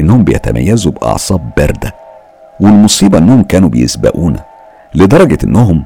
إنهم 0.00 0.24
بيتميزوا 0.24 0.92
بأعصاب 0.92 1.50
باردة 1.56 1.94
والمصيبة 2.60 3.18
إنهم 3.18 3.42
كانوا 3.42 3.68
بيسبقونا 3.68 4.44
لدرجة 4.94 5.38
إنهم 5.44 5.84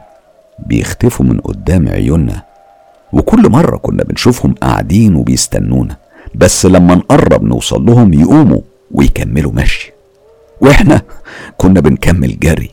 بيختفوا 0.58 1.26
من 1.26 1.40
قدام 1.40 1.88
عيوننا. 1.88 2.42
وكل 3.12 3.50
مرة 3.50 3.76
كنا 3.76 4.04
بنشوفهم 4.04 4.54
قاعدين 4.62 5.14
وبيستنونا 5.14 5.96
بس 6.34 6.66
لما 6.66 6.94
نقرب 6.94 7.42
نوصل 7.42 7.86
لهم 7.86 8.14
يقوموا 8.14 8.60
ويكملوا 8.90 9.52
مشي. 9.52 9.92
وإحنا 10.60 11.02
كنا 11.56 11.80
بنكمل 11.80 12.38
جري. 12.38 12.70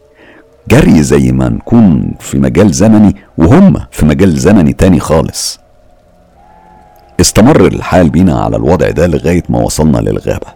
جري 0.68 1.04
زي 1.04 1.32
ما 1.32 1.50
نكون 1.50 2.14
في 2.20 2.38
مجال 2.40 2.72
زمني 2.72 3.16
وهم 3.38 3.78
في 3.92 4.06
مجال 4.06 4.38
زمني 4.40 4.74
تاني 4.74 5.00
خالص. 5.00 5.60
استمر 7.22 7.68
الحال 7.68 8.10
بينا 8.10 8.40
على 8.40 8.58
الوضع 8.58 8.90
ده 8.90 9.08
لغاية 9.08 9.44
ما 9.50 9.60
وصلنا 9.60 9.98
للغابة. 9.98 10.48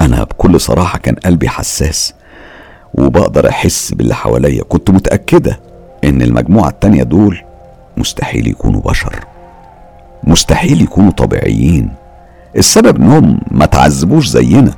أنا 0.00 0.24
بكل 0.24 0.60
صراحة 0.60 0.98
كان 0.98 1.14
قلبي 1.14 1.48
حساس 1.48 2.14
وبقدر 2.94 3.48
أحس 3.48 3.94
باللي 3.94 4.14
حواليا. 4.14 4.62
كنت 4.62 4.90
متأكدة 4.90 5.60
إن 6.04 6.22
المجموعة 6.22 6.68
التانية 6.68 7.02
دول 7.02 7.40
مستحيل 7.96 8.48
يكونوا 8.48 8.80
بشر. 8.80 9.24
مستحيل 10.24 10.82
يكونوا 10.82 11.10
طبيعيين. 11.10 11.90
السبب 12.56 12.96
إنهم 12.96 13.40
ما 13.50 13.66
تعذبوش 13.66 14.26
زينا. 14.26 14.74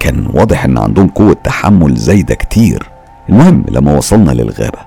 كان 0.00 0.26
واضح 0.34 0.64
إن 0.64 0.78
عندهم 0.78 1.08
قوة 1.08 1.36
تحمل 1.44 1.96
زايدة 1.96 2.34
كتير. 2.34 2.88
المهم 3.28 3.64
لما 3.68 3.96
وصلنا 3.96 4.30
للغابة 4.30 4.78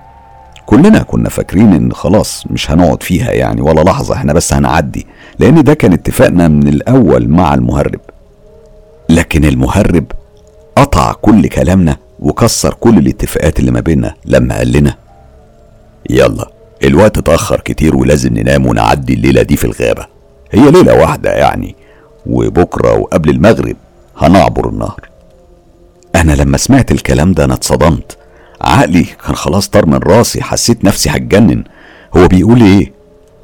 كلنا 0.66 1.04
كنا 1.04 1.30
فاكرين 1.30 1.74
إن 1.74 1.94
خلاص 1.94 2.44
مش 2.48 2.72
هنقعد 2.72 3.04
فيها 3.04 3.32
يعني 3.32 3.62
ولا 3.62 3.82
لحظة 3.82 4.16
إحنا 4.16 4.34
بس 4.34 4.54
هنعدي 4.54 5.08
لأن 5.40 5.64
ده 5.64 5.74
كان 5.74 5.94
اتفاقنا 5.94 6.48
من 6.48 6.68
الأول 6.68 7.30
مع 7.30 7.54
المهرب. 7.54 8.00
لكن 9.10 9.46
المهرب 9.46 10.06
قطع 10.76 11.14
كل 11.14 11.48
كلامنا 11.48 11.98
وكسر 12.20 12.74
كل 12.74 12.98
الاتفاقات 12.98 13.60
اللي 13.60 13.72
ما 13.72 13.80
بيننا 13.80 14.14
لما 14.26 14.58
قال 14.58 14.72
لنا 14.72 14.96
يلا 16.10 16.52
الوقت 16.84 17.18
اتأخر 17.18 17.60
كتير 17.60 17.96
ولازم 17.96 18.34
ننام 18.34 18.66
ونعدي 18.66 19.14
الليلة 19.14 19.42
دي 19.42 19.58
في 19.58 19.66
الغابة. 19.66 20.06
هي 20.52 20.72
ليلة 20.72 21.02
واحدة 21.02 21.32
يعني 21.32 21.76
وبكرة 22.26 22.94
وقبل 23.00 23.30
المغرب. 23.30 23.76
هنعبر 24.18 24.70
النهر. 24.70 25.10
أنا 26.16 26.32
لما 26.34 26.58
سمعت 26.58 26.92
الكلام 26.92 27.32
ده 27.32 27.46
أنا 27.46 27.54
اتصدمت. 27.54 28.18
عقلي 28.62 29.04
كان 29.04 29.36
خلاص 29.36 29.70
طار 29.70 29.86
من 29.86 29.98
راسي 29.98 30.44
حسيت 30.44 30.86
نفسي 30.86 31.10
هتجنن. 31.10 31.64
هو 32.18 32.28
بيقول 32.28 32.62
إيه؟ 32.62 32.94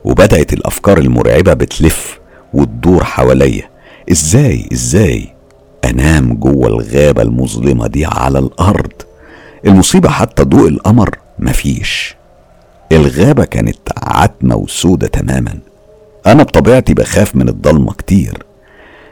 وبدأت 0.03 0.53
الأفكار 0.53 0.97
المرعبة 0.97 1.53
بتلف 1.53 2.19
وتدور 2.53 3.03
حواليا. 3.03 3.69
إزاي؟ 4.11 4.69
إزاي؟ 4.73 5.29
أنام 5.85 6.33
جوه 6.33 6.67
الغابة 6.67 7.21
المظلمة 7.21 7.87
دي 7.87 8.05
على 8.05 8.39
الأرض. 8.39 8.91
المصيبة 9.65 10.09
حتى 10.09 10.43
ضوء 10.43 10.67
القمر 10.67 11.09
مفيش. 11.39 12.15
الغابة 12.91 13.45
كانت 13.45 13.77
عتمة 13.97 14.55
وسودة 14.55 15.07
تماما. 15.07 15.59
أنا 16.27 16.43
بطبيعتي 16.43 16.93
بخاف 16.93 17.35
من 17.35 17.49
الضلمة 17.49 17.93
كتير. 17.93 18.43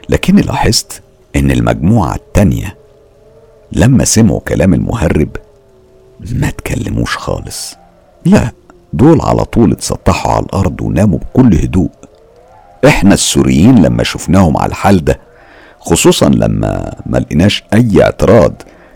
لكني 0.08 0.42
لاحظت 0.42 1.02
إن 1.36 1.50
المجموعة 1.50 2.14
التانية 2.14 2.76
لما 3.72 4.04
سمعوا 4.04 4.40
كلام 4.40 4.74
المهرب 4.74 5.28
ما 6.32 6.50
تكلموش 6.50 7.16
خالص. 7.16 7.76
لا 8.26 8.52
دول 8.92 9.20
على 9.20 9.44
طول 9.44 9.72
اتسطحوا 9.72 10.32
على 10.32 10.44
الأرض 10.44 10.80
وناموا 10.80 11.18
بكل 11.18 11.54
هدوء. 11.54 11.90
إحنا 12.86 13.14
السوريين 13.14 13.82
لما 13.82 14.02
شفناهم 14.02 14.56
على 14.56 14.70
الحال 14.70 15.04
ده 15.04 15.20
خصوصا 15.80 16.28
لما 16.28 16.94
ما 17.06 17.18
لقيناش 17.18 17.64
أي 17.74 18.02
اعتراض 18.02 18.52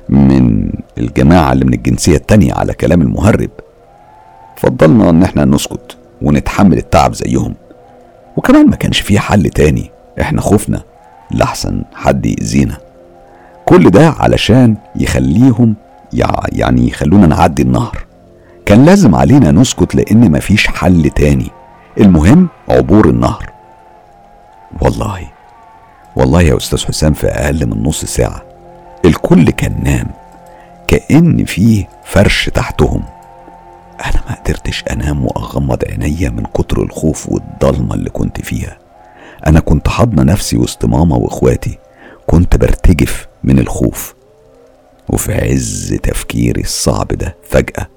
من 0.08 0.70
الجماعة 0.98 1.52
اللي 1.52 1.64
من 1.64 1.74
الجنسية 1.74 2.16
التانية 2.16 2.54
على 2.54 2.74
كلام 2.74 3.02
المهرب. 3.02 3.50
فضلنا 4.56 5.10
إن 5.10 5.22
إحنا 5.22 5.44
نسكت 5.44 5.96
ونتحمل 6.22 6.78
التعب 6.78 7.14
زيهم. 7.14 7.54
وكمان 8.36 8.66
ما 8.70 8.76
كانش 8.76 9.00
فيه 9.00 9.18
حل 9.18 9.50
تاني. 9.50 9.90
إحنا 10.20 10.40
خفنا. 10.40 10.82
لحسن 11.34 11.82
حد 11.94 12.26
يأذينا. 12.26 12.76
كل 13.64 13.90
ده 13.90 14.08
علشان 14.10 14.76
يخليهم 14.96 15.74
يعني 16.52 16.88
يخلونا 16.88 17.26
نعدي 17.26 17.62
النهر. 17.62 18.04
كان 18.66 18.84
لازم 18.84 19.14
علينا 19.14 19.50
نسكت 19.50 19.94
لأن 19.94 20.32
مفيش 20.32 20.66
حل 20.66 21.10
تاني. 21.10 21.50
المهم 22.00 22.48
عبور 22.68 23.08
النهر. 23.08 23.52
والله 24.82 25.28
والله 26.16 26.42
يا 26.42 26.56
أستاذ 26.56 26.84
حسام 26.86 27.12
في 27.12 27.26
أقل 27.26 27.66
من 27.66 27.82
نص 27.82 28.04
ساعة. 28.04 28.42
الكل 29.04 29.50
كان 29.50 29.82
نام. 29.84 30.06
كأن 30.88 31.44
فيه 31.44 31.88
فرش 32.04 32.50
تحتهم. 32.54 33.02
أنا 34.04 34.22
ما 34.28 34.34
قدرتش 34.34 34.84
أنام 34.90 35.24
وأغمض 35.26 35.84
عينيا 35.88 36.30
من 36.30 36.42
كتر 36.42 36.82
الخوف 36.82 37.28
والضلمة 37.28 37.94
اللي 37.94 38.10
كنت 38.10 38.40
فيها. 38.40 38.76
أنا 39.46 39.60
كنت 39.60 39.88
حاضنة 39.88 40.22
نفسي 40.22 40.56
وسط 40.56 40.84
ماما 40.84 41.16
وإخواتي. 41.16 41.78
كنت 42.26 42.56
برتجف 42.56 43.26
من 43.44 43.58
الخوف. 43.58 44.14
وفي 45.08 45.32
عز 45.34 45.94
تفكيري 46.02 46.60
الصعب 46.60 47.08
ده 47.08 47.36
فجأة 47.48 47.88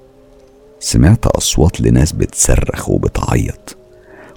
سمعت 0.80 1.26
أصوات 1.26 1.80
لناس 1.80 2.12
بتصرخ 2.12 2.88
وبتعيط. 2.88 3.76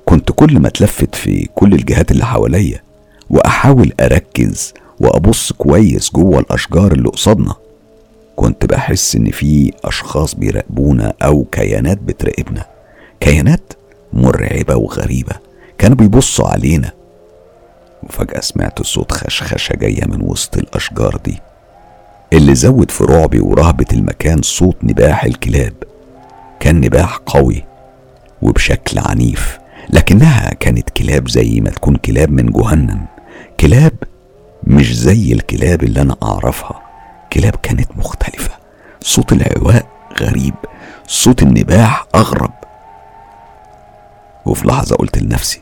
كنت 0.05 0.32
كل 0.32 0.60
ما 0.60 0.68
اتلفت 0.68 1.16
في 1.16 1.49
كل 1.55 1.74
الجهات 1.74 2.12
اللي 2.12 2.26
حواليا 2.26 2.82
وأحاول 3.30 3.93
أركز 3.99 4.74
وأبص 4.99 5.51
كويس 5.51 6.12
جوه 6.12 6.39
الأشجار 6.39 6.91
اللي 6.91 7.10
قصادنا 7.10 7.55
كنت 8.36 8.66
بحس 8.66 9.16
إن 9.16 9.32
في 9.32 9.74
أشخاص 9.84 10.36
بيراقبونا 10.36 11.14
أو 11.24 11.45
كيانات 11.51 11.97
بتراقبنا. 11.97 12.66
كيانات 13.20 13.74
مرعبة 14.14 14.76
وغريبة. 14.76 15.34
كانوا 15.78 15.97
بيبصوا 15.97 16.47
علينا. 16.47 16.91
وفجأة 18.03 18.39
سمعت 18.39 18.81
صوت 18.81 19.11
خشخشة 19.11 19.75
جاية 19.75 20.05
من 20.07 20.21
وسط 20.21 20.57
الأشجار 20.57 21.17
دي 21.25 21.39
اللي 22.33 22.55
زود 22.55 22.91
في 22.91 23.03
رعبي 23.03 23.39
ورهبة 23.39 23.85
المكان 23.93 24.41
صوت 24.41 24.77
نباح 24.83 25.23
الكلاب. 25.23 25.73
كان 26.59 26.81
نباح 26.81 27.17
قوي 27.25 27.63
وبشكل 28.41 28.99
عنيف 28.99 29.59
لكنها 29.89 30.53
كانت 30.53 30.89
كلاب 30.89 31.29
زي 31.29 31.61
ما 31.61 31.69
تكون 31.69 31.95
كلاب 31.95 32.29
من 32.31 32.51
جهنم. 32.51 33.05
كلاب 33.59 33.93
مش 34.63 34.95
زي 34.97 35.33
الكلاب 35.33 35.83
اللي 35.83 36.01
أنا 36.01 36.15
أعرفها. 36.23 36.81
كلاب 37.33 37.55
كانت 37.63 37.97
مختلفة 37.97 38.51
صوت 39.01 39.31
العواء 39.33 39.85
غريب 40.21 40.53
صوت 41.07 41.43
النباح 41.43 42.05
أغرب. 42.15 42.53
وفي 44.45 44.67
لحظة 44.67 44.95
قلت 44.95 45.17
لنفسي 45.17 45.61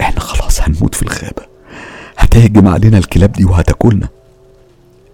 إحنا 0.00 0.20
خلاص 0.20 0.60
هنموت 0.60 0.94
في 0.94 1.02
الغابة. 1.02 1.55
هتهجم 2.36 2.68
علينا 2.68 2.98
الكلاب 2.98 3.32
دي 3.32 3.44
وهتاكلنا. 3.44 4.08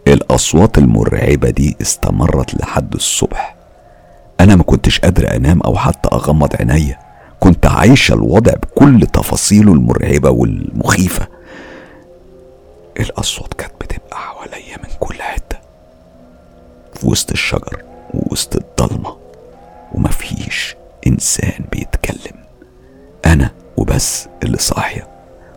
الأصوات 0.09 0.79
المرعبة 0.79 1.51
دي 1.51 1.77
استمرت 1.83 2.55
لحد 2.55 2.95
الصبح. 2.95 3.57
أنا 4.41 4.57
ما 4.57 4.63
كنتش 4.63 5.01
قادر 5.01 5.37
أنام 5.37 5.61
أو 5.61 5.77
حتى 5.77 6.09
أغمض 6.13 6.57
عينيا 6.57 6.99
كنت 7.41 7.67
عايشة 7.67 8.13
الوضع 8.15 8.53
بكل 8.53 9.07
تفاصيله 9.07 9.73
المرعبة 9.73 10.31
والمخيفة. 10.31 11.27
الأصوات 13.01 13.55
كانت 13.55 13.73
بتبقى 13.81 14.17
حواليا 14.17 14.77
من 14.79 14.91
كل 15.01 15.23
حتة. 15.23 15.57
في 16.95 17.07
وسط 17.07 17.31
الشجر 17.31 17.83
ووسط 18.15 18.57
الضلمة. 18.57 19.17
ومفيش 19.93 20.77
إنسان 21.07 21.65
بيتكلم. 21.73 22.37
أنا 23.27 23.51
وبس 23.77 24.29
اللي 24.43 24.59
صاحية 24.59 25.09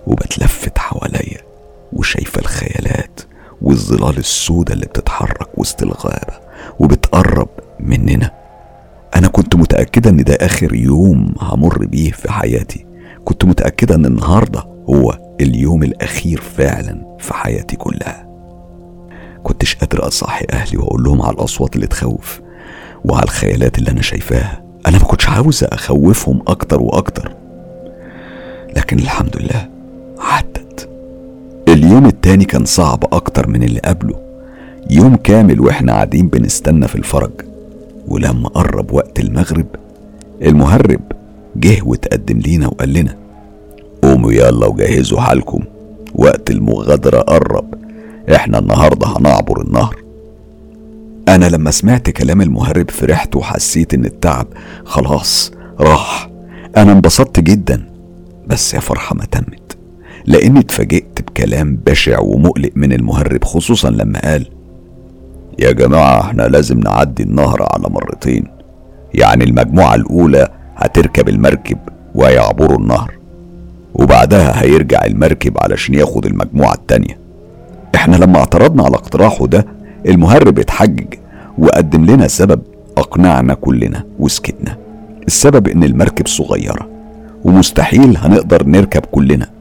وبتلفت 0.08 0.78
حواليا. 0.78 1.55
وشايفة 1.96 2.40
الخيالات 2.42 3.20
والظلال 3.62 4.18
السوداء 4.18 4.74
اللي 4.76 4.86
بتتحرك 4.86 5.58
وسط 5.58 5.84
الغابة 5.84 6.40
وبتقرب 6.80 7.50
مننا. 7.80 8.32
أنا 9.16 9.28
كنت 9.28 9.56
متأكدة 9.56 10.10
إن 10.10 10.24
ده 10.24 10.34
آخر 10.34 10.76
يوم 10.76 11.34
همر 11.40 11.86
بيه 11.86 12.12
في 12.12 12.32
حياتي. 12.32 12.86
كنت 13.26 13.46
متأكدة 13.46 13.96
إن 13.96 14.06
النهاردة 14.06 14.60
هو 14.90 15.20
اليوم 15.42 15.84
الأخير 15.84 16.42
فعلا 16.42 17.18
في 17.20 17.34
حياتي 17.34 17.76
كلها. 17.76 18.26
كنتش 19.44 19.76
قادر 19.76 20.08
أصحي 20.08 20.46
أهلي 20.52 20.78
وأقول 20.78 21.04
لهم 21.04 21.22
على 21.22 21.34
الأصوات 21.34 21.76
اللي 21.76 21.88
تخوف 21.88 22.42
وعلى 23.06 23.24
الخيالات 23.24 23.78
اللي 23.78 23.92
أنا 23.92 24.02
شايفاها. 24.02 24.64
أنا 24.88 24.98
ما 24.98 25.04
كنتش 25.04 25.30
عاوز 25.30 25.64
أخوفهم 25.64 26.42
أكتر 26.48 26.82
وأكتر. 26.82 27.36
لكن 28.78 29.00
الحمد 29.00 29.38
لله 29.38 29.70
عدت. 30.20 30.90
اليوم 31.86 32.06
التاني 32.06 32.46
كان 32.46 32.66
صعب 32.66 33.04
أكتر 33.14 33.48
من 33.48 33.64
اللي 33.64 33.80
قبله. 33.80 34.20
يوم 34.90 35.16
كامل 35.16 35.62
وإحنا 35.62 35.94
قاعدين 35.94 36.28
بنستنى 36.28 36.88
في 36.88 36.96
الفرج 36.96 37.32
ولما 38.08 38.50
قرب 38.50 38.94
وقت 38.94 39.20
المغرب 39.20 39.66
المهرب 40.42 41.02
جه 41.56 41.82
وتقدم 41.84 42.38
لينا 42.38 42.68
وقال 42.68 42.94
لنا 42.94 43.16
قوموا 44.02 44.32
يلا 44.32 44.68
وجهزوا 44.68 45.22
حالكم. 45.22 45.64
وقت 46.16 46.52
المغادرة 46.52 47.20
قرب 47.20 47.74
إحنا 48.36 48.60
النهاردة 48.60 49.08
هنعبر 49.08 49.62
النهر. 49.62 49.96
أنا 51.28 51.46
لما 51.46 51.72
سمعت 51.72 52.10
كلام 52.10 52.42
المهرب 52.42 52.92
فرحت 52.92 53.36
وحسيت 53.36 53.94
إن 53.94 54.06
التعب 54.06 54.48
خلاص 54.86 55.52
راح. 55.80 56.30
أنا 56.78 56.92
انبسطت 56.92 57.40
جدا 57.40 57.84
بس 58.48 58.74
يا 58.74 58.80
فرحة 58.80 59.16
ما 59.16 59.26
تمت. 59.26 59.65
لأني 60.28 60.60
اتفاجئت 60.60 61.22
بكلام 61.22 61.78
بشع 61.86 62.20
ومقلق 62.20 62.70
من 62.76 62.94
المهرب 62.94 63.44
خصوصا 63.44 63.90
لما 63.90 64.20
قال 64.20 64.46
يا 65.60 65.72
جماعة 65.72 66.22
إحنا 66.22 66.44
لازم 66.44 66.80
نعدي 66.80 67.24
النهر 67.24 67.68
على 67.74 67.90
مرتين. 67.90 68.44
يعني 69.14 69.44
المجموعة 69.44 69.96
الأولى 69.96 70.48
هتركب 70.76 71.30
المركب 71.30 71.78
ويعبروا 72.16 72.78
النهر 72.80 73.12
وبعدها 73.94 74.64
هيرجع 74.64 75.06
المركب 75.06 75.58
علشان 75.60 75.96
ياخد 75.96 76.26
المجموعة 76.26 76.74
التانية. 76.74 77.18
إحنا 77.96 78.16
لما 78.16 78.38
اعترضنا 78.40 78.84
على 78.84 78.96
اقتراحه 78.96 79.48
ده 79.48 79.66
المهرب 80.06 80.60
اتحجج 80.60 81.14
وقدم 81.58 82.06
لنا 82.06 82.28
سبب 82.28 82.62
أقنعنا 82.98 83.54
كلنا 83.54 84.04
وسكتنا. 84.20 84.78
السبب 85.28 85.68
إن 85.68 85.84
المركب 85.84 86.28
صغيرة 86.28 86.90
ومستحيل 87.44 88.18
هنقدر 88.18 88.64
نركب 88.68 89.02
كلنا. 89.12 89.55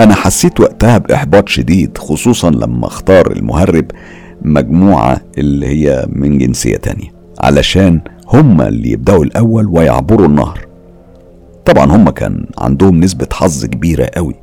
أنا 0.00 0.14
حسيت 0.14 0.60
وقتها 0.60 0.98
بإحباط 0.98 1.48
شديد 1.48 1.98
خصوصا 1.98 2.50
لما 2.50 2.86
اختار 2.86 3.32
المهرب 3.32 3.84
مجموعة 4.42 5.20
اللي 5.38 5.66
هي 5.66 6.06
من 6.08 6.38
جنسية 6.38 6.76
تانية 6.76 7.08
علشان 7.40 8.00
هما 8.28 8.68
اللي 8.68 8.90
يبدأوا 8.90 9.24
الأول 9.24 9.66
ويعبروا 9.66 10.26
النهر. 10.26 10.66
طبعا 11.64 11.84
هما 11.84 12.10
كان 12.10 12.46
عندهم 12.58 13.00
نسبة 13.00 13.26
حظ 13.32 13.64
كبيرة 13.64 14.10
قوي. 14.16 14.34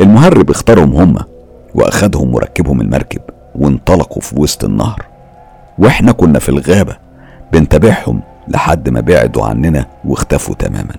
المهرب 0.00 0.50
اختارهم 0.50 0.94
هما 0.94 1.24
وأخدهم 1.74 2.34
وركبهم 2.34 2.80
المركب 2.80 3.20
وانطلقوا 3.54 4.22
في 4.22 4.40
وسط 4.40 4.64
النهر. 4.64 5.06
وإحنا 5.78 6.12
كنا 6.12 6.38
في 6.38 6.48
الغابة 6.48 6.96
بنتابعهم 7.52 8.22
لحد 8.48 8.88
ما 8.88 9.00
بعدوا 9.00 9.44
عننا 9.44 9.86
واختفوا 10.04 10.54
تماما. 10.54 10.94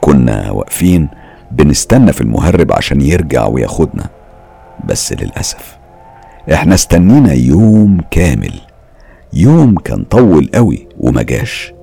كنا 0.00 0.50
واقفين 0.50 1.08
بنستنى 1.50 2.12
في 2.12 2.20
المهرب 2.20 2.72
عشان 2.72 3.00
يرجع 3.00 3.46
وياخدنا. 3.46 4.06
بس 4.84 5.12
للأسف 5.12 5.78
إحنا 6.52 6.74
استنينا 6.74 7.32
يوم 7.32 8.00
كامل. 8.10 8.60
يوم 9.32 9.74
كان 9.74 10.04
طول 10.04 10.50
قوي 10.54 10.88
وما 11.00 11.22
جاش. 11.22 11.74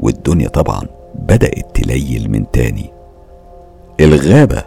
والدنيا 0.00 0.48
طبعا 0.48 0.82
بدأت 1.14 1.76
تليل 1.76 2.30
من 2.30 2.50
تاني. 2.50 2.90
الغابة 4.00 4.62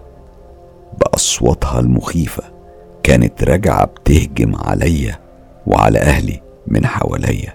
بأصواتها 0.99 1.79
المخيفة 1.79 2.43
كانت 3.03 3.43
راجعة 3.43 3.85
بتهجم 3.85 4.55
عليا 4.55 5.19
وعلى 5.67 5.99
أهلي 5.99 6.41
من 6.67 6.85
حواليا. 6.85 7.53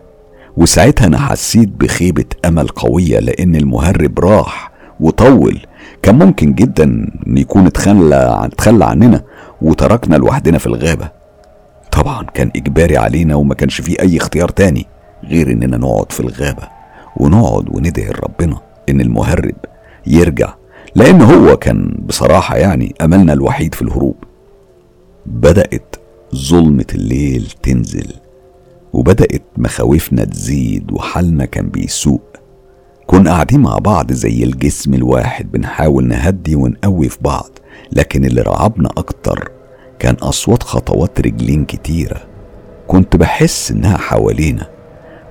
وساعتها 0.56 1.06
أنا 1.06 1.18
حسيت 1.18 1.68
بخيبة 1.68 2.24
أمل 2.44 2.68
قوية 2.68 3.18
لأن 3.18 3.56
المهرب 3.56 4.18
راح 4.18 4.72
وطول 5.00 5.60
كان 6.04 6.18
ممكن 6.18 6.54
جدا 6.54 6.84
إن 7.26 7.38
يكون 7.38 7.66
اتخلى 7.66 8.48
اتخلى 8.52 8.84
عننا 8.84 9.22
وتركنا 9.62 10.16
لوحدنا 10.16 10.58
في 10.58 10.66
الغابة. 10.66 11.10
طبعا 11.92 12.24
كان 12.24 12.50
إجباري 12.56 12.96
علينا 12.96 13.34
وما 13.34 13.54
كانش 13.54 13.80
فيه 13.80 13.96
أي 14.00 14.16
اختيار 14.16 14.48
تاني 14.48 14.86
غير 15.24 15.50
إننا 15.52 15.76
نقعد 15.76 16.12
في 16.12 16.20
الغابة 16.20 16.68
ونقعد 17.16 17.68
وندعي 17.68 18.08
لربنا 18.10 18.60
إن 18.88 19.00
المهرب 19.00 19.54
يرجع 20.06 20.54
لأن 20.94 21.22
هو 21.22 21.56
كان 21.56 21.96
بصراحة 22.06 22.56
يعني 22.56 22.94
أملنا 23.00 23.32
الوحيد 23.32 23.74
في 23.74 23.82
الهروب. 23.82 24.16
بدأت 25.26 25.96
ظلمة 26.34 26.86
الليل 26.94 27.52
تنزل 27.62 28.12
وبدأت 28.92 29.42
مخاوفنا 29.56 30.24
تزيد 30.24 30.92
وحالنا 30.92 31.44
كان 31.44 31.68
بيسوء. 31.68 32.20
كنا 33.06 33.30
قاعدين 33.30 33.60
مع 33.60 33.78
بعض 33.78 34.12
زي 34.12 34.44
الجسم 34.44 34.94
الواحد 34.94 35.52
بنحاول 35.52 36.06
نهدي 36.06 36.54
ونقوي 36.56 37.08
في 37.08 37.18
بعض 37.20 37.50
لكن 37.92 38.24
اللي 38.24 38.40
رعبنا 38.42 38.88
أكتر 38.96 39.50
كان 39.98 40.14
أصوات 40.14 40.62
خطوات 40.62 41.20
رجلين 41.20 41.64
كتيرة. 41.64 42.20
كنت 42.86 43.16
بحس 43.16 43.70
إنها 43.70 43.96
حوالينا 43.96 44.66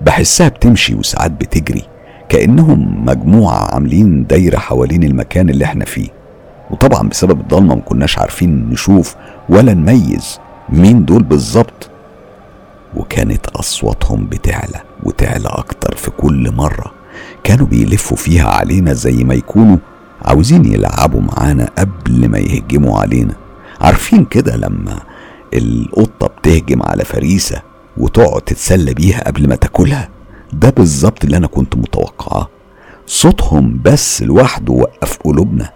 بحسها 0.02 0.48
بتمشي 0.48 0.96
وساعات 0.96 1.32
بتجري 1.32 1.84
كأنهم 2.30 3.06
مجموعة 3.06 3.74
عاملين 3.74 4.26
دايرة 4.28 4.58
حوالين 4.58 5.04
المكان 5.04 5.50
اللي 5.50 5.66
إحنا 5.66 5.86
فيه. 5.86 6.10
وطبعا 6.72 7.10
بسبب 7.10 7.40
الضلمة 7.40 7.76
مكناش 7.76 8.20
عارفين 8.20 8.70
نشوف 8.70 9.16
ولا 9.50 9.74
نميز 9.74 10.40
مين 10.70 11.06
دول 11.06 11.24
بالظبط. 11.24 11.90
وكانت 12.96 13.48
أصواتهم 13.48 14.26
بتعلى 14.26 14.82
وتعلى 15.04 15.48
أكتر 15.48 15.96
في 15.96 16.12
كل 16.12 16.52
مرة. 16.52 17.03
كانوا 17.44 17.68
بيلفوا 17.68 18.18
فيها 18.18 18.50
علينا 18.50 18.94
زي 18.94 19.24
ما 19.24 19.34
يكونوا. 19.34 19.78
عاوزين 20.22 20.66
يلعبوا 20.74 21.22
معانا 21.22 21.70
قبل 21.78 22.30
ما 22.30 22.38
يهجموا 22.38 23.00
علينا. 23.00 23.34
عارفين 23.82 24.26
كده 24.26 24.56
لما 24.56 25.00
القطة 25.54 26.28
بتهجم 26.28 26.84
على 26.84 27.06
فريسة 27.06 27.62
وتقعد 27.98 28.42
تتسلى 28.42 28.94
بيها 28.94 29.24
قبل 29.28 29.50
ما 29.50 29.56
تاكلها؟ 29.56 30.10
ده 30.54 30.70
بالظبط 30.70 31.24
اللي 31.24 31.38
أنا 31.38 31.48
كنت 31.48 31.76
متوقعاه 31.76 32.50
صوتهم 33.08 33.80
بس 33.86 34.24
لوحده 34.24 34.74
وقف 34.74 35.18
قلوبنا. 35.18 35.70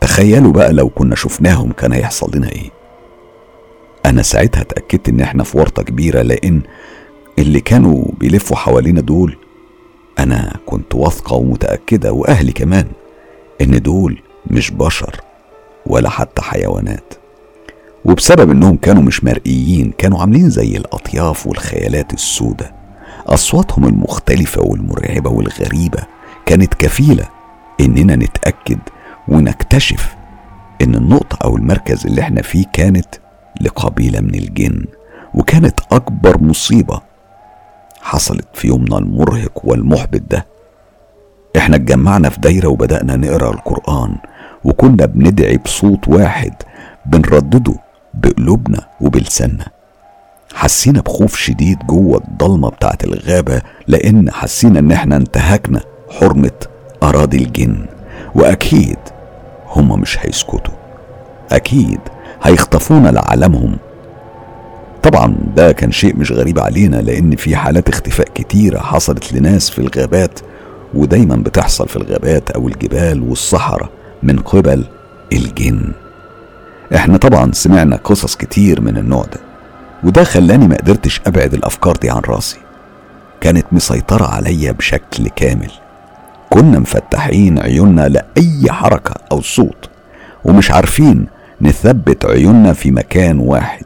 تخيلوا 0.00 0.52
بقى 0.52 0.72
لو 0.72 0.88
كنا 0.88 1.14
شفناهم 1.14 1.72
كان 1.72 1.92
هيحصل 1.92 2.30
لنا 2.34 2.48
إيه. 2.48 2.70
أنا 4.06 4.22
ساعتها 4.22 4.60
اتأكدت 4.60 5.08
إن 5.08 5.20
إحنا 5.20 5.44
في 5.44 5.58
ورطة 5.58 5.82
كبيرة 5.82 6.22
لأن 6.22 6.60
اللي 7.38 7.60
كانوا 7.60 8.04
بيلفوا 8.20 8.56
حوالينا 8.56 9.00
دول 9.00 9.36
أنا 10.18 10.56
كنت 10.66 10.94
واثقة 10.94 11.36
ومتأكدة 11.36 12.12
وأهلي 12.12 12.52
كمان 12.52 12.86
إن 13.60 13.82
دول 13.82 14.22
مش 14.46 14.70
بشر 14.70 15.20
ولا 15.86 16.08
حتى 16.08 16.42
حيوانات. 16.42 17.14
وبسبب 18.04 18.50
إنهم 18.50 18.76
كانوا 18.76 19.02
مش 19.02 19.24
مرئيين 19.24 19.90
كانوا 19.98 20.20
عاملين 20.20 20.50
زي 20.50 20.76
الأطياف 20.76 21.46
والخيالات 21.46 22.12
السوداء 22.14 22.74
أصواتهم 23.26 23.84
المختلفة 23.84 24.62
والمرعبة 24.62 25.30
والغريبة 25.30 25.98
كانت 26.46 26.74
كفيلة 26.74 27.24
إننا 27.80 28.16
نتأكد 28.16 28.78
ونكتشف 29.28 30.14
إن 30.82 30.94
النقطة 30.94 31.38
أو 31.44 31.56
المركز 31.56 32.06
اللي 32.06 32.20
إحنا 32.20 32.42
فيه 32.42 32.64
كانت 32.72 33.06
لقبيلة 33.60 34.20
من 34.20 34.34
الجن 34.34 34.84
وكانت 35.34 35.80
أكبر 35.92 36.42
مصيبة 36.42 37.00
حصلت 38.08 38.46
في 38.54 38.68
يومنا 38.68 38.98
المرهق 38.98 39.60
والمحبط 39.64 40.20
ده. 40.30 40.46
إحنا 41.56 41.76
اتجمعنا 41.76 42.28
في 42.28 42.40
دايرة 42.40 42.68
وبدأنا 42.68 43.16
نقرأ 43.16 43.50
القرآن 43.50 44.16
وكنا 44.64 45.06
بندعي 45.06 45.56
بصوت 45.56 46.08
واحد 46.08 46.54
بنردده 47.06 47.74
بقلوبنا 48.14 48.80
وبلساننا. 49.00 49.66
حسينا 50.54 51.00
بخوف 51.00 51.36
شديد 51.36 51.78
جوه 51.86 52.22
الضلمة 52.28 52.68
بتاعت 52.70 53.04
الغابة 53.04 53.62
لأن 53.86 54.30
حسينا 54.30 54.78
إن 54.78 54.92
إحنا 54.92 55.16
انتهكنا 55.16 55.80
حرمة 56.10 56.66
أراضي 57.02 57.36
الجن. 57.36 57.86
وأكيد 58.34 58.98
هما 59.66 59.96
مش 59.96 60.18
هيسكتوا. 60.20 60.74
أكيد 61.52 62.00
هيخطفونا 62.42 63.08
لعالمهم 63.08 63.76
طبعا 65.02 65.36
ده 65.56 65.72
كان 65.72 65.92
شيء 65.92 66.16
مش 66.16 66.32
غريب 66.32 66.58
علينا 66.58 66.96
لأن 66.96 67.36
في 67.36 67.56
حالات 67.56 67.88
اختفاء 67.88 68.28
كتيرة 68.34 68.78
حصلت 68.78 69.32
لناس 69.32 69.70
في 69.70 69.78
الغابات 69.78 70.40
ودايما 70.94 71.36
بتحصل 71.36 71.88
في 71.88 71.96
الغابات 71.96 72.50
أو 72.50 72.68
الجبال 72.68 73.22
والصحراء 73.22 73.88
من 74.22 74.38
قبل 74.38 74.84
الجن. 75.32 75.92
إحنا 76.94 77.16
طبعا 77.16 77.52
سمعنا 77.52 77.96
قصص 77.96 78.36
كتير 78.36 78.80
من 78.80 78.96
النوع 78.96 79.22
ده 79.22 79.40
وده 80.04 80.24
خلاني 80.24 80.68
ما 80.68 80.76
قدرتش 80.76 81.20
أبعد 81.26 81.54
الأفكار 81.54 81.96
دي 81.96 82.10
عن 82.10 82.20
راسي. 82.28 82.58
كانت 83.40 83.66
مسيطرة 83.72 84.26
عليا 84.26 84.72
بشكل 84.72 85.28
كامل. 85.28 85.70
كنا 86.50 86.78
مفتحين 86.78 87.58
عيوننا 87.58 88.08
لأي 88.08 88.62
حركة 88.72 89.14
أو 89.32 89.40
صوت 89.40 89.88
ومش 90.44 90.70
عارفين 90.70 91.26
نثبت 91.60 92.24
عيوننا 92.24 92.72
في 92.72 92.90
مكان 92.90 93.38
واحد. 93.38 93.84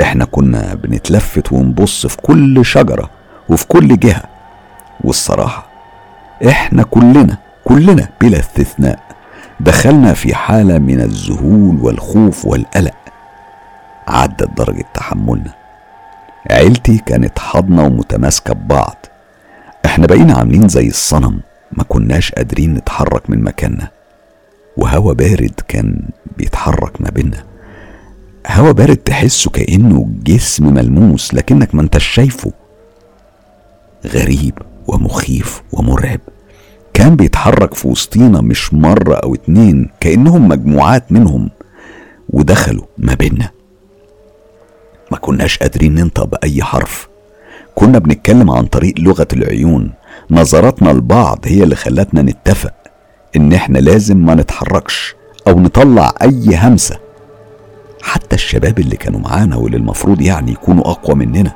إحنا 0.00 0.24
كنا 0.24 0.74
بنتلفت 0.74 1.52
ونبص 1.52 2.06
في 2.06 2.16
كل 2.16 2.64
شجرة 2.64 3.10
وفي 3.48 3.66
كل 3.66 3.98
جهة. 3.98 4.22
والصراحة 5.04 5.66
إحنا 6.48 6.82
كلنا 6.82 7.38
كلنا 7.64 8.08
بلا 8.20 8.38
استثناء 8.40 8.98
دخلنا 9.60 10.14
في 10.14 10.34
حالة 10.34 10.78
من 10.78 11.00
الذهول 11.00 11.76
والخوف 11.80 12.46
والقلق. 12.46 12.94
عدت 14.08 14.50
درجة 14.56 14.84
تحملنا. 14.94 15.54
عيلتي 16.50 16.98
كانت 16.98 17.38
حاضنة 17.38 17.84
ومتماسكة 17.84 18.54
ببعض. 18.54 19.06
إحنا 19.86 20.06
بقينا 20.06 20.34
عاملين 20.34 20.68
زي 20.68 20.88
الصنم 20.88 21.40
ما 21.72 21.84
كناش 21.84 22.32
قادرين 22.32 22.74
نتحرك 22.74 23.30
من 23.30 23.44
مكاننا. 23.44 23.88
وهوا 24.76 25.12
بارد 25.12 25.60
كان 25.68 26.08
بيتحرك 26.36 27.00
ما 27.00 27.10
بينا 27.10 27.44
هوا 28.52 28.72
بارد 28.72 28.96
تحسه 28.96 29.50
كأنه 29.50 30.08
جسم 30.24 30.74
ملموس 30.74 31.34
لكنك 31.34 31.74
ما 31.74 31.82
انتش 31.82 32.04
شايفه. 32.04 32.52
غريب 34.06 34.54
ومخيف 34.86 35.62
ومرعب. 35.72 36.20
كان 36.94 37.16
بيتحرك 37.16 37.74
في 37.74 37.88
وسطينا 37.88 38.40
مش 38.40 38.74
مرة 38.74 39.14
أو 39.14 39.34
اتنين 39.34 39.90
كأنهم 40.00 40.48
مجموعات 40.48 41.12
منهم 41.12 41.50
ودخلوا 42.30 42.84
ما 42.98 43.14
بينا 43.14 43.50
ما 45.10 45.18
كناش 45.18 45.58
قادرين 45.58 45.94
ننطق 45.94 46.24
بأي 46.24 46.62
حرف. 46.62 47.08
كنا 47.74 47.98
بنتكلم 47.98 48.50
عن 48.50 48.66
طريق 48.66 48.94
لغة 48.98 49.28
العيون. 49.32 49.92
نظراتنا 50.30 50.90
لبعض 50.90 51.38
هي 51.44 51.62
اللي 51.62 51.76
خلتنا 51.76 52.22
نتفق 52.22 52.74
إن 53.36 53.52
إحنا 53.52 53.78
لازم 53.78 54.16
ما 54.16 54.34
نتحركش 54.34 55.14
أو 55.48 55.60
نطلع 55.60 56.14
أي 56.22 56.56
همسة. 56.56 57.11
حتى 58.02 58.36
الشباب 58.36 58.78
اللي 58.78 58.96
كانوا 58.96 59.20
معانا 59.20 59.56
واللي 59.56 59.76
المفروض 59.76 60.20
يعني 60.20 60.52
يكونوا 60.52 60.90
أقوى 60.90 61.16
مننا. 61.16 61.52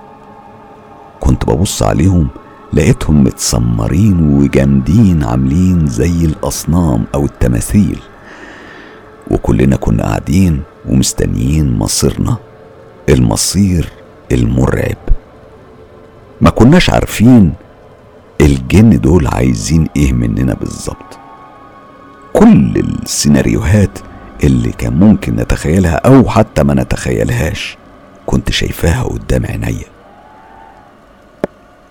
كنت 1.21 1.45
ببص 1.45 1.83
عليهم 1.83 2.29
لقيتهم 2.73 3.25
متسمرين 3.25 4.35
وجامدين 4.39 5.25
عاملين 5.25 5.87
زي 5.87 6.25
الأصنام 6.25 7.05
أو 7.15 7.25
التماثيل. 7.25 7.99
وكلنا 9.31 9.77
كنا 9.77 10.03
قاعدين 10.03 10.63
ومستنيين 10.89 11.79
مصيرنا. 11.79 12.37
المصير 13.09 13.89
المرعب. 14.33 14.97
ما 16.41 16.51
كناش 16.51 16.91
عارفين 16.91 17.53
الجن 18.41 19.01
دول 19.01 19.27
عايزين 19.27 19.89
إيه 19.97 20.13
مننا 20.13 20.55
بالظبط. 20.55 21.19
كل 22.33 22.77
السيناريوهات 23.03 23.99
اللي 24.45 24.73
كان 24.73 24.93
ممكن 24.93 25.37
نتخيلها 25.37 25.95
أو 25.95 26.29
حتى 26.29 26.63
ما 26.63 26.75
نتخيلهاش. 26.75 27.77
كنت 28.27 28.51
شايفاها 28.51 29.03
قدام 29.03 29.47
عينيا. 29.47 29.87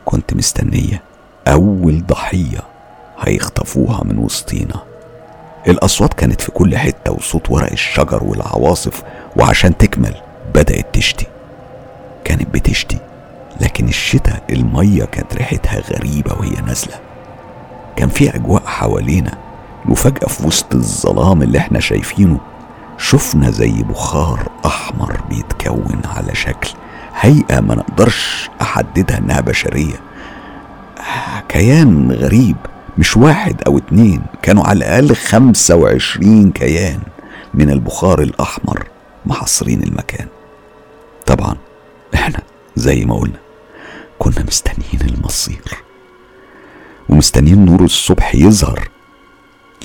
كنت 0.05 0.33
مستنية 0.33 1.01
أول 1.47 2.05
ضحية 2.05 2.59
هيخطفوها 3.19 4.03
من 4.03 4.17
وسطينا. 4.17 4.81
الأصوات 5.67 6.13
كانت 6.13 6.41
في 6.41 6.51
كل 6.51 6.77
حتة 6.77 7.11
وصوت 7.11 7.49
ورق 7.51 7.71
الشجر 7.71 8.23
والعواصف 8.23 9.03
وعشان 9.35 9.77
تكمل 9.77 10.15
بدأت 10.55 10.85
تشتي. 10.93 11.25
كانت 12.23 12.53
بتشتي 12.53 12.97
لكن 13.61 13.87
الشتاء 13.87 14.43
المية 14.49 15.05
كانت 15.05 15.35
ريحتها 15.35 15.79
غريبة 15.79 16.33
وهي 16.33 16.61
نازلة. 16.67 16.95
كان 17.95 18.09
في 18.09 18.35
أجواء 18.35 18.63
حوالينا 18.65 19.37
وفجأة 19.89 20.27
في 20.27 20.47
وسط 20.47 20.75
الظلام 20.75 21.41
اللي 21.41 21.57
إحنا 21.57 21.79
شايفينه 21.79 22.39
شفنا 22.97 23.51
زي 23.51 23.83
بخار 23.83 24.51
أحمر 24.65 25.21
بيتكون 25.29 26.01
على 26.05 26.35
شكل 26.35 26.69
هيئة 27.19 27.59
ما 27.59 27.75
نقدرش 27.75 28.49
أحددها 28.61 29.17
إنها 29.17 29.41
بشرية. 29.41 29.95
كيان 31.49 32.11
غريب 32.11 32.55
مش 32.97 33.17
واحد 33.17 33.61
أو 33.67 33.77
اتنين 33.77 34.21
كانوا 34.41 34.63
على 34.63 34.77
الأقل 34.77 35.15
خمسة 35.15 35.75
وعشرين 35.75 36.51
كيان 36.51 36.99
من 37.53 37.69
البخار 37.69 38.21
الأحمر 38.21 38.87
محصرين 39.25 39.83
المكان. 39.83 40.27
طبعا 41.25 41.55
إحنا 42.15 42.39
زي 42.75 43.05
ما 43.05 43.15
قلنا 43.15 43.39
كنا 44.19 44.43
مستنيين 44.47 45.15
المصير. 45.15 45.63
ومستنيين 47.09 47.65
نور 47.65 47.83
الصبح 47.83 48.35
يظهر. 48.35 48.89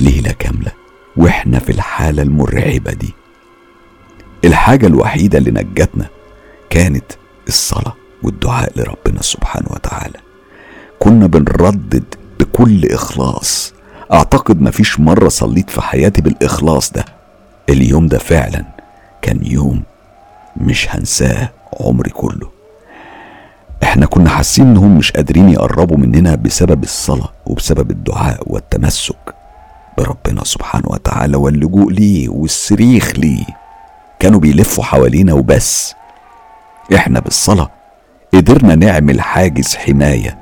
ليلة 0.01 0.33
كاملة 0.33 0.73
وإحنا 1.17 1.59
في 1.59 1.73
الحالة 1.73 2.23
المرعبة 2.23 2.93
دي. 2.93 3.15
الحاجة 4.45 4.87
الوحيدة 4.87 5.39
اللي 5.39 5.51
نجتنا 5.51 6.07
كانت 6.71 7.05
الصلاة 7.49 7.95
والدعاء 8.23 8.73
لربنا 8.77 9.23
سبحانه 9.23 9.67
وتعالى. 9.71 10.19
كنا 10.99 11.27
بنردد 11.27 12.05
بكل 12.41 12.85
إخلاص. 12.93 13.73
أعتقد 14.13 14.61
مفيش 14.61 15.01
مرة 15.01 15.29
صليت 15.29 15.71
في 15.71 15.83
حياتي 15.83 16.23
بالإخلاص 16.23 16.93
ده. 16.93 17.05
اليوم 17.69 18.07
ده 18.07 18.19
فعلا 18.19 18.65
كان 19.23 19.41
يوم 19.47 19.83
مش 20.57 20.87
هنساه 20.95 21.51
عمري 21.81 22.11
كله. 22.11 22.51
إحنا 23.83 24.07
كنا 24.07 24.31
حاسين 24.31 24.67
إنهم 24.67 24.99
مش 24.99 25.13
قادرين 25.13 25.49
يقربوا 25.49 25.97
مننا 25.97 26.35
بسبب 26.35 26.83
الصلاة 26.83 27.33
وبسبب 27.47 27.91
الدعاء 27.91 28.43
والتمسك. 28.47 29.35
بربنا 30.01 30.45
سبحانه 30.45 30.85
وتعالى 30.87 31.37
واللجوء 31.37 31.93
ليه 31.93 32.29
والصريخ 32.29 33.13
ليه 33.19 33.45
كانوا 34.19 34.41
بيلفوا 34.41 34.85
حوالينا 34.85 35.33
وبس. 35.33 35.95
إحنا 36.95 37.21
بالصلاة 37.21 37.71
قدرنا 38.35 38.75
نعمل 38.75 39.21
حاجز 39.21 39.75
حماية 39.75 40.39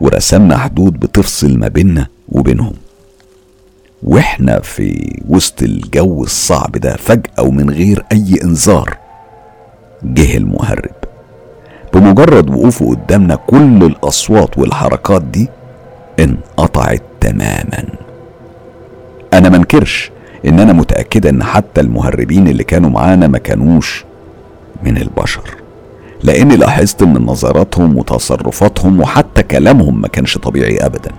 ورسمنا 0.00 0.58
حدود 0.58 0.92
بتفصل 1.00 1.58
ما 1.58 1.68
بيننا 1.68 2.06
وبينهم. 2.28 2.72
وإحنا 4.02 4.60
في 4.60 5.18
وسط 5.28 5.62
الجو 5.62 6.22
الصعب 6.24 6.72
ده 6.72 6.96
فجأة 6.96 7.42
ومن 7.42 7.70
غير 7.70 8.04
أي 8.12 8.38
إنذار 8.44 8.96
جه 10.02 10.36
المهرب. 10.36 10.94
بمجرد 11.94 12.50
وقوفه 12.50 12.90
قدامنا 12.90 13.34
كل 13.34 13.84
الأصوات 13.84 14.58
والحركات 14.58 15.22
دي 15.22 15.48
انقطعت 16.20 17.02
تماما. 17.20 17.84
أنا 19.34 19.48
منكرش 19.48 20.10
إن 20.46 20.60
أنا 20.60 20.72
متأكدة 20.72 21.30
إن 21.30 21.42
حتى 21.42 21.80
المهربين 21.80 22.48
اللي 22.48 22.64
كانوا 22.64 22.90
معانا 22.90 23.26
ما 23.26 23.38
كانوش 23.38 24.04
من 24.82 24.96
البشر. 24.96 25.42
لأني 26.22 26.56
لاحظت 26.56 27.02
إن 27.02 27.12
نظراتهم 27.12 27.96
وتصرفاتهم 27.96 29.00
وحتى 29.00 29.42
كلامهم 29.42 30.00
ما 30.00 30.08
كانش 30.08 30.38
طبيعي 30.38 30.76
ابدا. 30.78 31.10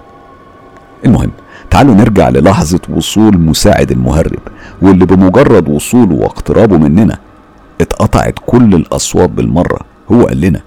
المهم 1.06 1.32
تعالوا 1.70 1.96
نرجع 1.96 2.30
للحظة 2.30 2.80
وصول 2.90 3.38
مساعد 3.38 3.92
المهرب 3.92 4.40
واللي 4.82 5.06
بمجرد 5.06 5.70
وصوله 5.70 6.16
واقترابه 6.16 6.78
مننا 6.78 7.18
اتقطعت 7.82 8.34
كل 8.46 8.76
الأصوات 8.76 9.30
بالمرة. 9.30 9.80
هو 10.12 10.24
قال 10.24 10.42
لنا 10.42 10.62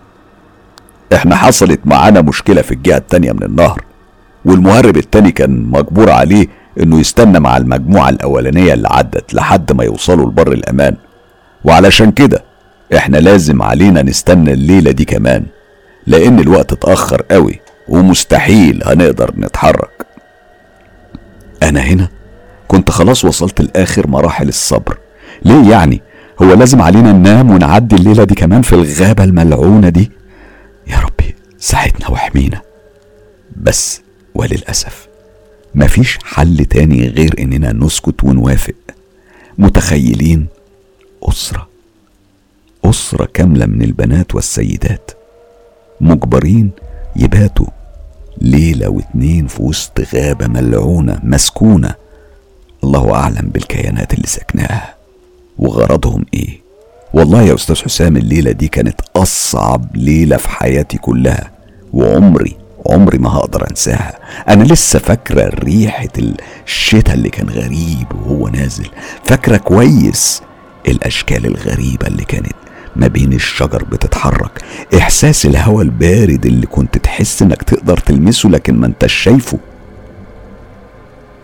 إحنا 1.14 1.36
حصلت 1.36 1.80
معانا 1.84 2.20
مشكلة 2.20 2.62
في 2.62 2.72
الجهة 2.72 2.96
التانية 2.96 3.32
من 3.32 3.42
النهر 3.42 3.84
والمهرب 4.44 4.96
التاني 4.96 5.30
كان 5.32 5.66
مجبور 5.70 6.10
عليه 6.10 6.46
إنه 6.82 7.00
يستنى 7.00 7.40
مع 7.40 7.56
المجموعة 7.56 8.08
الأولانية 8.08 8.72
اللي 8.74 8.88
عدت 8.90 9.34
لحد 9.34 9.72
ما 9.72 9.84
يوصلوا 9.84 10.26
لبر 10.30 10.52
الأمان. 10.52 10.96
وعلشان 11.64 12.10
كده 12.12 12.44
إحنا 12.96 13.16
لازم 13.18 13.62
علينا 13.62 14.02
نستنى 14.02 14.52
الليلة 14.52 14.90
دي 14.90 15.04
كمان 15.04 15.44
لأن 16.06 16.38
الوقت 16.38 16.72
اتأخر 16.72 17.22
قوي 17.30 17.60
ومستحيل 17.88 18.82
هنقدر 18.86 19.30
نتحرك. 19.38 20.06
أنا 21.62 21.80
هنا 21.80 22.08
كنت 22.68 22.90
خلاص 22.90 23.24
وصلت 23.24 23.60
لآخر 23.60 24.06
مراحل 24.06 24.48
الصبر. 24.48 24.98
ليه 25.44 25.70
يعني؟ 25.70 26.02
هو 26.42 26.54
لازم 26.54 26.82
علينا 26.82 27.12
ننام 27.12 27.50
ونعدي 27.50 27.96
الليلة 27.96 28.24
دي 28.24 28.34
كمان 28.34 28.62
في 28.62 28.72
الغابة 28.72 29.24
الملعونة 29.24 29.88
دي؟ 29.88 30.10
يا 30.86 30.96
ربي 30.98 31.34
ساعدنا 31.58 32.08
واحمينا 32.10 32.60
بس 33.56 34.00
وللأسف 34.34 35.08
مفيش 35.74 36.18
حل 36.24 36.64
تاني 36.64 37.08
غير 37.08 37.34
إننا 37.38 37.72
نسكت 37.72 38.24
ونوافق. 38.24 38.74
متخيلين؟ 39.58 40.46
أسرة. 41.22 41.68
أسرة 42.84 43.28
كاملة 43.34 43.66
من 43.66 43.82
البنات 43.82 44.34
والسيدات. 44.34 45.10
مجبرين 46.00 46.70
يباتوا 47.16 47.66
ليلة 48.40 48.88
واتنين 48.88 49.46
في 49.46 49.62
وسط 49.62 50.00
غابة 50.14 50.46
ملعونة 50.46 51.20
مسكونة. 51.22 51.94
الله 52.84 53.14
أعلم 53.14 53.50
بالكيانات 53.54 54.14
اللي 54.14 54.26
سكناها 54.26 54.94
وغرضهم 55.58 56.26
إيه؟ 56.34 56.60
والله 57.14 57.42
يا 57.42 57.54
أستاذ 57.54 57.76
حسام 57.76 58.16
الليلة 58.16 58.52
دي 58.52 58.68
كانت 58.68 59.00
أصعب 59.16 59.96
ليلة 59.96 60.36
في 60.36 60.48
حياتي 60.48 60.98
كلها. 60.98 61.50
وعمري 61.92 62.56
عمري 62.90 63.18
ما 63.18 63.28
هقدر 63.30 63.70
انساها. 63.70 64.18
أنا 64.48 64.64
لسه 64.64 64.98
فاكرة 64.98 65.50
ريحة 65.64 66.08
الشتاء 66.66 67.14
اللي 67.14 67.30
كان 67.30 67.48
غريب 67.50 68.06
وهو 68.14 68.48
نازل. 68.48 68.86
فاكرة 69.24 69.56
كويس 69.56 70.42
الأشكال 70.88 71.46
الغريبة 71.46 72.06
اللي 72.06 72.24
كانت 72.24 72.52
ما 72.96 73.06
بين 73.06 73.32
الشجر 73.32 73.84
بتتحرك. 73.84 74.62
إحساس 74.98 75.46
الهواء 75.46 75.82
البارد 75.82 76.46
اللي 76.46 76.66
كنت 76.66 76.98
تحس 76.98 77.42
إنك 77.42 77.62
تقدر 77.62 77.96
تلمسه 77.98 78.48
لكن 78.48 78.74
ما 78.80 78.86
أنتش 78.86 79.12
شايفه. 79.12 79.58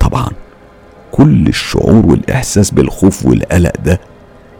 طبعا 0.00 0.28
كل 1.12 1.46
الشعور 1.46 2.06
والإحساس 2.06 2.70
بالخوف 2.70 3.26
والقلق 3.26 3.72
ده 3.84 4.00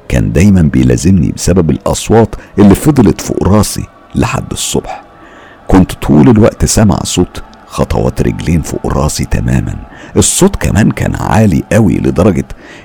كان 0.08 0.32
دايما 0.32 0.62
بيلازمني 0.62 1.32
بسبب 1.32 1.70
الأصوات 1.70 2.34
اللي 2.58 2.74
فضلت 2.74 3.20
فوق 3.20 3.48
راسي 3.48 3.84
لحد 4.14 4.50
الصبح. 4.52 5.02
كنت 5.70 5.92
طول 5.92 6.28
الوقت 6.28 6.64
سامع 6.64 6.98
صوت 7.04 7.42
خطوات 7.66 8.22
رجلين 8.22 8.62
فوق 8.62 8.86
راسي 8.86 9.24
تماما. 9.24 9.76
الصوت 10.16 10.56
كمان 10.56 10.90
كان 10.90 11.14
عالي 11.16 11.62
قوي 11.72 11.98
لدرجة 11.98 12.44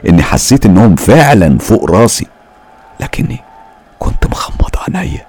إني 0.09 0.23
حسيت 0.23 0.65
إنهم 0.65 0.95
فعلا 0.95 1.57
فوق 1.57 1.91
راسي. 1.91 2.27
لكني 2.99 3.39
كنت 3.99 4.27
مخمض 4.31 4.69
عينيا 4.87 5.25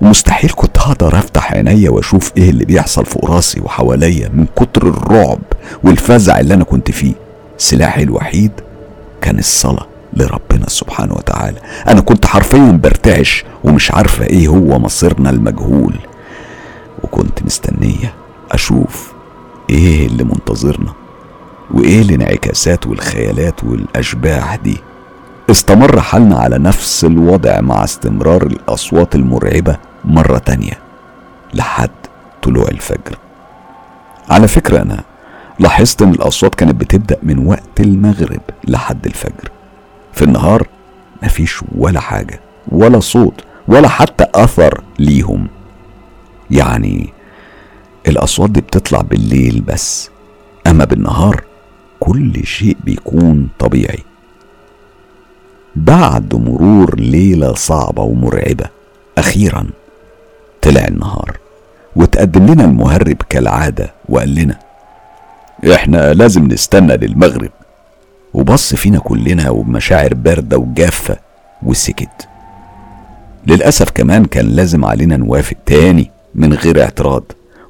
ومستحيل 0.00 0.50
كنت 0.56 0.78
هقدر 0.78 1.18
أفتح 1.18 1.52
عينيا 1.52 1.90
وأشوف 1.90 2.32
إيه 2.36 2.50
اللي 2.50 2.64
بيحصل 2.64 3.06
فوق 3.06 3.30
راسي 3.30 3.60
وحواليا 3.60 4.28
من 4.28 4.46
كتر 4.56 4.88
الرعب 4.88 5.38
والفزع 5.84 6.40
اللي 6.40 6.54
أنا 6.54 6.64
كنت 6.64 6.90
فيه. 6.90 7.14
سلاحي 7.58 8.02
الوحيد 8.02 8.52
كان 9.20 9.38
الصلاة 9.38 9.86
لربنا 10.12 10.68
سبحانه 10.68 11.14
وتعالى. 11.14 11.58
أنا 11.88 12.00
كنت 12.00 12.26
حرفيا 12.26 12.80
برتعش 12.82 13.44
ومش 13.64 13.92
عارفة 13.92 14.24
إيه 14.24 14.48
هو 14.48 14.78
مصيرنا 14.78 15.30
المجهول. 15.30 15.94
وكنت 17.06 17.42
مستنية 17.42 18.14
أشوف 18.52 19.12
إيه 19.70 20.06
اللي 20.06 20.24
منتظرنا 20.24 20.92
وإيه 21.70 22.02
الانعكاسات 22.02 22.86
والخيالات 22.86 23.64
والأشباح 23.64 24.56
دي. 24.56 24.76
استمر 25.50 26.00
حالنا 26.00 26.38
على 26.38 26.58
نفس 26.58 27.04
الوضع 27.04 27.60
مع 27.60 27.84
استمرار 27.84 28.42
الأصوات 28.42 29.14
المرعبة 29.14 29.76
مرة 30.04 30.38
تانية 30.38 30.78
لحد 31.54 31.90
طلوع 32.42 32.68
الفجر. 32.68 33.18
على 34.30 34.48
فكرة 34.48 34.82
أنا 34.82 35.04
لاحظت 35.58 36.02
إن 36.02 36.10
الأصوات 36.10 36.54
كانت 36.54 36.74
بتبدأ 36.74 37.16
من 37.22 37.46
وقت 37.46 37.80
المغرب 37.80 38.40
لحد 38.68 39.06
الفجر. 39.06 39.50
في 40.12 40.22
النهار 40.22 40.66
مفيش 41.22 41.60
ولا 41.78 42.00
حاجة 42.00 42.40
ولا 42.68 43.00
صوت 43.00 43.44
ولا 43.68 43.88
حتى 43.88 44.24
أثر 44.34 44.80
ليهم. 44.98 45.46
يعني 46.50 47.08
الأصوات 48.08 48.50
دي 48.50 48.60
بتطلع 48.60 49.00
بالليل 49.00 49.60
بس 49.60 50.10
أما 50.66 50.84
بالنهار 50.84 51.44
كل 52.00 52.46
شيء 52.46 52.76
بيكون 52.84 53.48
طبيعي. 53.58 54.02
بعد 55.76 56.34
مرور 56.34 57.00
ليلة 57.00 57.54
صعبة 57.54 58.02
ومرعبة 58.02 58.64
أخيرا 59.18 59.66
طلع 60.62 60.84
النهار 60.84 61.38
وتقدم 61.96 62.46
لنا 62.46 62.64
المهرب 62.64 63.16
كالعادة 63.28 63.92
وقال 64.08 64.34
لنا 64.34 64.58
إحنا 65.74 66.12
لازم 66.14 66.48
نستنى 66.48 66.96
للمغرب. 66.96 67.50
وبص 68.34 68.74
فينا 68.74 68.98
كلنا 68.98 69.50
وبمشاعر 69.50 70.14
باردة 70.14 70.58
وجافة 70.58 71.16
وسكت. 71.62 72.28
للأسف 73.46 73.90
كمان 73.90 74.24
كان 74.24 74.46
لازم 74.46 74.84
علينا 74.84 75.16
نوافق 75.16 75.56
تاني. 75.66 76.10
من 76.36 76.52
غير 76.54 76.82
اعتراض. 76.82 77.22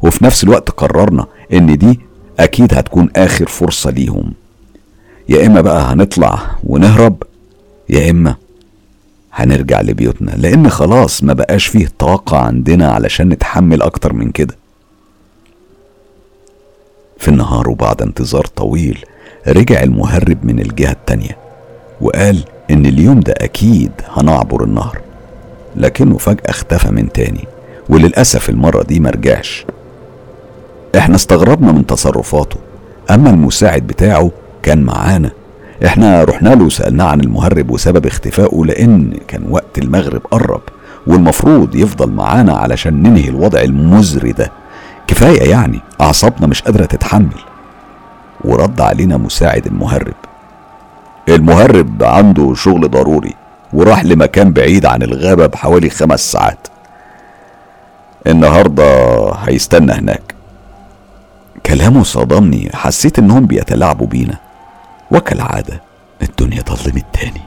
وفي 0.03 0.25
نفس 0.25 0.45
الوقت 0.45 0.71
قررنا 0.71 1.27
إن 1.53 1.79
دي 1.79 2.01
أكيد 2.41 2.75
هتكون 2.75 3.09
آخر 3.17 3.47
فرصة 3.47 3.91
ليهم. 3.91 4.33
يا 5.29 5.47
إما 5.47 5.61
بقى 5.61 5.93
هنطلع 5.93 6.39
ونهرب 6.65 7.23
يا 7.89 8.11
إما 8.11 8.37
هنرجع 9.33 9.81
لبيوتنا. 9.81 10.31
لأن 10.31 10.69
خلاص 10.71 11.23
ما 11.23 11.33
بقاش 11.33 11.67
فيه 11.67 11.89
طاقة 11.99 12.39
عندنا 12.39 12.91
علشان 12.93 13.29
نتحمل 13.29 13.83
أكتر 13.83 14.13
من 14.13 14.31
كده. 14.31 14.57
في 17.19 17.29
النهار 17.29 17.69
وبعد 17.71 18.03
انتظار 18.03 18.45
طويل 18.47 19.05
رجع 19.49 19.83
المهرب 19.83 20.45
من 20.45 20.61
الجهة 20.61 20.93
التانية 20.93 21.37
وقال 22.01 22.45
إن 22.71 22.87
اليوم 22.87 23.21
ده 23.21 23.35
أكيد 23.37 23.91
هنعبر 24.09 24.65
النهر. 24.65 25.01
لكنه 25.77 26.19
فجأة 26.19 26.51
اختفى 26.51 26.91
من 26.91 27.13
تاني. 27.13 27.45
وللأسف 27.89 28.51
المرة 28.51 28.83
دي 28.83 29.01
مرجعش 29.01 29.67
إحنا 30.99 31.15
استغربنا 31.15 31.73
من 31.73 31.87
تصرفاته 31.87 32.57
أما 33.11 33.31
المساعد 33.31 33.87
بتاعه 33.87 34.31
كان 34.63 34.83
معانا. 34.83 35.31
إحنا 35.87 36.25
رحنا 36.25 36.49
له 36.49 36.65
وسألناه 36.65 37.05
عن 37.05 37.21
المهرب 37.21 37.71
وسبب 37.71 38.07
اختفائه 38.07 38.65
لأن 38.65 39.13
كان 39.29 39.45
وقت 39.51 39.79
المغرب 39.79 40.21
قرب 40.31 40.61
والمفروض 41.07 41.75
يفضل 41.75 42.11
معانا 42.11 42.57
علشان 42.57 43.03
ننهي 43.03 43.29
الوضع 43.29 43.61
المزري 43.61 44.33
ده. 44.33 44.51
كفاية 45.07 45.51
يعني 45.51 45.81
أعصابنا 46.01 46.47
مش 46.47 46.63
قادرة 46.63 46.85
تتحمل. 46.85 47.41
ورد 48.45 48.81
علينا 48.81 49.17
مساعد 49.17 49.67
المهرب. 49.67 50.15
المهرب 51.29 52.03
عنده 52.03 52.55
شغل 52.55 52.91
ضروري 52.91 53.35
وراح 53.73 54.05
لمكان 54.05 54.53
بعيد 54.53 54.87
عن 54.87 55.03
الغابة 55.03 55.47
بحوالي 55.47 55.91
خمس 55.91 56.33
ساعات. 56.33 56.69
النهاردة 58.27 59.31
هيستنى 59.33 59.93
هناك. 59.93 60.35
كلامه 61.67 62.03
صدمني. 62.03 62.71
حسيت 62.75 63.19
إنهم 63.19 63.47
بيتلاعبوا 63.47 64.07
بينا. 64.07 64.39
وكالعادة 65.11 65.83
الدنيا 66.23 66.63
ضلمت 66.63 67.05
تاني. 67.13 67.41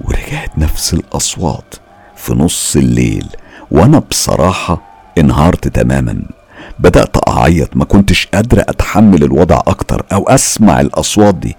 ورجعت 0.00 0.58
نفس 0.58 0.94
الأصوات 0.94 1.74
في 2.16 2.34
نص 2.34 2.76
الليل. 2.76 3.26
وأنا 3.70 3.98
بصراحة 3.98 4.80
انهارت 5.18 5.68
تماما. 5.68 6.22
بدأت 6.78 7.28
أعيط. 7.28 7.76
ما 7.76 7.84
كنتش 7.84 8.26
قادرة 8.26 8.60
أتحمل 8.60 9.24
الوضع 9.24 9.60
أكتر 9.66 10.06
أو 10.12 10.28
أسمع 10.28 10.80
الأصوات 10.80 11.34
دي. 11.34 11.56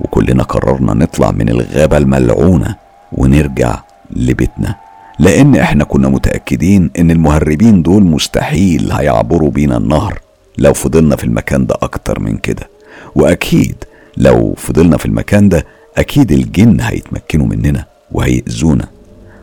وكلنا 0.00 0.42
قررنا 0.42 0.94
نطلع 0.94 1.30
من 1.30 1.48
الغابة 1.48 1.96
الملعونة 1.96 2.76
ونرجع 3.12 3.78
لبيتنا. 4.10 4.83
لأن 5.18 5.56
إحنا 5.56 5.84
كنا 5.84 6.08
متأكدين 6.08 6.90
إن 6.98 7.10
المهربين 7.10 7.82
دول 7.82 8.02
مستحيل 8.02 8.92
هيعبروا 8.92 9.50
بينا 9.50 9.76
النهر 9.76 10.18
لو 10.58 10.72
فضلنا 10.72 11.16
في 11.16 11.24
المكان 11.24 11.66
ده 11.66 11.74
أكتر 11.82 12.20
من 12.20 12.36
كده. 12.36 12.68
وأكيد 13.14 13.76
لو 14.16 14.54
فضلنا 14.58 14.96
في 14.96 15.06
المكان 15.06 15.48
ده 15.48 15.66
أكيد 15.98 16.32
الجن 16.32 16.80
هيتمكنوا 16.80 17.46
مننا 17.46 17.84
وهيأذونا. 18.12 18.88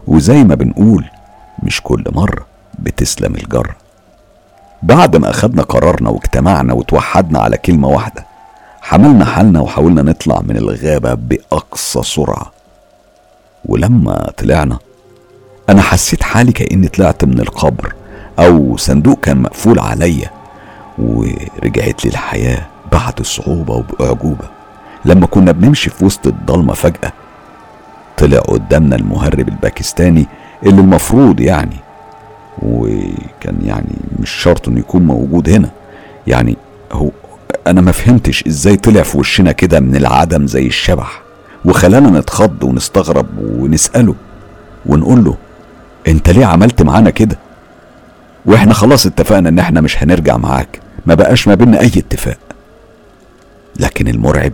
وزي 0.07 0.43
ما 0.43 0.55
بنقول 0.55 1.05
مش 1.63 1.81
كل 1.81 2.03
مرة 2.11 2.45
بتسلم 2.79 3.35
الجرة 3.35 3.75
بعد 4.83 5.15
ما 5.15 5.29
أخدنا 5.29 5.61
قرارنا 5.63 6.09
واجتمعنا 6.09 6.73
وتوحدنا 6.73 7.39
على 7.39 7.57
كلمة 7.57 7.87
واحدة 7.87 8.25
حملنا 8.81 9.25
حالنا 9.25 9.59
وحاولنا 9.59 10.01
نطلع 10.01 10.41
من 10.41 10.57
الغابة 10.57 11.13
بأقصى 11.13 12.01
سرعة. 12.03 12.51
ولما 13.65 14.31
طلعنا 14.37 14.79
أنا 15.69 15.81
حسيت 15.81 16.23
حالي 16.23 16.51
كأني 16.51 16.87
طلعت 16.87 17.25
من 17.25 17.39
القبر 17.39 17.93
أو 18.39 18.77
صندوق 18.77 19.19
كان 19.19 19.41
مقفول 19.41 19.79
عليا 19.79 20.29
ورجعت 20.97 22.05
لي 22.05 22.11
الحياة 22.11 22.67
بعد 22.91 23.21
صعوبة 23.21 23.73
وبأعجوبة 23.73 24.45
لما 25.05 25.25
كنا 25.27 25.51
بنمشي 25.51 25.89
في 25.89 26.05
وسط 26.05 26.27
الضلمة 26.27 26.73
فجأة 26.73 27.13
طلع 28.17 28.39
قدامنا 28.39 28.95
المهرب 28.95 29.47
الباكستاني 29.49 30.27
اللي 30.65 30.81
المفروض 30.81 31.39
يعني 31.39 31.75
وكان 32.61 33.57
يعني 33.65 33.95
مش 34.19 34.29
شرط 34.29 34.67
إنه 34.67 34.79
يكون 34.79 35.01
موجود 35.01 35.49
هنا. 35.49 35.69
يعني 36.27 36.57
هو 36.91 37.09
أنا 37.67 37.81
ما 37.81 37.91
فهمتش 37.91 38.47
إزاي 38.47 38.77
طلع 38.77 39.01
في 39.03 39.17
وشنا 39.17 39.51
كده 39.51 39.79
من 39.79 39.95
العدم 39.95 40.47
زي 40.47 40.67
الشبح. 40.67 41.21
وخلانا 41.65 42.19
نتخض 42.19 42.63
ونستغرب 42.63 43.27
ونسأله 43.37 44.15
ونقول 44.85 45.23
له 45.23 45.35
انت 46.07 46.29
ليه 46.29 46.45
عملت 46.45 46.81
معانا 46.81 47.09
كده؟ 47.09 47.37
وإحنا 48.45 48.73
خلاص 48.73 49.05
اتفقنا 49.05 49.49
ان 49.49 49.59
إحنا 49.59 49.81
مش 49.81 50.03
هنرجع 50.03 50.37
معاك. 50.37 50.79
ما 51.05 51.13
بقاش 51.13 51.47
ما 51.47 51.55
بينا 51.55 51.79
أي 51.79 51.87
اتفاق. 51.87 52.37
لكن 53.79 54.07
المرعب 54.07 54.53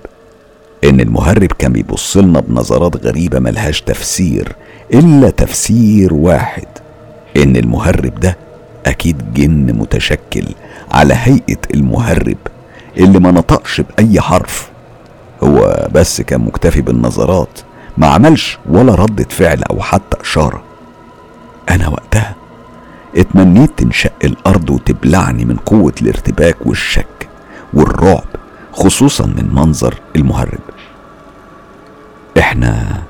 إن 0.83 0.99
المهرب 0.99 1.51
كان 1.51 1.73
بيبص 1.73 2.17
لنا 2.17 2.39
بنظرات 2.39 3.05
غريبة 3.05 3.39
ملهاش 3.39 3.81
تفسير 3.81 4.55
إلا 4.93 5.29
تفسير 5.29 6.13
واحد 6.13 6.67
إن 7.37 7.55
المهرب 7.55 8.19
ده 8.19 8.37
أكيد 8.85 9.33
جن 9.33 9.75
متشكل 9.77 10.45
على 10.91 11.13
هيئة 11.17 11.57
المهرب 11.73 12.37
اللي 12.97 13.19
ما 13.19 13.31
نطقش 13.31 13.81
بأي 13.81 14.21
حرف. 14.21 14.69
هو 15.43 15.87
بس 15.91 16.21
كان 16.21 16.41
مكتفي 16.41 16.81
بالنظرات 16.81 17.59
ما 17.97 18.07
عملش 18.07 18.57
ولا 18.69 18.95
ردة 18.95 19.25
فعل 19.29 19.63
أو 19.63 19.81
حتى 19.81 20.21
إشارة. 20.21 20.63
أنا 21.69 21.87
وقتها. 21.87 22.35
اتمنيت 23.17 23.71
تنشق 23.77 24.11
الأرض 24.23 24.69
وتبلعني 24.69 25.45
من 25.45 25.55
قوة 25.55 25.93
الارتباك 26.01 26.57
والشك 26.65 27.27
والرعب 27.73 28.23
خصوصا 28.73 29.25
من 29.25 29.49
منظر 29.53 29.95
المهرب. 30.15 30.59
إحنا 32.39 33.01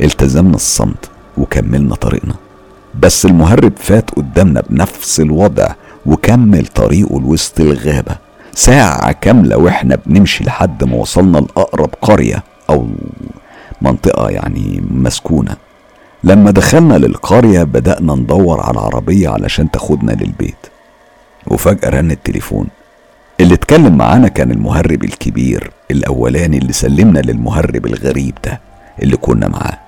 التزمنا 0.00 0.54
الصمت 0.54 1.10
وكملنا 1.38 1.94
طريقنا 1.94 2.34
بس 3.00 3.26
المهرب 3.26 3.72
فات 3.76 4.10
قدامنا 4.10 4.62
بنفس 4.70 5.20
الوضع 5.20 5.68
وكمل 6.06 6.66
طريقه 6.66 7.20
لوسط 7.20 7.60
الغابة. 7.60 8.16
ساعة 8.54 9.12
كاملة 9.12 9.56
وإحنا 9.56 9.98
بنمشي 10.06 10.44
لحد 10.44 10.84
ما 10.84 10.94
وصلنا 10.96 11.38
لأقرب 11.38 11.90
قرية 12.02 12.42
أو 12.70 12.88
منطقة 13.82 14.28
يعني 14.28 14.82
مسكونة. 14.90 15.56
لما 16.24 16.50
دخلنا 16.50 16.94
للقرية 16.94 17.62
بدأنا 17.62 18.14
ندور 18.14 18.60
على 18.60 18.78
عربية 18.78 19.28
علشان 19.28 19.70
تاخدنا 19.70 20.12
للبيت. 20.12 20.56
وفجأة 21.46 21.88
رن 21.90 22.10
التليفون. 22.10 22.66
اللي 23.40 23.54
اتكلم 23.54 23.96
معانا 23.96 24.28
كان 24.28 24.50
المهرب 24.50 25.04
الكبير 25.04 25.70
الأولاني 25.90 26.58
اللي 26.58 26.72
سلمنا 26.72 27.18
للمهرب 27.18 27.86
الغريب 27.86 28.34
ده 28.44 28.60
اللي 29.02 29.16
كنا 29.16 29.48
معاه. 29.48 29.78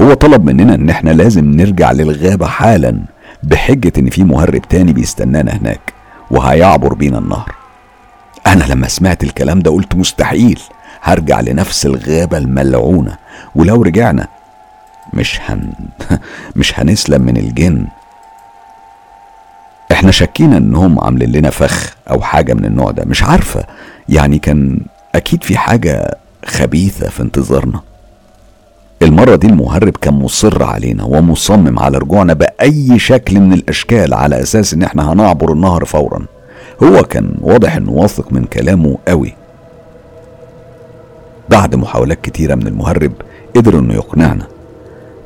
هو 0.00 0.14
طلب 0.14 0.44
مننا 0.44 0.74
إن 0.74 0.90
إحنا 0.90 1.10
لازم 1.10 1.44
نرجع 1.50 1.92
للغابة 1.92 2.46
حالا 2.46 2.98
بحجة 3.42 3.92
إن 3.98 4.10
في 4.10 4.24
مهرب 4.24 4.62
تاني 4.68 4.92
بيستنانا 4.92 5.52
هناك 5.56 5.80
وهيعبر 6.30 6.94
بينا 6.94 7.18
النهر. 7.18 7.54
أنا 8.46 8.64
لما 8.64 8.88
سمعت 8.88 9.24
الكلام 9.24 9.60
ده 9.60 9.70
قلت 9.70 9.94
مستحيل 9.96 10.60
هرجع 11.02 11.40
لنفس 11.40 11.86
الغابة 11.86 12.38
الملعونة 12.38 13.16
ولو 13.54 13.82
رجعنا 13.82 14.28
مش 15.14 15.40
هن 15.46 15.72
مش 16.56 16.80
هنسلم 16.80 17.22
من 17.22 17.36
الجن. 17.36 17.86
إحنا 19.92 20.10
شكينا 20.10 20.56
انهم 20.56 21.00
عاملين 21.04 21.32
لنا 21.32 21.50
فخ 21.50 21.94
أو 22.10 22.20
حاجة 22.22 22.54
من 22.54 22.64
النوع 22.64 22.90
ده 22.90 23.04
مش 23.04 23.22
عارفة. 23.22 23.64
يعني 24.08 24.38
كان 24.38 24.80
أكيد 25.14 25.42
في 25.44 25.58
حاجة 25.58 26.18
خبيثة 26.44 27.08
في 27.08 27.22
انتظارنا. 27.22 27.80
المرة 29.02 29.36
دي 29.36 29.46
المهرب 29.46 29.96
كان 29.96 30.14
مصر 30.14 30.62
علينا 30.62 31.04
ومصمم 31.04 31.78
على 31.78 31.98
رجوعنا 31.98 32.32
بأي 32.32 32.98
شكل 32.98 33.40
من 33.40 33.52
الأشكال 33.52 34.14
على 34.14 34.42
أساس 34.42 34.74
إن 34.74 34.82
إحنا 34.82 35.12
هنعبر 35.12 35.52
النهر 35.52 35.84
فورا. 35.84 36.26
هو 36.82 37.02
كان 37.02 37.34
واضح 37.40 37.76
إنه 37.76 37.90
واثق 37.92 38.32
من 38.32 38.44
كلامه 38.44 38.98
قوي. 39.08 39.34
بعد 41.48 41.74
محاولات 41.74 42.20
كتيرة 42.22 42.54
من 42.54 42.66
المهرب 42.66 43.12
قدر 43.56 43.78
إنه 43.78 43.94
يقنعنا. 43.94 44.46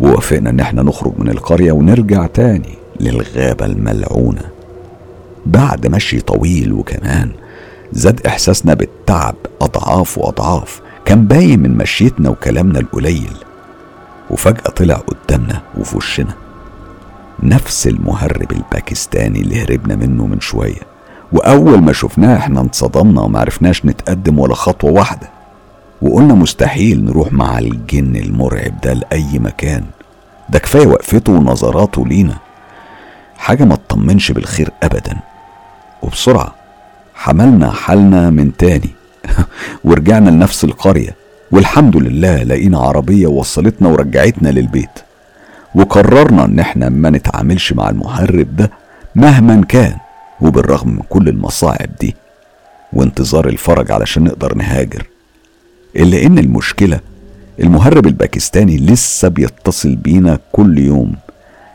ووافقنا 0.03 0.51
إن 0.51 0.61
إحنا 0.61 0.83
نخرج 0.83 1.13
من 1.19 1.29
القرية 1.29 1.73
ونرجع 1.73 2.27
تاني 2.27 2.75
للغابة 3.01 3.67
الملعونة. 3.67 4.43
بعد 5.47 5.87
مشي 5.87 6.21
طويل 6.21 6.73
وكمان 6.73 7.31
زاد 7.93 8.27
إحساسنا 8.27 8.75
بالتعب 8.75 9.35
أضعاف 9.61 10.19
وأضعاف. 10.19 10.81
كان 11.05 11.25
باين 11.25 11.61
من 11.61 11.77
مشيتنا 11.77 12.31
وكلامنا 12.31 12.79
القليل. 12.79 13.33
وفجأة 14.31 14.71
طلع 14.71 14.95
قدامنا 14.95 15.63
وفي 15.79 15.97
وشنا 15.97 16.35
نفس 17.43 17.87
المهرب 17.87 18.53
الباكستاني 18.53 19.41
اللي 19.41 19.63
هربنا 19.65 19.97
منه 19.97 20.27
من 20.27 20.41
شوية. 20.41 20.83
وأول 21.33 21.83
ما 21.83 21.93
شفناه 21.93 22.37
إحنا 22.37 22.61
انصدمنا 22.61 23.21
ومعرفناش 23.21 23.85
نتقدم 23.85 24.39
ولا 24.39 24.55
خطوة 24.55 24.91
واحدة. 24.91 25.29
وقلنا 26.03 26.35
مستحيل 26.35 27.05
نروح 27.05 27.33
مع 27.33 27.59
الجن 27.59 28.17
المرعب 28.17 28.81
ده 28.81 28.93
لأي 28.93 29.39
مكان. 29.39 29.85
ده 30.49 30.59
كفاية 30.59 30.87
وقفته 30.87 31.33
ونظراته 31.33 32.07
لينا. 32.07 32.37
حاجة 33.37 33.65
ما 33.65 33.77
تطمنش 33.77 34.33
بالخير 34.33 34.71
ابدا. 34.83 35.17
وبسرعة 36.03 36.55
حملنا 37.15 37.71
حالنا 37.71 38.31
من 38.31 38.57
تاني. 38.57 38.91
ورجعنا 39.85 40.31
لنفس 40.31 40.65
القرية. 40.65 41.17
والحمد 41.51 41.97
لله 41.97 42.43
لقينا 42.43 42.79
عربية 42.79 43.27
وصلتنا 43.27 43.89
ورجعتنا 43.89 44.49
للبيت. 44.49 44.99
وقررنا 45.75 46.45
إن 46.45 46.59
إحنا 46.59 46.89
ما 46.89 47.11
نتعاملش 47.11 47.73
مع 47.73 47.89
المهرب 47.89 48.57
ده 48.57 48.71
مهما 49.15 49.65
كان. 49.65 49.97
وبالرغم 50.41 50.89
من 50.89 51.03
كل 51.09 51.29
المصاعب 51.29 51.89
دي 52.01 52.17
وانتظار 52.93 53.49
الفرج 53.49 53.93
علشان 53.93 54.25
نقدر 54.25 54.55
نهاجر. 54.55 55.12
إلا 55.97 56.27
إن 56.27 56.39
المشكلة 56.39 57.01
المهرب 57.61 58.07
الباكستاني 58.07 58.77
لسه 58.77 59.29
بيتصل 59.29 59.97
بينا 59.97 60.39
كل 60.53 60.79
يوم. 60.79 61.15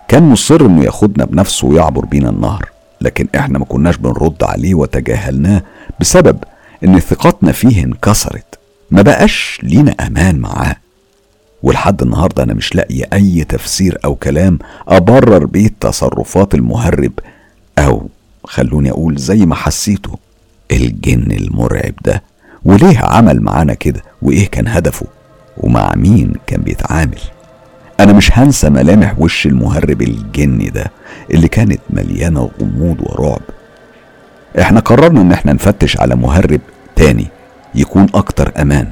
كان 0.08 0.24
مصر 0.24 0.62
إنه 0.66 0.84
ياخدنا 0.84 1.26
بنفسه 1.26 1.68
ويعبر 1.68 2.06
بينا 2.06 2.30
النهر 2.30 2.70
لكن 3.02 3.28
إحنا 3.36 3.60
ما 3.60 3.66
كناش 3.66 3.98
بنرد 3.98 4.44
عليه 4.44 4.74
وتجاهلناه 4.76 5.62
بسبب 6.00 6.38
إن 6.84 7.00
ثقتنا 7.00 7.52
فيه 7.52 7.84
انكسرت 7.84 8.60
ما 8.92 9.02
بقاش 9.02 9.60
لينا 9.64 9.92
أمان 9.92 10.40
معاه. 10.40 10.76
ولحد 11.64 12.02
النهارده 12.02 12.44
أنا 12.44 12.54
مش 12.54 12.76
لاقي 12.76 13.04
أي 13.14 13.44
تفسير 13.44 13.98
أو 14.06 14.16
كلام 14.16 14.60
أبرر 14.88 15.46
بيه 15.46 15.70
تصرفات 15.80 16.56
المهرب 16.56 17.12
أو 17.80 18.10
خلوني 18.44 18.92
أقول 18.92 19.16
زي 19.18 19.46
ما 19.46 19.56
حسيته 19.56 20.18
الجن 20.72 21.32
المرعب 21.32 21.94
ده. 22.06 22.24
وليه 22.66 23.00
عمل 23.00 23.42
معانا 23.42 23.74
كده؟ 23.74 24.02
وإيه 24.22 24.48
كان 24.48 24.68
هدفه؟ 24.68 25.06
ومع 25.58 25.94
مين 25.96 26.34
كان 26.48 26.62
بيتعامل؟ 26.62 27.20
أنا 28.00 28.14
مش 28.14 28.38
هنسى 28.40 28.70
ملامح 28.70 29.20
وش 29.20 29.46
المهرب 29.46 30.02
الجني 30.02 30.70
ده 30.70 30.92
اللي 31.32 31.48
كانت 31.48 31.80
مليانة 31.90 32.52
غموض 32.62 32.98
ورعب. 33.02 33.42
إحنا 34.60 34.80
قررنا 34.80 35.22
إن 35.22 35.32
إحنا 35.32 35.54
نفتش 35.54 36.00
على 36.00 36.16
مهرب 36.16 36.62
تاني 36.96 37.28
يكون 37.76 38.08
أكتر 38.14 38.52
أمان. 38.62 38.88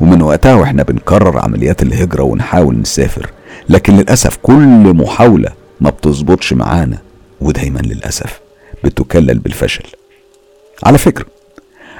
ومن 0.00 0.22
وقتها 0.22 0.54
وإحنا 0.54 0.82
بنكرر 0.82 1.38
عمليات 1.38 1.82
الهجرة 1.82 2.22
ونحاول 2.22 2.78
نسافر. 2.80 3.30
لكن 3.68 3.96
للأسف 3.96 4.36
كل 4.42 4.94
محاولة 4.94 5.48
ما 5.80 5.90
بتظبطش 5.90 6.52
معانا. 6.52 6.98
ودايما 7.40 7.78
للأسف 7.78 8.40
بتكلل 8.84 9.38
بالفشل. 9.38 9.84
على 10.84 10.98
فكرة 10.98 11.26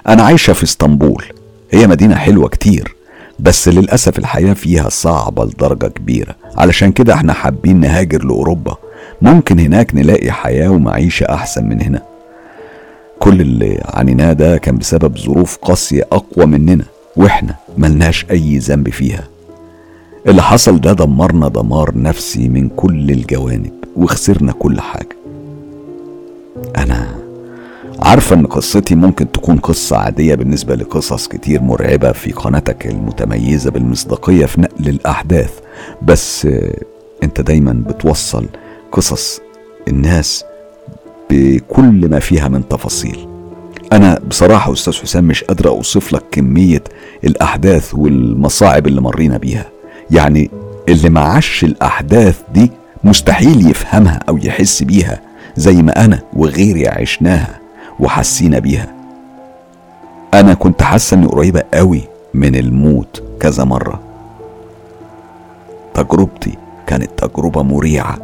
أنا 0.09 0.23
عايشة 0.23 0.53
في 0.53 0.65
إسطنبول. 0.65 1.25
هي 1.71 1.87
مدينة 1.87 2.15
حلوة 2.15 2.49
كتير 2.49 2.95
بس 3.39 3.69
للأسف 3.69 4.19
الحياة 4.19 4.53
فيها 4.53 4.89
صعبة 4.89 5.45
لدرجة 5.45 5.87
كبيرة. 5.87 6.35
علشان 6.57 6.93
كده 6.93 7.15
إحنا 7.15 7.33
حابين 7.33 7.81
نهاجر 7.81 8.25
لأوروبا. 8.25 8.77
ممكن 9.23 9.59
هناك 9.59 9.95
نلاقي 9.95 10.31
حياة 10.33 10.69
ومعيشة 10.69 11.25
أحسن 11.25 11.65
من 11.65 11.83
هنا. 11.83 12.03
كل 13.19 13.41
اللي 13.41 13.81
عنيناه 13.85 14.33
ده 14.33 14.57
كان 14.57 14.79
بسبب 14.79 15.19
ظروف 15.19 15.57
قاسية 15.57 16.07
أقوى 16.13 16.47
مننا 16.47 16.85
وإحنا 17.17 17.55
ملناش 17.79 18.27
أي 18.31 18.59
ذنب 18.59 18.89
فيها. 18.89 19.25
اللي 20.27 20.43
حصل 20.43 20.81
ده 20.81 20.93
دمرنا 20.93 21.49
دمار 21.49 21.93
نفسي 21.99 22.49
من 22.49 22.69
كل 22.69 23.11
الجوانب 23.11 23.73
وخسرنا 23.97 24.53
كل 24.53 24.81
حاجة. 24.81 25.17
أنا 26.77 27.20
عارفة 28.03 28.37
إن 28.37 28.47
قصتي 28.47 28.95
ممكن 28.95 29.33
تكون 29.33 29.57
قصة 29.59 29.97
عادية 29.97 30.35
بالنسبة 30.35 30.75
لقصص 30.75 31.29
كتير 31.29 31.63
مرعبة 31.63 32.13
في 32.13 32.33
قناتك 32.33 32.87
المتميزة 32.87 33.71
بالمصداقية 33.71 34.47
في 34.47 34.61
نقل 34.61 34.89
الأحداث 34.89 35.51
بس 36.03 36.49
أنت 37.23 37.41
دايما 37.41 37.73
بتوصل 37.89 38.47
قصص 38.93 39.41
الناس 39.89 40.45
بكل 41.31 42.09
ما 42.09 42.19
فيها 42.19 42.49
من 42.49 42.69
تفاصيل. 42.69 43.27
أنا 43.93 44.19
بصراحة 44.29 44.73
أستاذ 44.73 44.93
حسام 45.03 45.25
مش 45.25 45.45
قادر 45.45 45.69
أوصف 45.69 46.13
لك 46.13 46.23
كمية 46.31 46.85
الأحداث 47.25 47.95
والمصاعب 47.95 48.87
اللي 48.87 49.01
مرينا 49.01 49.39
بيها. 49.39 49.67
يعني 50.11 50.51
اللي 50.89 51.11
معاش 51.11 51.65
الأحداث 51.65 52.41
دي 52.55 52.71
مستحيل 53.05 53.71
يفهمها 53.71 54.21
أو 54.29 54.37
يحس 54.37 54.83
بيها 54.83 55.21
زي 55.57 55.83
ما 55.83 56.05
أنا 56.05 56.23
وغيري 56.33 56.89
عشناها. 56.89 57.60
وحسينا 58.01 58.59
بيها. 58.59 58.95
أنا 60.35 60.55
كنت 60.55 60.83
حاسة 60.83 61.15
إني 61.15 61.27
قريبة 61.27 61.63
قوي 61.75 62.03
من 62.35 62.55
الموت 62.55 63.23
كذا 63.41 63.65
مرة. 63.65 64.01
تجربتي 65.95 66.59
كانت 66.87 67.11
تجربة 67.17 67.63
مريعة 67.63 68.19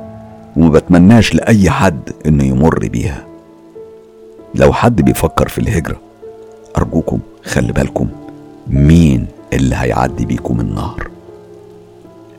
وما 0.57 0.69
بتمناش 0.69 1.35
لأي 1.35 1.71
حد 1.71 2.13
إنه 2.27 2.45
يمر 2.45 2.79
بيها. 2.79 3.27
لو 4.55 4.73
حد 4.73 5.03
بيفكر 5.03 5.49
في 5.49 5.59
الهجرة 5.59 5.97
أرجوكم 6.79 7.19
خلي 7.45 7.73
بالكم 7.73 8.09
مين 8.67 9.27
اللي 9.53 9.77
هيعدي 9.77 10.25
بيكم 10.27 10.61
النهر. 10.61 11.09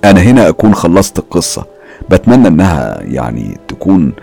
أنا 0.04 0.22
هنا 0.22 0.50
أكون 0.50 0.76
خلصت 0.76 1.20
القصة 1.20 1.66
بتمنى 2.10 2.48
إنها 2.48 3.02
يعني 3.02 3.58
تكون 3.68 4.14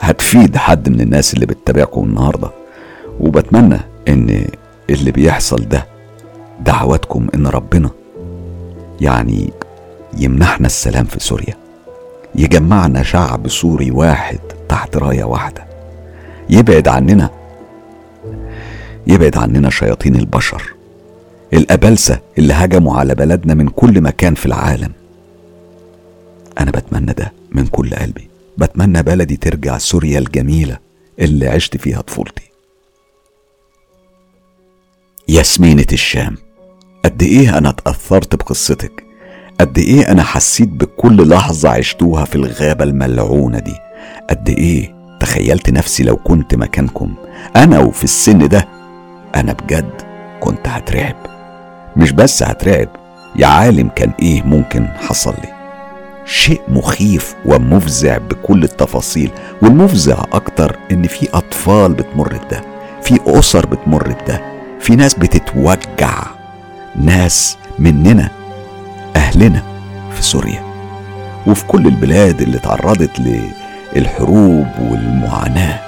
هتفيد 0.00 0.56
حد 0.56 0.88
من 0.88 1.00
الناس 1.00 1.34
اللي 1.34 1.46
بتتابعكم 1.46 2.04
النهارده. 2.04 2.50
وبتمنى 3.20 3.78
إن 4.08 4.46
اللي 4.90 5.10
بيحصل 5.10 5.68
ده 5.68 5.86
دعواتكم 6.60 7.26
إن 7.34 7.46
ربنا 7.46 7.90
يعني 9.00 9.52
يمنحنا 10.18 10.66
السلام 10.66 11.04
في 11.04 11.20
سوريا 11.20 11.54
يجمعنا 12.34 13.02
شعب 13.02 13.48
سوري 13.48 13.90
واحد 13.90 14.38
تحت 14.68 14.96
راية 14.96 15.24
واحدة 15.24 15.66
يبعد 16.50 16.88
عننا 16.88 17.30
يبعد 19.06 19.36
عننا 19.38 19.70
شياطين 19.70 20.16
البشر 20.16 20.74
الأبلسة 21.52 22.18
اللي 22.38 22.52
هجموا 22.52 22.96
على 22.96 23.14
بلدنا 23.14 23.54
من 23.54 23.68
كل 23.68 24.00
مكان 24.00 24.34
في 24.34 24.46
العالم. 24.46 24.92
أنا 26.60 26.70
بتمنى 26.70 27.12
ده 27.12 27.32
من 27.52 27.66
كل 27.66 27.90
قلبي 27.94 28.28
بتمنى 28.58 29.02
بلدي 29.02 29.36
ترجع 29.36 29.78
سوريا 29.78 30.18
الجميلة 30.18 30.78
اللي 31.18 31.48
عشت 31.48 31.76
فيها 31.76 32.00
طفولتي. 32.00 32.50
ياسمينة 35.28 35.86
الشام. 35.92 36.36
قد 37.04 37.22
إيه 37.22 37.58
أنا 37.58 37.68
اتأثرت 37.68 38.34
بقصتك؟ 38.34 39.04
قد 39.60 39.78
إيه 39.78 40.12
أنا 40.12 40.22
حسيت 40.22 40.68
بكل 40.68 41.28
لحظة 41.28 41.68
عشتوها 41.68 42.24
في 42.24 42.34
الغابة 42.34 42.84
الملعونة 42.84 43.58
دي؟ 43.58 43.74
قد 44.30 44.48
إيه 44.48 44.94
تخيلت 45.20 45.70
نفسي 45.70 46.02
لو 46.02 46.16
كنت 46.16 46.54
مكانكم؟ 46.54 47.14
أنا 47.56 47.78
وفي 47.78 48.04
السن 48.04 48.48
ده 48.48 48.68
أنا 49.34 49.52
بجد 49.52 49.90
كنت 50.40 50.68
هترعب. 50.68 51.16
مش 51.96 52.12
بس 52.12 52.42
هترعب 52.42 52.88
يا 53.36 53.46
عالم 53.46 53.88
كان 53.88 54.12
إيه 54.22 54.42
ممكن 54.42 54.86
حصل 54.86 55.34
لي؟ 55.42 55.56
شيء 56.26 56.60
مخيف 56.68 57.34
ومفزع 57.44 58.18
بكل 58.18 58.64
التفاصيل 58.64 59.30
والمفزع 59.62 60.24
أكتر 60.32 60.76
إن 60.92 61.02
في 61.06 61.28
أطفال 61.34 61.92
بتمر 61.92 62.28
بده 62.28 62.60
في 63.02 63.18
أسر 63.26 63.66
بتمر 63.66 64.08
بده 64.08 64.55
في 64.86 64.96
ناس 64.96 65.14
بتتوجع. 65.14 66.22
ناس 66.96 67.58
مننا 67.78 68.30
أهلنا 69.16 69.62
في 70.12 70.22
سوريا. 70.22 70.62
وفي 71.46 71.66
كل 71.66 71.86
البلاد 71.86 72.40
اللي 72.40 72.58
تعرضت 72.58 73.10
للحروب 73.96 74.66
والمعاناة 74.80 75.80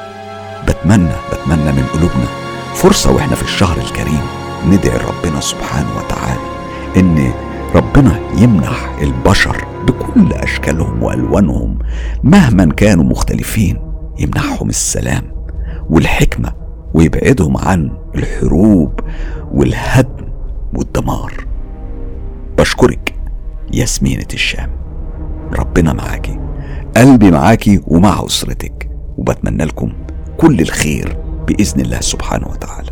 بتمنى 0.69 1.13
بتمنى 1.33 1.73
من 1.73 1.85
قلوبنا 1.93 2.27
فرصة 2.75 3.13
وإحنا 3.13 3.35
في 3.37 3.43
الشهر 3.43 3.79
الكريم 3.79 4.21
ندعي 4.67 4.97
ربنا 4.97 5.41
سبحانه 5.41 5.89
وتعالى 5.97 6.41
إن 6.97 7.33
ربنا 7.75 8.21
يمنح 8.39 8.91
البشر 9.03 9.65
بكل 9.87 10.33
أشكالهم 10.33 11.03
وألوانهم 11.03 11.79
مهما 12.23 12.65
كانوا 12.65 13.05
مختلفين 13.05 13.77
يمنحهم 14.19 14.69
السلام 14.69 15.23
والحكمة 15.91 16.53
ويبعدهم 16.95 17.57
عن 17.57 17.91
الحروب 18.15 19.01
والهدم 19.53 20.29
والدمار. 20.75 21.47
بشكرك 22.59 23.15
ياسمينة 23.73 24.27
الشام. 24.35 24.71
ربنا 25.59 25.93
معاكي. 25.93 26.39
قلبي 26.97 27.31
معاكي 27.31 27.81
ومع 27.87 28.25
أسرتك. 28.27 28.91
وبتمنى 29.19 29.65
لكم 29.65 29.93
كل 30.37 30.61
الخير 30.61 31.17
بإذن 31.47 31.81
الله 31.81 32.01
سبحانه 32.01 32.49
وتعالى. 32.49 32.91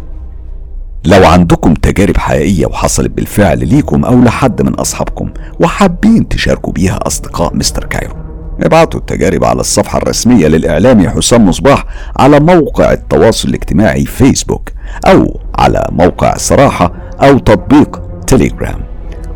لو 1.05 1.27
عندكم 1.27 1.75
تجارب 1.75 2.17
حقيقية 2.17 2.67
وحصلت 2.67 3.11
بالفعل 3.11 3.69
ليكم 3.69 4.05
أو 4.05 4.21
لحد 4.21 4.63
من 4.63 4.75
أصحابكم 4.75 5.31
وحابين 5.61 6.29
تشاركوا 6.29 6.73
بيها 6.73 6.99
أصدقاء 7.07 7.57
مستر 7.57 7.85
كايرو 7.85 8.26
ابعتوا 8.63 9.01
التجارب 9.01 9.45
على 9.45 9.61
الصفحة 9.61 9.99
الرسمية 9.99 10.47
للإعلامي 10.47 11.09
حسام 11.09 11.49
مصباح 11.49 11.85
على 12.17 12.41
موقع 12.41 12.93
التواصل 12.93 13.49
الاجتماعي 13.49 14.05
فيسبوك 14.05 14.71
أو 15.07 15.41
على 15.59 15.87
موقع 15.91 16.37
صراحة 16.37 16.93
أو 17.23 17.39
تطبيق 17.39 18.03
تليجرام. 18.27 18.81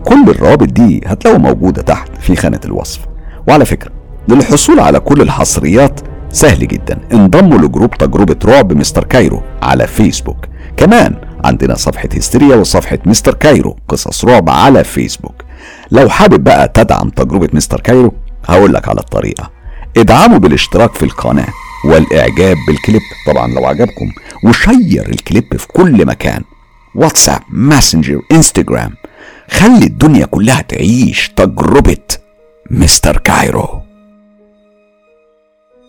كل 0.05 0.31
الروابط 0.31 0.69
دي 0.69 1.01
هتلاقوا 1.07 1.39
موجودة 1.39 1.83
تحت 1.83 2.09
في 2.21 2.37
خانة 2.37 2.61
الوصف. 2.65 3.01
وعلى 3.49 3.65
فكرة 3.65 3.91
للحصول 4.29 4.81
على 4.81 5.01
كل 5.01 5.23
الحصريات 5.23 6.01
سهل 6.33 6.69
جدا. 6.69 6.99
انضموا 7.13 7.59
لجروب 7.59 7.91
تجربة 7.91 8.37
رعب 8.45 8.73
مستر 8.73 9.05
كايرو 9.05 9.43
على 9.63 9.87
فيسبوك. 9.87 10.47
كمان 10.77 11.15
عندنا 11.45 11.75
صفحة 11.75 12.09
هستيريا 12.17 12.57
وصفحة 12.57 12.99
مستر 13.07 13.35
كايرو 13.35 13.77
قصص 13.89 14.25
رعب 14.25 14.51
على 14.51 14.85
فيسبوك. 14.85 15.45
لو 15.91 16.09
حابب 16.09 16.45
بقى 16.45 16.69
تدعم 16.69 17.09
تجربة 17.09 17.49
مستر 17.53 17.81
كايرو 17.81 18.13
هقول 18.45 18.75
لك 18.75 18.89
على 18.89 19.01
الطريقة. 19.01 19.51
ادعموا 19.97 20.39
بالاشتراك 20.39 20.95
في 20.95 21.03
القناة 21.03 21.49
والإعجاب 21.85 22.57
بالكليب. 22.67 23.03
طبعا 23.27 23.49
لو 23.49 23.67
عجبكم 23.67 24.13
وشير 24.45 25.09
الكليب 25.09 25.57
في 25.57 25.67
كل 25.67 26.07
مكان. 26.07 26.43
واتساب 26.95 27.41
ماسنجر 27.51 28.21
إنستجرام. 28.33 28.95
خلي 29.51 29.87
الدنيا 29.87 30.27
كلها 30.27 30.63
تعيش 30.63 31.29
تجربة 31.37 32.07
مستر 32.71 33.17
كايرو. 33.17 33.83